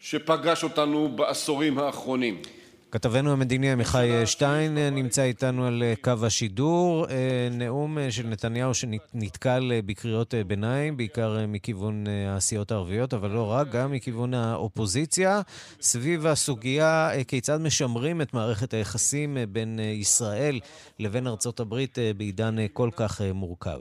שפגש 0.00 0.64
אותנו 0.64 1.16
בעשורים 1.16 1.78
האחרונים. 1.78 2.42
כתבנו 2.90 3.32
המדיני 3.32 3.72
עמיחי 3.72 4.26
שטיין 4.26 4.78
נמצא 4.78 5.22
איתנו 5.22 5.66
על 5.66 5.82
קו 6.00 6.12
השידור. 6.22 7.06
נאום 7.50 7.98
של 8.10 8.26
נתניהו 8.26 8.74
שנתקל 8.74 9.72
בקריאות 9.86 10.34
ביניים, 10.46 10.96
בעיקר 10.96 11.38
מכיוון 11.48 12.04
הסיעות 12.28 12.72
הערביות, 12.72 13.14
אבל 13.14 13.30
לא 13.30 13.50
רק, 13.50 13.70
גם 13.70 13.92
מכיוון 13.92 14.34
האופוזיציה, 14.34 15.40
סביב 15.80 16.26
הסוגיה 16.26 17.10
כיצד 17.28 17.60
משמרים 17.60 18.20
את 18.22 18.34
מערכת 18.34 18.74
היחסים 18.74 19.36
בין 19.48 19.78
ישראל 19.78 20.60
לבין 20.98 21.26
ארצות 21.26 21.60
הברית 21.60 21.98
בעידן 22.16 22.56
כל 22.72 22.90
כך 22.96 23.20
מורכב. 23.34 23.80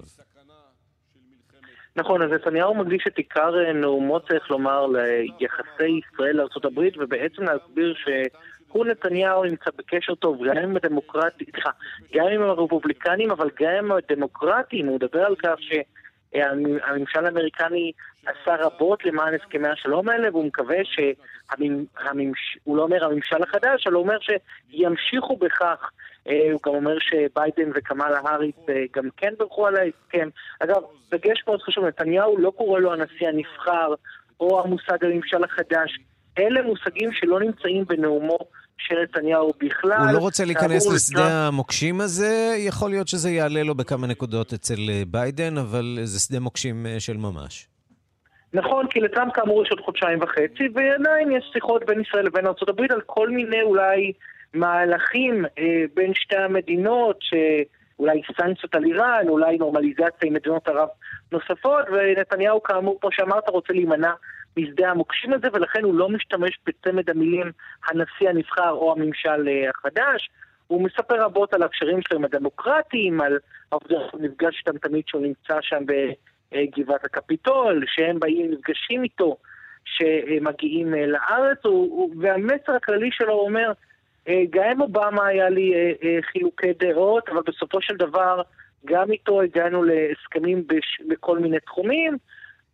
נכון, 1.99 2.21
אז 2.21 2.31
נתניהו 2.31 2.75
מקדיש 2.75 3.03
את 3.07 3.17
עיקר 3.17 3.65
אה, 3.65 3.73
נאומו, 3.73 4.19
צריך 4.19 4.51
לומר, 4.51 4.85
ליחסי 4.87 5.99
ישראל 5.99 6.35
לארה"ב, 6.35 6.79
ובעצם 6.97 7.43
להסביר 7.43 7.93
שהוא 7.93 8.85
נתניהו 8.85 9.43
נמצא 9.43 9.71
בקשר 9.77 10.15
טוב 10.15 10.37
גם 10.45 10.57
עם 10.57 10.75
הדמוקרטים, 10.75 11.47
סליחה, 11.51 11.69
גם 12.13 12.27
עם 12.27 12.41
הרפובליקנים, 12.41 13.31
אבל 13.31 13.49
גם 13.59 13.71
עם 13.77 13.91
הדמוקרטים. 13.91 14.87
הוא 14.87 14.95
מדבר 14.95 15.25
על 15.25 15.35
כך 15.35 15.55
שהממשל 15.59 17.25
האמריקני 17.25 17.91
עשה 18.25 18.55
רבות 18.55 19.05
למען 19.05 19.33
הסכמי 19.33 19.67
השלום 19.67 20.09
האלה, 20.09 20.29
והוא 20.29 20.45
מקווה 20.45 20.77
שהממש... 20.83 22.57
הוא 22.63 22.77
לא 22.77 22.81
אומר 22.81 23.05
הממשל 23.05 23.43
החדש, 23.43 23.87
אבל 23.87 23.95
הוא 23.95 24.03
אומר 24.03 24.17
שימשיכו 24.19 25.37
בכך 25.37 25.91
הוא 26.51 26.59
גם 26.65 26.73
אומר 26.75 26.97
שביידן 26.99 27.71
וקמאלה 27.75 28.19
האריס 28.23 28.55
אה, 28.69 28.83
גם 28.95 29.09
כן 29.17 29.33
בירכו 29.39 29.67
על 29.67 29.75
ההסכם. 29.75 30.29
אגב, 30.59 30.81
דגש 31.11 31.43
מאוד 31.47 31.61
חשוב, 31.61 31.85
נתניהו 31.85 32.37
לא 32.37 32.51
קורא 32.57 32.79
לו 32.79 32.93
הנשיא 32.93 33.27
הנבחר 33.27 33.93
או 34.39 34.63
המושג 34.63 35.05
הממשל 35.05 35.43
החדש. 35.43 35.99
אלה 36.37 36.61
מושגים 36.61 37.11
שלא 37.13 37.39
נמצאים 37.39 37.85
בנאומו 37.85 38.37
של 38.77 38.95
נתניהו 39.03 39.51
בכלל. 39.59 40.01
הוא 40.01 40.13
לא 40.13 40.17
רוצה 40.17 40.45
להיכנס 40.45 40.93
לשדה 40.93 41.21
לטראמפ... 41.21 41.47
המוקשים 41.47 42.01
הזה, 42.01 42.55
יכול 42.57 42.89
להיות 42.89 43.07
שזה 43.07 43.29
יעלה 43.29 43.63
לו 43.63 43.75
בכמה 43.75 44.07
נקודות 44.07 44.53
אצל 44.53 44.79
אה, 44.89 45.03
ביידן, 45.07 45.57
אבל 45.57 45.97
זה 46.03 46.19
שדה 46.19 46.39
מוקשים 46.39 46.85
של 46.99 47.17
ממש. 47.17 47.67
נכון, 48.53 48.87
כי 48.89 48.99
לטראמפ 48.99 49.33
כאמור 49.33 49.63
יש 49.63 49.69
עוד 49.71 49.79
חודשיים 49.79 50.19
וחצי, 50.21 50.63
ועדיין 50.73 51.31
יש 51.31 51.49
שיחות 51.53 51.85
בין 51.85 52.01
ישראל 52.01 52.25
לבין 52.25 52.45
ארה"ב 52.45 52.81
על 52.89 53.01
כל 53.05 53.29
מיני 53.29 53.61
אולי 53.61 54.13
מהלכים 54.53 55.45
אה, 55.45 55.83
בין 55.93 56.13
שתי 56.13 56.35
המדינות, 56.35 57.19
שאולי 57.21 58.21
סנקציות 58.37 58.75
על 58.75 58.85
איראן, 58.85 59.27
אולי 59.27 59.57
נורמליזציה 59.57 60.27
עם 60.27 60.33
מדינות 60.33 60.67
ערב 60.67 60.87
נוספות, 61.31 61.85
ונתניהו 61.91 62.63
כאמור, 62.63 62.97
כמו 63.01 63.11
שאמרת, 63.11 63.49
רוצה 63.49 63.73
להימנע 63.73 64.13
משדה 64.57 64.89
המוקשים 64.89 65.33
הזה, 65.33 65.47
ולכן 65.53 65.83
הוא 65.83 65.93
לא 65.93 66.09
משתמש 66.09 66.59
בצמד 66.65 67.09
המילים 67.09 67.51
הנשיא 67.87 68.29
הנבחר 68.29 68.69
או 68.69 68.91
הממשל 68.91 69.47
אה, 69.47 69.69
החדש. 69.69 70.29
הוא 70.67 70.83
מספר 70.83 71.23
רבות 71.23 71.53
על 71.53 71.63
הקשרים 71.63 72.01
שלו 72.01 72.17
עם 72.17 72.25
הדמוקרטים, 72.25 73.21
על 73.21 73.37
העובדה 73.71 73.95
שהוא 74.09 74.21
נפגש 74.21 74.63
איתם 74.67 74.77
תמיד 74.77 75.03
שהוא 75.07 75.21
נמצא 75.21 75.61
שם 75.61 75.83
בגבעת 76.51 77.05
הקפיטול, 77.05 77.83
שהם 77.87 78.19
באים, 78.19 78.51
נפגשים 78.51 79.03
איתו, 79.03 79.37
שמגיעים 79.85 80.93
לארץ, 80.93 81.57
והמסר 82.19 82.75
הכללי 82.75 83.09
שלו 83.11 83.33
אומר, 83.33 83.71
גם 84.49 84.63
עם 84.71 84.81
אובמה 84.81 85.27
היה 85.27 85.49
לי 85.49 85.73
חילוקי 86.31 86.73
דעות, 86.79 87.29
אבל 87.29 87.41
בסופו 87.47 87.81
של 87.81 87.95
דבר 87.95 88.41
גם 88.85 89.11
איתו 89.11 89.41
הגענו 89.41 89.83
להסכמים 89.83 90.67
בש... 90.67 91.01
בכל 91.09 91.39
מיני 91.39 91.59
תחומים. 91.59 92.17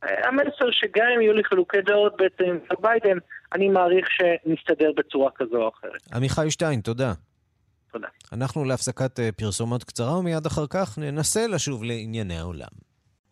המסר 0.01 0.71
שגם 0.71 1.05
אם 1.15 1.21
יהיו 1.21 1.33
לי 1.33 1.43
חילוקי 1.43 1.81
דעות 1.81 2.13
בעצם 2.17 2.43
עם 2.43 2.57
ביידן, 2.81 3.17
אני 3.53 3.69
מעריך 3.69 4.07
שנסתדר 4.11 4.91
בצורה 4.97 5.31
כזו 5.35 5.57
או 5.57 5.69
אחרת. 5.69 6.01
עמיחי 6.13 6.51
שטיין, 6.51 6.81
תודה. 6.81 7.13
תודה. 7.91 8.07
אנחנו 8.33 8.65
להפסקת 8.65 9.19
אה, 9.19 9.29
פרסומות 9.31 9.83
קצרה, 9.83 10.17
ומיד 10.17 10.45
אחר 10.45 10.65
כך 10.69 10.97
ננסה 10.97 11.47
לשוב 11.47 11.83
לענייני 11.83 12.37
העולם. 12.37 12.67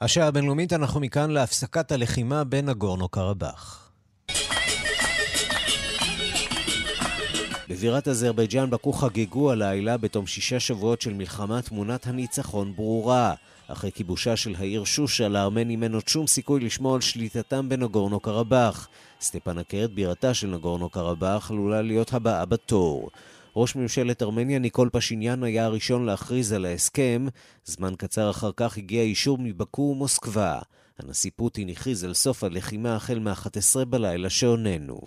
השעה 0.01 0.27
הבינלאומית, 0.27 0.73
אנחנו 0.73 0.99
מכאן 0.99 1.31
להפסקת 1.31 1.91
הלחימה 1.91 2.43
בין 2.43 2.69
נגורנו 2.69 3.09
קרבאח. 3.09 3.82
בבירת 7.69 8.07
אזרבייג'אן 8.07 8.69
בקו 8.69 8.93
חגגו 8.93 9.51
הלילה 9.51 9.97
בתום 9.97 10.27
שישה 10.27 10.59
שבועות 10.59 11.01
של 11.01 11.13
מלחמה 11.13 11.61
תמונת 11.61 12.07
הניצחון 12.07 12.75
ברורה. 12.75 13.33
אחרי 13.67 13.91
כיבושה 13.91 14.35
של 14.35 14.55
העיר 14.57 14.83
שושה, 14.83 15.27
לארמנים 15.27 15.83
אין 15.83 15.93
עוד 15.93 16.07
שום 16.07 16.27
סיכוי 16.27 16.59
לשמור 16.59 16.95
על 16.95 17.01
שליטתם 17.01 17.69
בנגורנו 17.69 18.19
קרבאח. 18.19 18.87
סטפנקרט, 19.21 19.89
בירתה 19.89 20.33
של 20.33 20.47
נגורנו 20.47 20.89
קרבאח, 20.89 21.51
עלולה 21.51 21.81
להיות 21.81 22.13
הבאה 22.13 22.45
בתור. 22.45 23.09
ראש 23.55 23.75
ממשלת 23.75 24.21
ארמניה 24.21 24.59
ניקול 24.59 24.89
פשיניאן 24.89 25.43
היה 25.43 25.65
הראשון 25.65 26.05
להכריז 26.05 26.53
על 26.53 26.65
ההסכם. 26.65 27.27
זמן 27.65 27.93
קצר 27.97 28.29
אחר 28.29 28.51
כך 28.55 28.77
הגיע 28.77 29.01
אישור 29.01 29.37
מבקו 29.37 29.81
ומוסקבה. 29.81 30.59
הנשיא 30.99 31.31
פוטין 31.35 31.69
הכריז 31.69 32.03
על 32.03 32.13
סוף 32.13 32.43
הלחימה 32.43 32.95
החל 32.95 33.19
מ-11 33.19 33.85
בלילה 33.85 34.29
שעוננו. 34.29 35.01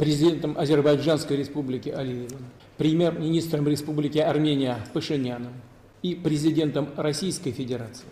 президентом 0.00 0.56
Азербайджанской 0.58 1.36
республики 1.36 1.88
Алиевым, 1.88 2.44
премьер-министром 2.76 3.66
республики 3.68 4.18
Армения 4.18 4.78
Пашиняном 4.92 5.52
и 6.02 6.14
президентом 6.14 6.88
Российской 6.96 7.52
Федерации. 7.52 8.06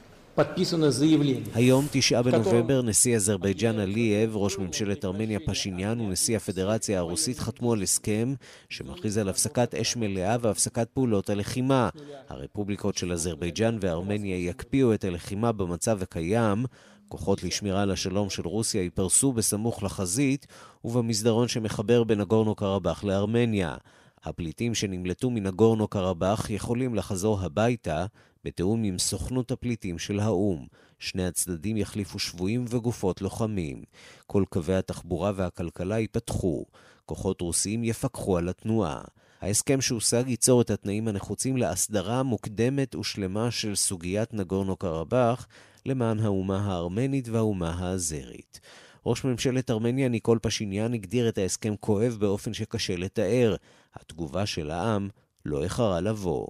היום, 1.54 1.86
תשעה 1.90 2.22
בנובמבר, 2.22 2.82
נשיא 2.82 3.16
אזרבייג'אן 3.16 3.78
עליאב, 3.78 4.36
ראש 4.36 4.58
ממשלת 4.58 5.04
ארמניה 5.04 5.38
פשיניאן 5.46 6.00
ונשיא 6.00 6.36
הפדרציה 6.36 6.98
הרוסית 6.98 7.38
חתמו 7.38 7.72
על 7.72 7.82
הסכם 7.82 8.34
שמכריז 8.68 9.18
על 9.18 9.28
הפסקת 9.28 9.74
אש 9.74 9.96
מלאה 9.96 10.36
והפסקת 10.40 10.88
פעולות 10.94 11.30
הלחימה. 11.30 11.88
הרפובליקות 12.28 12.96
של 12.96 13.12
אזרבייג'אן 13.12 13.78
וארמניה 13.80 14.36
יקפיאו 14.36 14.94
את 14.94 15.04
הלחימה 15.04 15.52
במצב 15.52 16.02
הקיים, 16.02 16.64
כוחות 17.09 17.43
לשמירה 17.43 17.81
על 17.81 17.91
השלום 17.91 18.29
של 18.29 18.47
רוסיה 18.47 18.81
ייפרסו 18.81 19.33
בסמוך 19.33 19.83
לחזית 19.83 20.47
ובמסדרון 20.85 21.47
שמחבר 21.47 22.03
בין 22.03 22.21
נגורנו 22.21 22.55
קרבאח 22.55 23.03
לארמניה. 23.03 23.75
הפליטים 24.23 24.75
שנמלטו 24.75 25.29
מנגורנו 25.29 25.87
קרבאח 25.87 26.49
יכולים 26.49 26.95
לחזור 26.95 27.41
הביתה 27.41 28.05
בתיאום 28.43 28.83
עם 28.83 28.99
סוכנות 28.99 29.51
הפליטים 29.51 29.99
של 29.99 30.19
האו"ם. 30.19 30.65
שני 30.99 31.25
הצדדים 31.25 31.77
יחליפו 31.77 32.19
שבויים 32.19 32.65
וגופות 32.69 33.21
לוחמים. 33.21 33.83
כל 34.27 34.43
קווי 34.49 34.75
התחבורה 34.75 35.31
והכלכלה 35.35 35.99
ייפתחו. 35.99 36.65
כוחות 37.05 37.41
רוסיים 37.41 37.83
יפקחו 37.83 38.37
על 38.37 38.49
התנועה. 38.49 39.01
ההסכם 39.41 39.81
שהושג 39.81 40.23
ייצור 40.27 40.61
את 40.61 40.69
התנאים 40.69 41.07
הנחוצים 41.07 41.57
להסדרה 41.57 42.23
מוקדמת 42.23 42.95
ושלמה 42.95 43.51
של 43.51 43.75
סוגיית 43.75 44.33
נגורנו 44.33 44.75
קרבאח 44.75 45.47
למען 45.89 46.19
האומה 46.19 46.57
הארמנית 46.65 47.27
והאומה 47.29 47.75
האזרית. 47.77 48.59
ראש 49.05 49.23
ממשלת 49.23 49.71
ארמניה 49.71 50.09
ניקול 50.09 50.39
פשיניאן 50.41 50.93
הגדיר 50.93 51.29
את 51.29 51.37
ההסכם 51.37 51.75
כואב 51.79 52.17
באופן 52.19 52.53
שקשה 52.53 52.95
לתאר. 52.95 53.55
התגובה 53.95 54.45
של 54.45 54.71
העם 54.71 55.09
לא 55.45 55.63
איחרה 55.63 56.01
לבוא. 56.01 56.47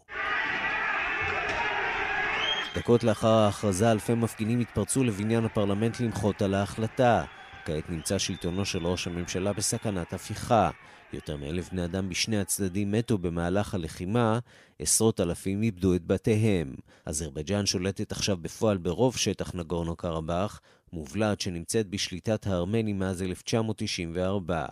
דקות 2.75 3.03
לאחר 3.03 3.27
ההכרזה 3.27 3.91
אלפי 3.91 4.13
מפגינים 4.13 4.59
התפרצו 4.59 5.03
לבניין 5.03 5.45
הפרלמנט 5.45 5.99
למחות 5.99 6.41
על 6.41 6.53
ההחלטה. 6.53 7.23
כעת 7.69 7.89
נמצא 7.89 8.17
שלטונו 8.17 8.65
של 8.65 8.87
ראש 8.87 9.07
הממשלה 9.07 9.53
בסכנת 9.53 10.13
הפיכה. 10.13 10.69
יותר 11.13 11.37
מאלף 11.37 11.69
בני 11.71 11.85
אדם 11.85 12.09
בשני 12.09 12.39
הצדדים 12.39 12.91
מתו 12.91 13.17
במהלך 13.17 13.73
הלחימה, 13.73 14.39
עשרות 14.79 15.19
אלפים 15.19 15.63
איבדו 15.63 15.95
את 15.95 16.05
בתיהם. 16.05 16.75
אזרבייג'אן 17.05 17.65
שולטת 17.65 18.11
עכשיו 18.11 18.37
בפועל 18.37 18.77
ברוב 18.77 19.17
שטח 19.17 19.55
נגורנו 19.55 19.95
קרבאח, 19.95 20.61
מובלעת 20.93 21.41
שנמצאת 21.41 21.87
בשליטת 21.87 22.47
הארמנים 22.47 22.99
מאז 22.99 23.21
1994. 23.21 24.65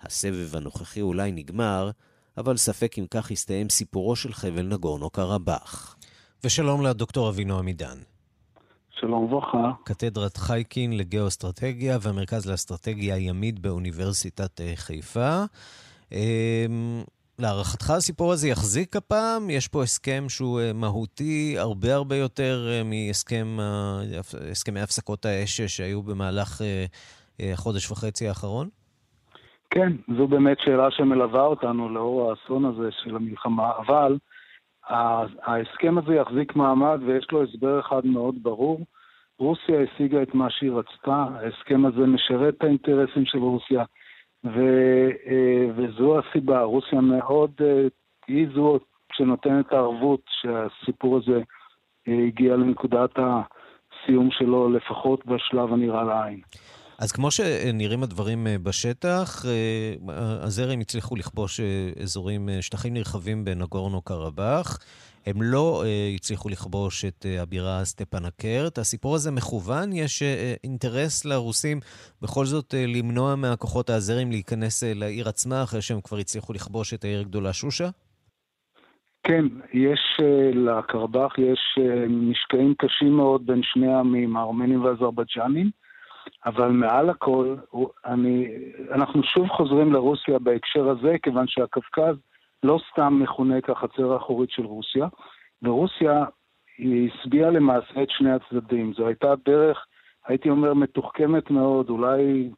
הסבב 0.00 0.56
הנוכחי 0.56 1.00
אולי 1.00 1.32
נגמר, 1.32 1.90
אבל 2.36 2.56
ספק 2.56 2.98
אם 2.98 3.06
כך 3.10 3.30
יסתיים 3.30 3.68
סיפורו 3.68 4.16
של 4.16 4.32
חבל 4.32 4.62
נגורנו 4.62 5.10
קרבאח. 5.10 5.96
ושלום 6.44 6.82
לדוקטור 6.82 7.28
אבינועם 7.28 7.66
עידן. 7.66 7.98
שלום 9.00 9.24
וברכה. 9.24 9.72
קתדרת 9.84 10.36
חייקין 10.36 10.98
לגאו-אסטרטגיה 10.98 11.96
והמרכז 12.02 12.50
לאסטרטגיה 12.50 13.14
הימית 13.14 13.58
באוניברסיטת 13.58 14.60
אה, 14.60 14.72
חיפה. 14.76 15.44
אמ, 16.12 17.02
להערכתך 17.38 17.90
הסיפור 17.90 18.32
הזה 18.32 18.48
יחזיק 18.48 18.96
הפעם? 18.96 19.50
יש 19.50 19.68
פה 19.68 19.82
הסכם 19.82 20.24
שהוא 20.28 20.60
אה, 20.60 20.72
מהותי 20.74 21.54
הרבה 21.58 21.94
הרבה 21.94 22.16
יותר 22.16 22.68
אה, 22.68 22.82
מהסכמי 22.84 24.80
הפסקות 24.80 25.24
האש 25.24 25.60
שהיו 25.60 26.02
במהלך 26.02 26.60
החודש 27.40 27.90
וחצי 27.90 28.28
האחרון? 28.28 28.68
כן, 29.70 29.92
זו 30.16 30.26
באמת 30.26 30.56
שאלה 30.60 30.90
שמלווה 30.90 31.42
אותנו 31.42 31.88
לאור 31.88 32.30
האסון 32.30 32.64
הזה 32.64 32.88
של 33.02 33.16
המלחמה, 33.16 33.70
אבל 33.86 34.18
ההסכם 35.42 35.98
הזה 35.98 36.14
יחזיק 36.14 36.56
מעמד 36.56 37.00
ויש 37.06 37.26
לו 37.32 37.42
הסבר 37.42 37.80
אחד 37.80 38.06
מאוד 38.06 38.34
ברור. 38.42 38.80
רוסיה 39.38 39.80
השיגה 39.80 40.22
את 40.22 40.34
מה 40.34 40.50
שהיא 40.50 40.72
רצתה, 40.72 41.24
ההסכם 41.34 41.86
הזה 41.86 42.06
משרת 42.06 42.54
את 42.54 42.64
האינטרסים 42.64 43.26
של 43.26 43.38
רוסיה, 43.38 43.84
ו, 44.44 44.60
אה, 45.26 45.66
וזו 45.76 46.18
הסיבה. 46.18 46.62
רוסיה 46.62 47.00
מאוד, 47.00 47.50
אה, 47.60 47.86
היא 48.26 48.48
זו 48.54 48.78
שנותנת 49.12 49.72
הערבות 49.72 50.20
שהסיפור 50.28 51.16
הזה 51.16 51.40
אה, 52.08 52.24
הגיע 52.26 52.56
לנקודת 52.56 53.10
הסיום 53.16 54.30
שלו, 54.30 54.70
לפחות 54.70 55.26
בשלב 55.26 55.72
הנראה 55.72 56.04
לעין. 56.04 56.40
אז 56.98 57.12
כמו 57.12 57.30
שנראים 57.30 58.02
הדברים 58.02 58.46
אה, 58.46 58.56
בשטח, 58.62 59.44
אה, 59.46 59.94
הזרם 60.42 60.80
הצליחו 60.80 61.16
לכבוש 61.16 61.60
אה, 61.60 61.90
אזורים, 62.02 62.48
שטחים 62.60 62.94
נרחבים 62.94 63.44
בנגורנו 63.44 64.02
קרבאח. 64.02 64.78
הם 65.26 65.42
לא 65.42 65.84
הצליחו 66.14 66.48
לכבוש 66.48 67.04
את 67.04 67.26
הבירה 67.40 67.84
סטפנקרט. 67.84 68.78
הסיפור 68.78 69.14
הזה 69.14 69.30
מכוון, 69.30 69.92
יש 69.92 70.22
אינטרס 70.64 71.24
לרוסים 71.24 71.80
בכל 72.22 72.44
זאת 72.44 72.74
למנוע 72.88 73.34
מהכוחות 73.34 73.90
האזרים 73.90 74.30
להיכנס 74.30 74.82
לעיר 74.82 75.28
עצמה, 75.28 75.62
אחרי 75.62 75.82
שהם 75.82 76.00
כבר 76.00 76.16
הצליחו 76.16 76.52
לכבוש 76.52 76.94
את 76.94 77.04
העיר 77.04 77.20
הגדולה 77.20 77.52
שושה? 77.52 77.88
כן, 79.22 79.44
יש 79.72 80.00
לקרבאח, 80.54 81.38
יש 81.38 81.78
משקעים 82.08 82.74
קשים 82.78 83.16
מאוד 83.16 83.46
בין 83.46 83.60
שני 83.62 83.92
העמים, 83.92 84.36
הארמנים 84.36 84.84
והאזרבייג'נים. 84.84 85.70
אבל 86.48 86.70
מעל 86.70 87.10
הכל, 87.10 87.56
אני, 88.06 88.48
אנחנו 88.90 89.22
שוב 89.22 89.48
חוזרים 89.48 89.92
לרוסיה 89.92 90.38
בהקשר 90.38 90.88
הזה, 90.88 91.16
כיוון 91.22 91.46
שהקווקז 91.48 92.16
לא 92.62 92.78
סתם 92.92 93.18
מכונה 93.22 93.60
כחצר 93.60 94.12
האחורית 94.12 94.50
של 94.50 94.64
רוסיה, 94.64 95.08
ורוסיה 95.62 96.24
היא 96.78 97.10
השביעה 97.10 97.50
למעשה 97.50 98.02
את 98.02 98.10
שני 98.10 98.32
הצדדים. 98.32 98.92
זו 98.92 99.06
הייתה 99.06 99.34
דרך, 99.44 99.86
הייתי 100.26 100.50
אומר, 100.50 100.74
מתוחכמת 100.74 101.50
מאוד, 101.50 101.90
אולי 101.90 102.50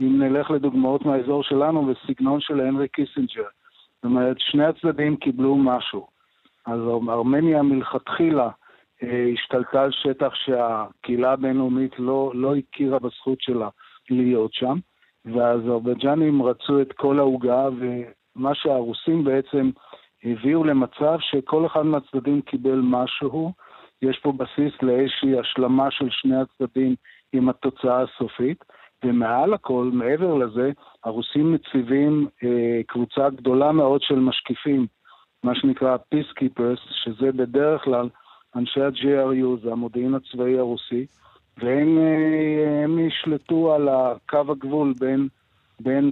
אם 0.00 0.22
נלך 0.22 0.50
לדוגמאות 0.50 1.06
מהאזור 1.06 1.42
שלנו, 1.42 1.86
בסגנון 1.86 2.40
של 2.40 2.60
הנרי 2.60 2.88
קיסינג'ר. 2.88 3.42
זאת 3.94 4.04
אומרת, 4.04 4.36
שני 4.40 4.64
הצדדים 4.64 5.16
קיבלו 5.16 5.56
משהו. 5.56 6.06
אז 6.66 6.80
ארמניה 7.08 7.62
מלכתחילה 7.62 8.48
השתלטה 9.02 9.82
על 9.82 9.90
שטח 9.92 10.34
שהקהילה 10.34 11.32
הבינלאומית 11.32 11.98
לא, 11.98 12.32
לא 12.34 12.56
הכירה 12.56 12.98
בזכות 12.98 13.40
שלה 13.40 13.68
להיות 14.10 14.52
שם, 14.54 14.78
והאזרבייג'נים 15.24 16.42
רצו 16.42 16.80
את 16.80 16.92
כל 16.92 17.18
העוגה, 17.18 17.68
ומה 17.78 18.54
שהרוסים 18.54 19.24
בעצם 19.24 19.70
הביאו 20.24 20.64
למצב 20.64 21.16
שכל 21.20 21.66
אחד 21.66 21.82
מהצדדים 21.82 22.42
קיבל 22.42 22.80
משהו, 22.82 23.52
יש 24.02 24.18
פה 24.18 24.32
בסיס 24.32 24.82
לאיזושהי 24.82 25.38
השלמה 25.38 25.90
של 25.90 26.08
שני 26.10 26.36
הצדדים 26.36 26.94
עם 27.32 27.48
התוצאה 27.48 28.02
הסופית, 28.02 28.64
ומעל 29.04 29.54
הכל, 29.54 29.90
מעבר 29.92 30.34
לזה, 30.34 30.70
הרוסים 31.04 31.52
מציבים 31.52 32.28
אה, 32.44 32.80
קבוצה 32.86 33.30
גדולה 33.30 33.72
מאוד 33.72 34.02
של 34.02 34.18
משקיפים, 34.18 34.86
מה 35.44 35.54
שנקרא 35.54 35.96
Peacekeepers, 35.96 36.80
שזה 37.04 37.32
בדרך 37.32 37.84
כלל 37.84 38.08
אנשי 38.56 38.80
ה-GRU, 38.80 39.62
זה 39.62 39.72
המודיעין 39.72 40.14
הצבאי 40.14 40.58
הרוסי, 40.58 41.06
והם 41.58 41.98
אה, 41.98 43.06
ישלטו 43.06 43.74
על 43.74 43.88
קו 44.28 44.52
הגבול 44.52 44.92
בין, 44.98 45.28
בין 45.80 46.10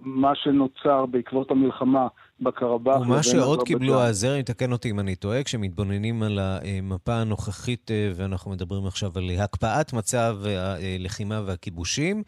מה 0.00 0.34
שנוצר 0.34 1.06
בעקבות 1.06 1.50
המלחמה 1.50 2.06
בקרבאח. 2.40 3.00
ומה 3.00 3.22
שעוד 3.22 3.62
קיבלו 3.62 4.02
הזרם, 4.02 4.42
תקן 4.42 4.72
אותי 4.72 4.90
אם 4.90 5.00
אני 5.00 5.16
טועה, 5.16 5.42
כשמתבוננים 5.42 6.22
על 6.22 6.38
המפה 6.42 7.14
הנוכחית, 7.14 7.90
אה, 7.90 8.10
ואנחנו 8.14 8.50
מדברים 8.50 8.86
עכשיו 8.86 9.12
על 9.14 9.30
הקפאת 9.38 9.92
מצב 9.92 10.38
הלחימה 10.46 11.42
והכיבושים, 11.46 12.22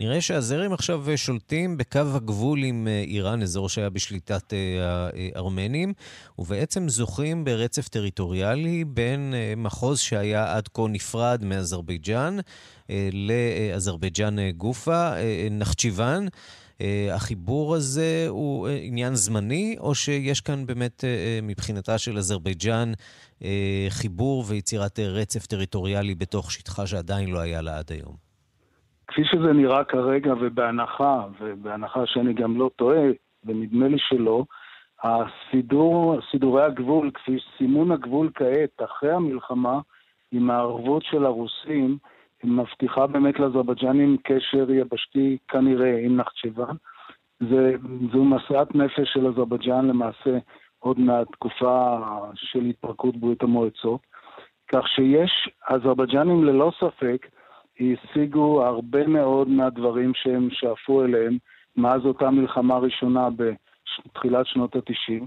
נראה 0.00 0.20
שהזרם 0.20 0.72
עכשיו 0.72 1.04
שולטים 1.16 1.76
בקו 1.76 2.00
הגבול 2.14 2.64
עם 2.64 2.88
אה, 2.88 3.04
איראן, 3.06 3.42
אזור 3.42 3.68
שהיה 3.68 3.90
בשליטת 3.90 4.52
אה, 4.52 4.58
הארמנים, 5.34 5.92
ובעצם 6.38 6.88
זוכים 6.88 7.44
ברצף 7.44 7.88
טריטוריאלי 7.88 8.84
בין 8.84 9.34
מחוז 9.56 10.00
שהיה 10.00 10.56
עד 10.56 10.68
כה 10.68 10.82
נפרד 10.88 11.44
מאזרבייג'אן 11.44 12.36
לאזרבייג'אן 13.12 14.50
גופה, 14.50 15.10
נחצ'יוואן. 15.50 16.26
אה, 16.82 17.14
החיבור 17.14 17.74
הזה 17.74 18.24
הוא 18.28 18.68
אה, 18.68 18.78
עניין 18.82 19.14
זמני, 19.14 19.76
או 19.80 19.94
שיש 19.94 20.40
כאן 20.40 20.66
באמת 20.66 21.04
אה, 21.04 21.38
מבחינתה 21.42 21.98
של 21.98 22.16
אזרבייג'אן 22.16 22.92
חיבור 23.88 24.44
ויצירת 24.48 24.98
רצף 24.98 25.46
טריטוריאלי 25.46 26.14
בתוך 26.14 26.50
שטחה 26.50 26.86
שעדיין 26.86 27.30
לא 27.30 27.38
היה 27.38 27.62
לה 27.62 27.78
עד 27.78 27.90
היום? 27.90 28.14
כפי 29.08 29.22
שזה 29.24 29.52
נראה 29.52 29.84
כרגע, 29.84 30.32
ובהנחה, 30.40 31.24
ובהנחה 31.40 32.00
שאני 32.06 32.34
גם 32.34 32.58
לא 32.58 32.70
טועה, 32.76 33.02
ונדמה 33.44 33.88
לי 33.88 33.96
שלא, 33.98 34.44
הסידור, 35.02 36.18
סידורי 36.30 36.64
הגבול, 36.64 37.10
כפי 37.14 37.36
סימון 37.58 37.92
הגבול 37.92 38.30
כעת, 38.34 38.88
אחרי 38.90 39.12
המלחמה, 39.12 39.80
עם 40.32 40.50
הערבות 40.50 41.02
של 41.04 41.24
הרוסים, 41.24 41.98
מבטיחה 42.44 43.06
באמת 43.06 43.40
לאזרבייג'נים 43.40 44.16
קשר 44.22 44.70
יבשתי 44.70 45.38
כנראה 45.48 45.98
עם. 46.04 46.20
זה, 47.50 47.74
זו 48.12 48.24
משאת 48.24 48.74
נפש 48.74 49.12
של 49.12 49.26
אזרבייג'ן 49.26 49.86
למעשה 49.86 50.38
עוד 50.78 51.00
מהתקופה 51.00 51.98
של 52.34 52.64
התפרקות 52.64 53.16
ברית 53.16 53.42
המועצות. 53.42 54.00
כך 54.72 54.88
שיש, 54.88 55.50
אזרבייג'נים 55.68 56.44
ללא 56.44 56.72
ספק 56.80 57.26
השיגו 57.80 58.64
הרבה 58.64 59.06
מאוד 59.06 59.48
מהדברים 59.48 60.12
שהם 60.14 60.48
שאפו 60.50 61.04
אליהם 61.04 61.38
מאז 61.76 62.06
אותה 62.06 62.30
מלחמה 62.30 62.78
ראשונה 62.78 63.28
בתחילת 63.30 64.46
שנות 64.46 64.76
ה-90, 64.76 65.24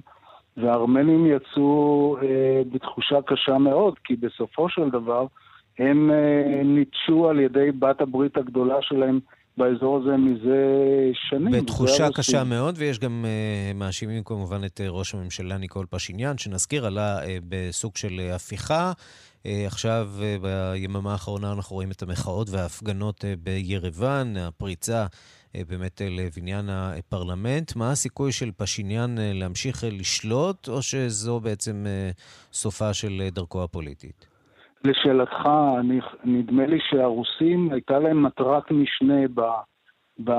והארמנים 0.58 1.26
יצאו 1.26 2.18
אה, 2.22 2.62
בתחושה 2.72 3.22
קשה 3.22 3.58
מאוד, 3.58 4.00
כי 4.04 4.16
בסופו 4.16 4.70
של 4.70 4.90
דבר 4.90 5.26
הם 5.80 6.12
אה, 6.12 6.64
ניטשו 6.64 7.30
על 7.30 7.40
ידי 7.40 7.72
בת 7.80 8.02
הברית 8.02 8.38
הגדולה 8.38 8.76
שלהם 8.82 9.20
באזור 9.58 9.98
הזה 9.98 10.18
מזה 10.18 10.58
שנים. 11.14 11.52
בתחושה 11.52 12.08
קשה 12.16 12.44
מאוד, 12.44 12.76
ויש 12.78 13.00
גם 13.00 13.26
uh, 13.26 13.78
מאשימים 13.78 14.24
כמובן 14.24 14.64
את 14.66 14.82
uh, 14.82 14.90
ראש 14.90 15.16
הממשלה 15.16 15.58
ניקול 15.58 15.86
פשיניאן, 15.90 16.38
שנזכיר, 16.38 16.86
עלה 16.86 17.24
uh, 17.24 17.28
בסוג 17.50 17.98
של 17.98 18.22
uh, 18.30 18.36
הפיכה. 18.36 18.92
עכשיו, 19.66 20.10
ביממה 20.42 21.12
האחרונה 21.12 21.52
אנחנו 21.52 21.76
רואים 21.76 21.92
את 21.92 22.02
המחאות 22.02 22.50
וההפגנות 22.50 23.26
בירוון, 23.44 24.38
הפריצה 24.38 25.06
באמת 25.68 26.02
לבניין 26.10 26.70
הפרלמנט. 26.70 27.76
מה 27.76 27.92
הסיכוי 27.92 28.32
של 28.32 28.52
פשיניאן 28.58 29.16
להמשיך 29.20 29.84
לשלוט, 29.92 30.70
או 30.70 30.82
שזו 30.82 31.40
בעצם 31.40 31.86
סופה 32.54 32.94
של 32.94 33.28
דרכו 33.32 33.64
הפוליטית? 33.64 34.35
לשאלתך, 34.86 35.50
אני, 35.80 36.00
נדמה 36.24 36.66
לי 36.66 36.80
שהרוסים 36.90 37.72
הייתה 37.72 38.00
להם 38.00 38.24
מטרת 38.24 38.72
משנה 38.72 39.28
ב, 39.34 39.42
ב, 40.24 40.32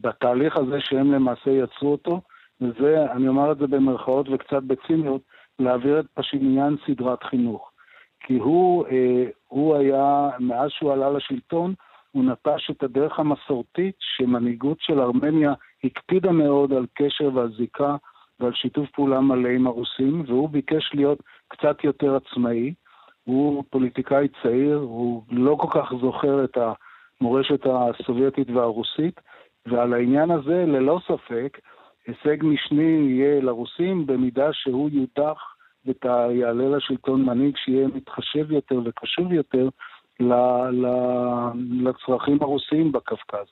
בתהליך 0.00 0.56
הזה 0.56 0.80
שהם 0.80 1.12
למעשה 1.12 1.50
יצרו 1.50 1.92
אותו, 1.92 2.20
וזה, 2.60 3.12
אני 3.12 3.28
אומר 3.28 3.52
את 3.52 3.58
זה 3.58 3.66
במרכאות 3.66 4.28
וקצת 4.28 4.62
בציניות, 4.62 5.22
להעביר 5.58 6.00
את 6.00 6.06
פשיניאן 6.14 6.74
סדרת 6.86 7.22
חינוך. 7.22 7.70
כי 8.20 8.38
הוא, 8.38 8.86
אה, 8.86 9.24
הוא 9.48 9.76
היה, 9.76 10.30
מאז 10.38 10.70
שהוא 10.70 10.92
עלה 10.92 11.10
לשלטון, 11.10 11.74
הוא 12.12 12.24
נטש 12.24 12.70
את 12.70 12.82
הדרך 12.82 13.18
המסורתית 13.18 13.94
שמנהיגות 13.98 14.76
של 14.80 15.00
ארמניה 15.00 15.54
הקפידה 15.84 16.32
מאוד 16.32 16.72
על 16.72 16.86
קשר 16.94 17.30
ועל 17.34 17.52
זיקה 17.56 17.96
ועל 18.40 18.52
שיתוף 18.54 18.90
פעולה 18.90 19.20
מלא 19.20 19.48
עם 19.48 19.66
הרוסים, 19.66 20.22
והוא 20.26 20.48
ביקש 20.48 20.90
להיות 20.94 21.22
קצת 21.48 21.84
יותר 21.84 22.16
עצמאי. 22.16 22.74
הוא 23.30 23.64
פוליטיקאי 23.70 24.28
צעיר, 24.42 24.76
הוא 24.76 25.22
לא 25.30 25.56
כל 25.60 25.68
כך 25.70 25.92
זוכר 26.00 26.44
את 26.44 26.58
המורשת 27.20 27.66
הסובייטית 27.66 28.50
והרוסית, 28.50 29.20
ועל 29.66 29.92
העניין 29.92 30.30
הזה, 30.30 30.64
ללא 30.66 31.00
ספק, 31.08 31.58
הישג 32.06 32.44
משני 32.44 33.06
יהיה 33.08 33.40
לרוסים 33.40 34.06
במידה 34.06 34.52
שהוא 34.52 34.90
יודח 34.92 35.54
ויעלה 35.86 36.76
לשלטון 36.76 37.24
מנהיג 37.24 37.56
שיהיה 37.56 37.88
מתחשב 37.88 38.52
יותר 38.52 38.80
וקשוב 38.84 39.32
יותר 39.32 39.68
לצרכים 41.84 42.38
הרוסיים 42.40 42.92
בקווקז. 42.92 43.46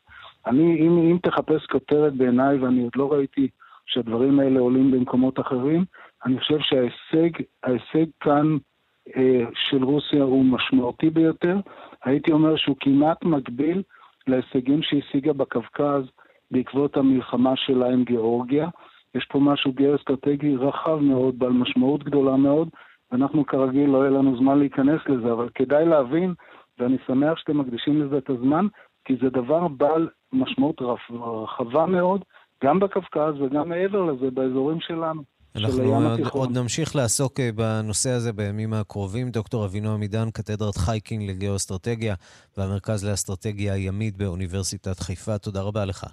אני, 0.46 0.76
אם, 0.80 0.98
אם 0.98 1.18
תחפש 1.22 1.66
כותרת 1.66 2.14
בעיניי, 2.14 2.58
ואני 2.58 2.82
עוד 2.82 2.92
לא 2.96 3.12
ראיתי 3.12 3.48
שהדברים 3.86 4.40
האלה 4.40 4.60
עולים 4.60 4.90
במקומות 4.90 5.40
אחרים, 5.40 5.84
אני 6.24 6.40
חושב 6.40 6.58
שההישג 6.60 8.10
כאן 8.20 8.46
אה, 8.54 8.58
של 9.54 9.84
רוסיה 9.84 10.22
הוא 10.22 10.44
משמעותי 10.44 11.10
ביותר. 11.10 11.56
הייתי 12.04 12.32
אומר 12.32 12.56
שהוא 12.56 12.76
כמעט 12.80 13.24
מקביל 13.24 13.82
להישגים 14.26 14.82
שהשיגה 14.82 15.32
בקווקז 15.32 16.02
בעקבות 16.50 16.96
המלחמה 16.96 17.56
שלה 17.56 17.88
עם 17.88 18.04
גיאורגיה. 18.04 18.68
יש 19.14 19.24
פה 19.24 19.40
משהו 19.40 19.72
גיאו-אסטרטגי 19.72 20.56
רחב 20.56 20.98
מאוד, 20.98 21.38
בעל 21.38 21.52
משמעות 21.52 22.04
גדולה 22.04 22.36
מאוד, 22.36 22.68
ואנחנו 23.12 23.46
כרגיל 23.46 23.90
לא 23.90 23.98
יהיה 23.98 24.10
לנו 24.10 24.36
זמן 24.36 24.58
להיכנס 24.58 25.00
לזה, 25.08 25.32
אבל 25.32 25.48
כדאי 25.54 25.84
להבין, 25.84 26.34
ואני 26.78 26.96
שמח 27.06 27.38
שאתם 27.38 27.58
מקדישים 27.58 28.02
לזה 28.02 28.18
את 28.18 28.30
הזמן, 28.30 28.66
כי 29.04 29.16
זה 29.16 29.30
דבר 29.30 29.68
בעל 29.68 30.08
משמעות 30.32 30.82
רחבה 31.10 31.86
מאוד, 31.86 32.24
גם 32.64 32.80
בקווקז 32.80 33.40
וגם 33.40 33.68
מעבר 33.68 34.02
לזה, 34.02 34.30
באזורים 34.30 34.80
שלנו. 34.80 35.37
אנחנו 35.56 35.94
עוד, 35.94 36.20
עוד 36.30 36.50
נמשיך 36.50 36.96
לעסוק 36.96 37.40
אה, 37.40 37.52
בנושא 37.52 38.10
הזה 38.10 38.32
בימים 38.32 38.72
הקרובים. 38.72 39.30
דוקטור 39.30 39.64
אבינועם 39.64 40.00
עידן, 40.00 40.30
קתדרת 40.30 40.76
חייקין 40.76 41.26
לגיאו-אסטרטגיה 41.26 42.14
והמרכז 42.56 43.04
לאסטרטגיה 43.04 43.72
הימית 43.74 44.16
באוניברסיטת 44.16 45.00
חיפה. 45.00 45.38
תודה 45.38 45.60
רבה 45.60 45.84
לך. 45.84 46.06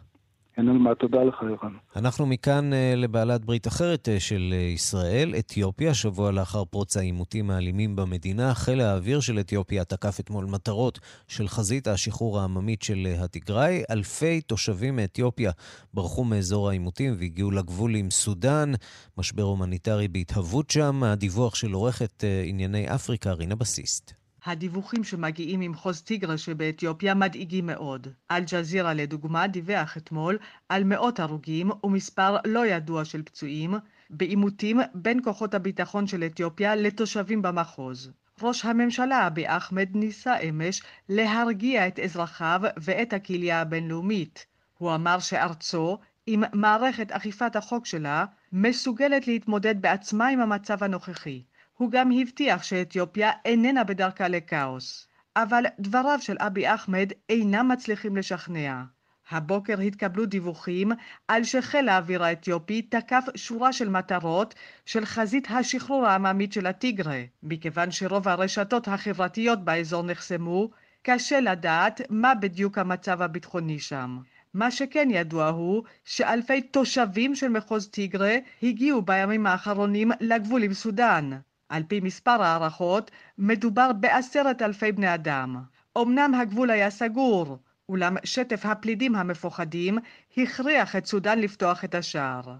אין 0.57 0.69
על 0.69 0.77
מה, 0.77 0.95
תודה 0.95 1.23
לך, 1.23 1.35
יוחנן. 1.49 1.69
אנחנו 1.95 2.25
מכאן 2.25 2.73
uh, 2.73 2.75
לבעלת 2.95 3.45
ברית 3.45 3.67
אחרת 3.67 4.07
uh, 4.07 4.19
של 4.19 4.53
uh, 4.53 4.73
ישראל, 4.73 5.35
אתיופיה. 5.39 5.93
שבוע 5.93 6.31
לאחר 6.31 6.65
פרוץ 6.65 6.97
העימותים 6.97 7.49
האלימים 7.51 7.95
במדינה, 7.95 8.53
חיל 8.53 8.81
האוויר 8.81 9.19
של 9.19 9.39
אתיופיה 9.39 9.83
תקף 9.83 10.19
אתמול 10.19 10.45
מטרות 10.45 10.99
של 11.27 11.47
חזית 11.47 11.87
השחרור 11.87 12.39
העממית 12.39 12.81
של 12.81 13.07
התיגראי. 13.19 13.83
אלפי 13.89 14.41
תושבים 14.41 14.95
מאתיופיה 14.95 15.51
ברחו 15.93 16.23
מאזור 16.23 16.69
העימותים 16.69 17.15
והגיעו 17.19 17.51
לגבול 17.51 17.95
עם 17.95 18.11
סודאן. 18.11 18.71
משבר 19.17 19.43
הומניטרי 19.43 20.07
בהתהוות 20.07 20.69
שם. 20.69 21.03
הדיווח 21.03 21.55
של 21.55 21.71
עורכת 21.71 22.23
ענייני 22.45 22.95
אפריקה, 22.95 23.31
רינה 23.31 23.55
בסיסט. 23.55 24.24
הדיווחים 24.45 25.03
שמגיעים 25.03 25.59
ממחוז 25.59 26.01
טיגרה 26.01 26.37
שבאתיופיה 26.37 27.13
מדאיגים 27.13 27.65
מאוד. 27.65 28.07
אל-ג'זירה 28.31 28.93
לדוגמה 28.93 29.47
דיווח 29.47 29.97
אתמול 29.97 30.37
על 30.69 30.83
מאות 30.83 31.19
הרוגים 31.19 31.71
ומספר 31.83 32.37
לא 32.45 32.65
ידוע 32.65 33.05
של 33.05 33.23
פצועים 33.23 33.73
בעימותים 34.09 34.79
בין 34.93 35.23
כוחות 35.23 35.53
הביטחון 35.53 36.07
של 36.07 36.23
אתיופיה 36.23 36.75
לתושבים 36.75 37.41
במחוז. 37.41 38.11
ראש 38.41 38.65
הממשלה 38.65 39.27
אבי 39.27 39.43
אחמד 39.47 39.89
ניסה 39.93 40.37
אמש 40.37 40.81
להרגיע 41.09 41.87
את 41.87 41.99
אזרחיו 41.99 42.61
ואת 42.77 43.13
הקהילה 43.13 43.61
הבינלאומית. 43.61 44.45
הוא 44.77 44.95
אמר 44.95 45.19
שארצו, 45.19 45.97
עם 46.27 46.43
מערכת 46.53 47.11
אכיפת 47.11 47.55
החוק 47.55 47.85
שלה, 47.85 48.25
מסוגלת 48.53 49.27
להתמודד 49.27 49.81
בעצמה 49.81 50.27
עם 50.27 50.39
המצב 50.41 50.83
הנוכחי. 50.83 51.41
הוא 51.77 51.91
גם 51.91 52.09
הבטיח 52.21 52.63
שאתיופיה 52.63 53.31
איננה 53.45 53.83
בדרכה 53.83 54.27
לכאוס. 54.27 55.07
אבל 55.35 55.63
דבריו 55.79 56.17
של 56.21 56.35
אבי 56.39 56.73
אחמד 56.73 57.09
אינם 57.29 57.67
מצליחים 57.71 58.17
לשכנע. 58.17 58.83
הבוקר 59.29 59.79
התקבלו 59.79 60.25
דיווחים 60.25 60.91
על 61.27 61.43
שחיל 61.43 61.89
האוויר 61.89 62.23
האתיופי 62.23 62.81
תקף 62.81 63.25
שורה 63.35 63.73
של 63.73 63.89
מטרות 63.89 64.55
של 64.85 65.05
חזית 65.05 65.47
השחרור 65.51 66.05
העממית 66.05 66.53
של 66.53 66.67
הטיגרה. 66.67 67.21
מכיוון 67.43 67.91
שרוב 67.91 68.27
הרשתות 68.27 68.87
החברתיות 68.87 69.63
באזור 69.63 70.03
נחסמו, 70.03 70.69
קשה 71.01 71.39
לדעת 71.39 72.01
מה 72.09 72.35
בדיוק 72.35 72.77
המצב 72.77 73.21
הביטחוני 73.21 73.79
שם. 73.79 74.17
מה 74.53 74.71
שכן 74.71 75.07
ידוע 75.11 75.47
הוא 75.47 75.83
שאלפי 76.05 76.61
תושבים 76.61 77.35
של 77.35 77.47
מחוז 77.47 77.87
טיגרה 77.87 78.35
הגיעו 78.63 79.01
בימים 79.01 79.47
האחרונים 79.47 80.11
לגבול 80.21 80.63
עם 80.63 80.73
סודאן. 80.73 81.31
על 81.69 81.83
פי 81.87 81.99
מספר 81.99 82.43
הערכות, 82.43 83.11
מדובר 83.37 83.93
בעשרת 83.93 84.61
אלפי 84.61 84.91
בני 84.91 85.13
אדם. 85.13 85.61
אמנם 85.97 86.35
הגבול 86.35 86.71
היה 86.71 86.89
סגור, 86.89 87.57
אולם 87.89 88.15
שטף 88.23 88.65
הפלידים 88.65 89.15
המפוחדים 89.15 89.97
הכריח 90.37 90.95
את 90.95 91.05
סודאן 91.05 91.39
לפתוח 91.39 91.83
את 91.83 91.95
השער. 91.95 92.55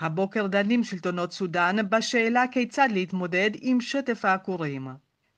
הבוקר 0.00 0.46
דנים 0.46 0.84
שלטונות 0.84 1.32
סודאן 1.32 1.76
בשאלה 1.90 2.44
כיצד 2.52 2.88
להתמודד 2.90 3.50
עם 3.60 3.80
שטף 3.80 4.24
העקורים. 4.24 4.88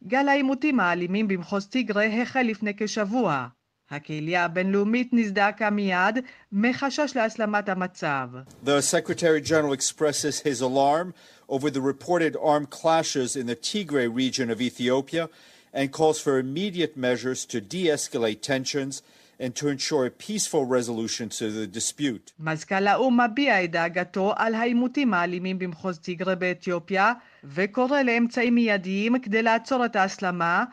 גל 0.06 0.28
העימותים 0.28 0.80
האלימים 0.80 1.28
במחוז 1.28 1.66
טיגרה 1.66 2.06
החל 2.06 2.42
לפני 2.42 2.72
כשבוע. 2.76 3.46
הקהילה 3.90 4.44
הבינלאומית 4.44 5.08
נזדעקה 5.12 5.70
מיד 5.70 6.18
מחשש 6.52 7.12
להסלמת 7.16 7.68
המצב. 7.68 8.28
The 8.64 8.80
Secretary 8.80 9.40
General 9.40 9.72
expresses 9.72 10.40
his 10.40 10.60
alarm 10.60 11.12
over 11.48 11.70
the 11.70 11.80
reported 11.80 12.36
armed 12.42 12.70
clashes 12.70 13.36
in 13.36 13.46
the 13.46 13.56
Tigray 13.56 14.08
region 14.08 14.50
of 14.50 14.60
Ethiopia 14.60 15.28
and 15.72 15.92
calls 15.92 16.18
for 16.20 16.38
immediate 16.38 16.96
measures 16.96 17.44
to 17.46 17.60
de-escalate 17.60 18.40
tensions 18.42 19.02
and 19.38 19.54
to 19.54 19.68
ensure 19.68 20.06
a 20.06 20.10
peaceful 20.10 20.64
resolution 20.64 21.28
to 21.28 21.50
the 21.50 21.66
dispute. 21.66 22.32
מזכ"ל 22.40 22.86
האו"ם 22.86 23.20
מביע 23.20 23.64
את 23.64 23.70
דאגתו 23.70 24.32
על 24.36 24.54
העימותים 24.54 25.14
האלימים 25.14 25.58
במחוז 25.58 25.98
טיגרה 25.98 26.34
באתיופיה 26.34 27.12
וקורא 27.44 28.02
לאמצעים 28.02 28.54
מיידיים 28.54 29.18
כדי 29.18 29.42
לעצור 29.42 29.84
את 29.84 29.96
ההסלמה 29.96 30.64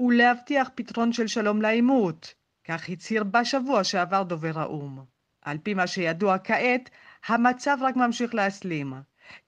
ולהבטיח 0.00 0.68
פתרון 0.74 1.12
של 1.12 1.26
שלום 1.26 1.62
לעימות. 1.62 2.34
כך 2.68 2.88
הצהיר 2.88 3.24
בשבוע 3.24 3.84
שעבר 3.84 4.22
דובר 4.22 4.58
האו"ם. 4.58 4.98
על 5.42 5.58
פי 5.62 5.74
מה 5.74 5.86
שידוע 5.86 6.38
כעת, 6.38 6.90
המצב 7.26 7.78
רק 7.80 7.96
ממשיך 7.96 8.34
להסלים. 8.34 8.94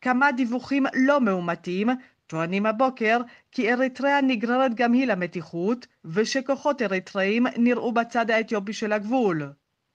כמה 0.01 0.33
דיווחים 0.33 0.87
לא 0.95 1.21
מאומתים 1.21 1.89
טוענים 2.27 2.67
הבוקר 2.67 3.19
כי 3.53 3.73
אריתריאה 3.73 4.21
נגררת 4.21 4.75
גם 4.75 4.93
היא 4.93 5.07
למתיחות 5.07 5.87
ושכוחות 6.05 6.83
אריתראים 6.83 7.47
נראו 7.57 7.93
בצד 7.93 8.31
האתיופי 8.31 8.73
של 8.73 8.93
הגבול. 8.93 9.53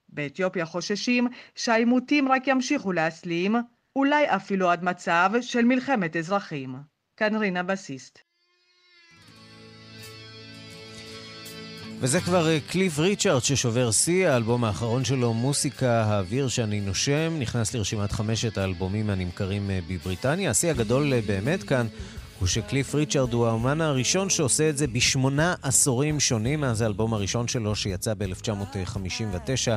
באתיופיה 0.09 0.65
חוששים 0.65 1.27
שהעימותים 1.55 2.31
רק 2.31 2.47
ימשיכו 2.47 2.91
להסלים, 2.91 3.55
אולי 3.95 4.35
אפילו 4.35 4.71
עד 4.71 4.83
מצב 4.83 5.31
של 5.41 5.65
מלחמת 5.65 6.15
אזרחים. 6.15 6.75
כאן 7.17 7.35
רינה 7.35 7.63
בסיסט. 7.63 8.32
וזה 12.03 12.21
כבר 12.21 12.49
אה, 12.49 12.59
קליף 12.59 12.99
ריצ'ארד 12.99 13.43
ששובר 13.43 13.91
שיא, 13.91 14.29
האלבום 14.29 14.63
האחרון 14.63 15.05
שלו, 15.05 15.33
מוסיקה, 15.33 16.03
האוויר 16.03 16.47
שאני 16.47 16.81
נושם, 16.81 17.35
נכנס 17.39 17.73
לרשימת 17.73 18.11
חמשת 18.11 18.57
האלבומים 18.57 19.09
הנמכרים 19.09 19.69
אה, 19.69 19.79
בבריטניה. 19.87 20.51
השיא 20.51 20.69
הגדול 20.69 21.13
אה, 21.13 21.19
באמת 21.25 21.63
כאן 21.63 21.87
הוא 22.39 22.47
שקליף 22.47 22.95
ריצ'ארד 22.95 23.33
הוא 23.33 23.47
האומן 23.47 23.81
הראשון 23.81 24.29
שעושה 24.29 24.69
את 24.69 24.77
זה 24.77 24.87
בשמונה 24.87 25.55
עשורים 25.61 26.19
שונים 26.19 26.61
מאז 26.61 26.81
האלבום 26.81 27.13
הראשון 27.13 27.47
שלו 27.47 27.75
שיצא 27.75 28.13
ב-1959 28.17 29.71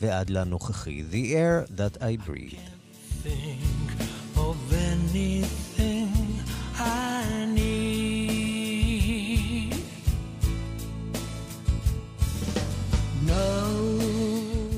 ועד 0.00 0.30
לנוכחי, 0.30 1.02
The 1.12 1.34
Air 1.34 1.78
That 1.78 2.02
I 2.02 2.28
Breathe. 2.28 3.28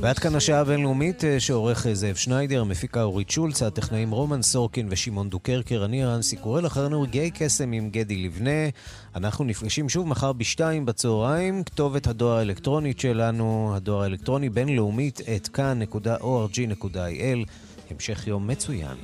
ועד 0.04 0.18
כאן 0.18 0.34
השעה 0.34 0.60
הבינלאומית 0.60 1.24
אה, 1.24 1.40
שעורך 1.40 1.86
אה, 1.86 1.94
זאב 1.94 2.14
שניידר, 2.14 2.60
המפיקה 2.60 3.02
אורית 3.02 3.30
שולץ, 3.30 3.62
הטכנאים 3.62 4.10
רומן 4.10 4.42
סורקין 4.42 4.88
ושמעון 4.90 5.30
דוקרקר, 5.30 5.84
אני 5.84 6.04
רנסי 6.04 6.36
קורל, 6.36 6.66
אחרינו 6.66 7.02
רגעי 7.02 7.30
קסם 7.30 7.72
עם 7.72 7.90
גדי 7.90 8.16
לבנה. 8.16 8.68
אנחנו 9.14 9.44
נפגשים 9.44 9.88
שוב 9.88 10.08
מחר 10.08 10.32
בשתיים 10.32 10.86
בצהריים, 10.86 11.64
כתובת 11.64 12.06
הדואר 12.06 12.38
האלקטרונית 12.38 13.00
שלנו, 13.00 13.72
הדואר 13.76 14.02
האלקטרוני 14.02 14.48
בינלאומית, 14.48 15.20
את 15.36 15.48
כאן.org.il. 15.48 17.48
המשך 17.90 18.26
יום 18.26 18.46
מצוין. 18.46 18.96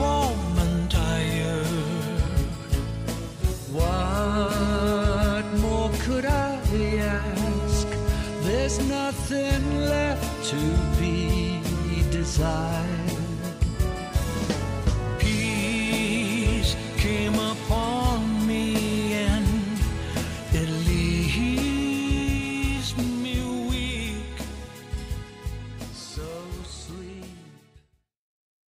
What 0.00 0.49
There's 8.70 8.88
nothing 8.88 9.80
left 9.80 10.44
to 10.50 10.56
be 11.00 11.60
desired. 12.12 13.09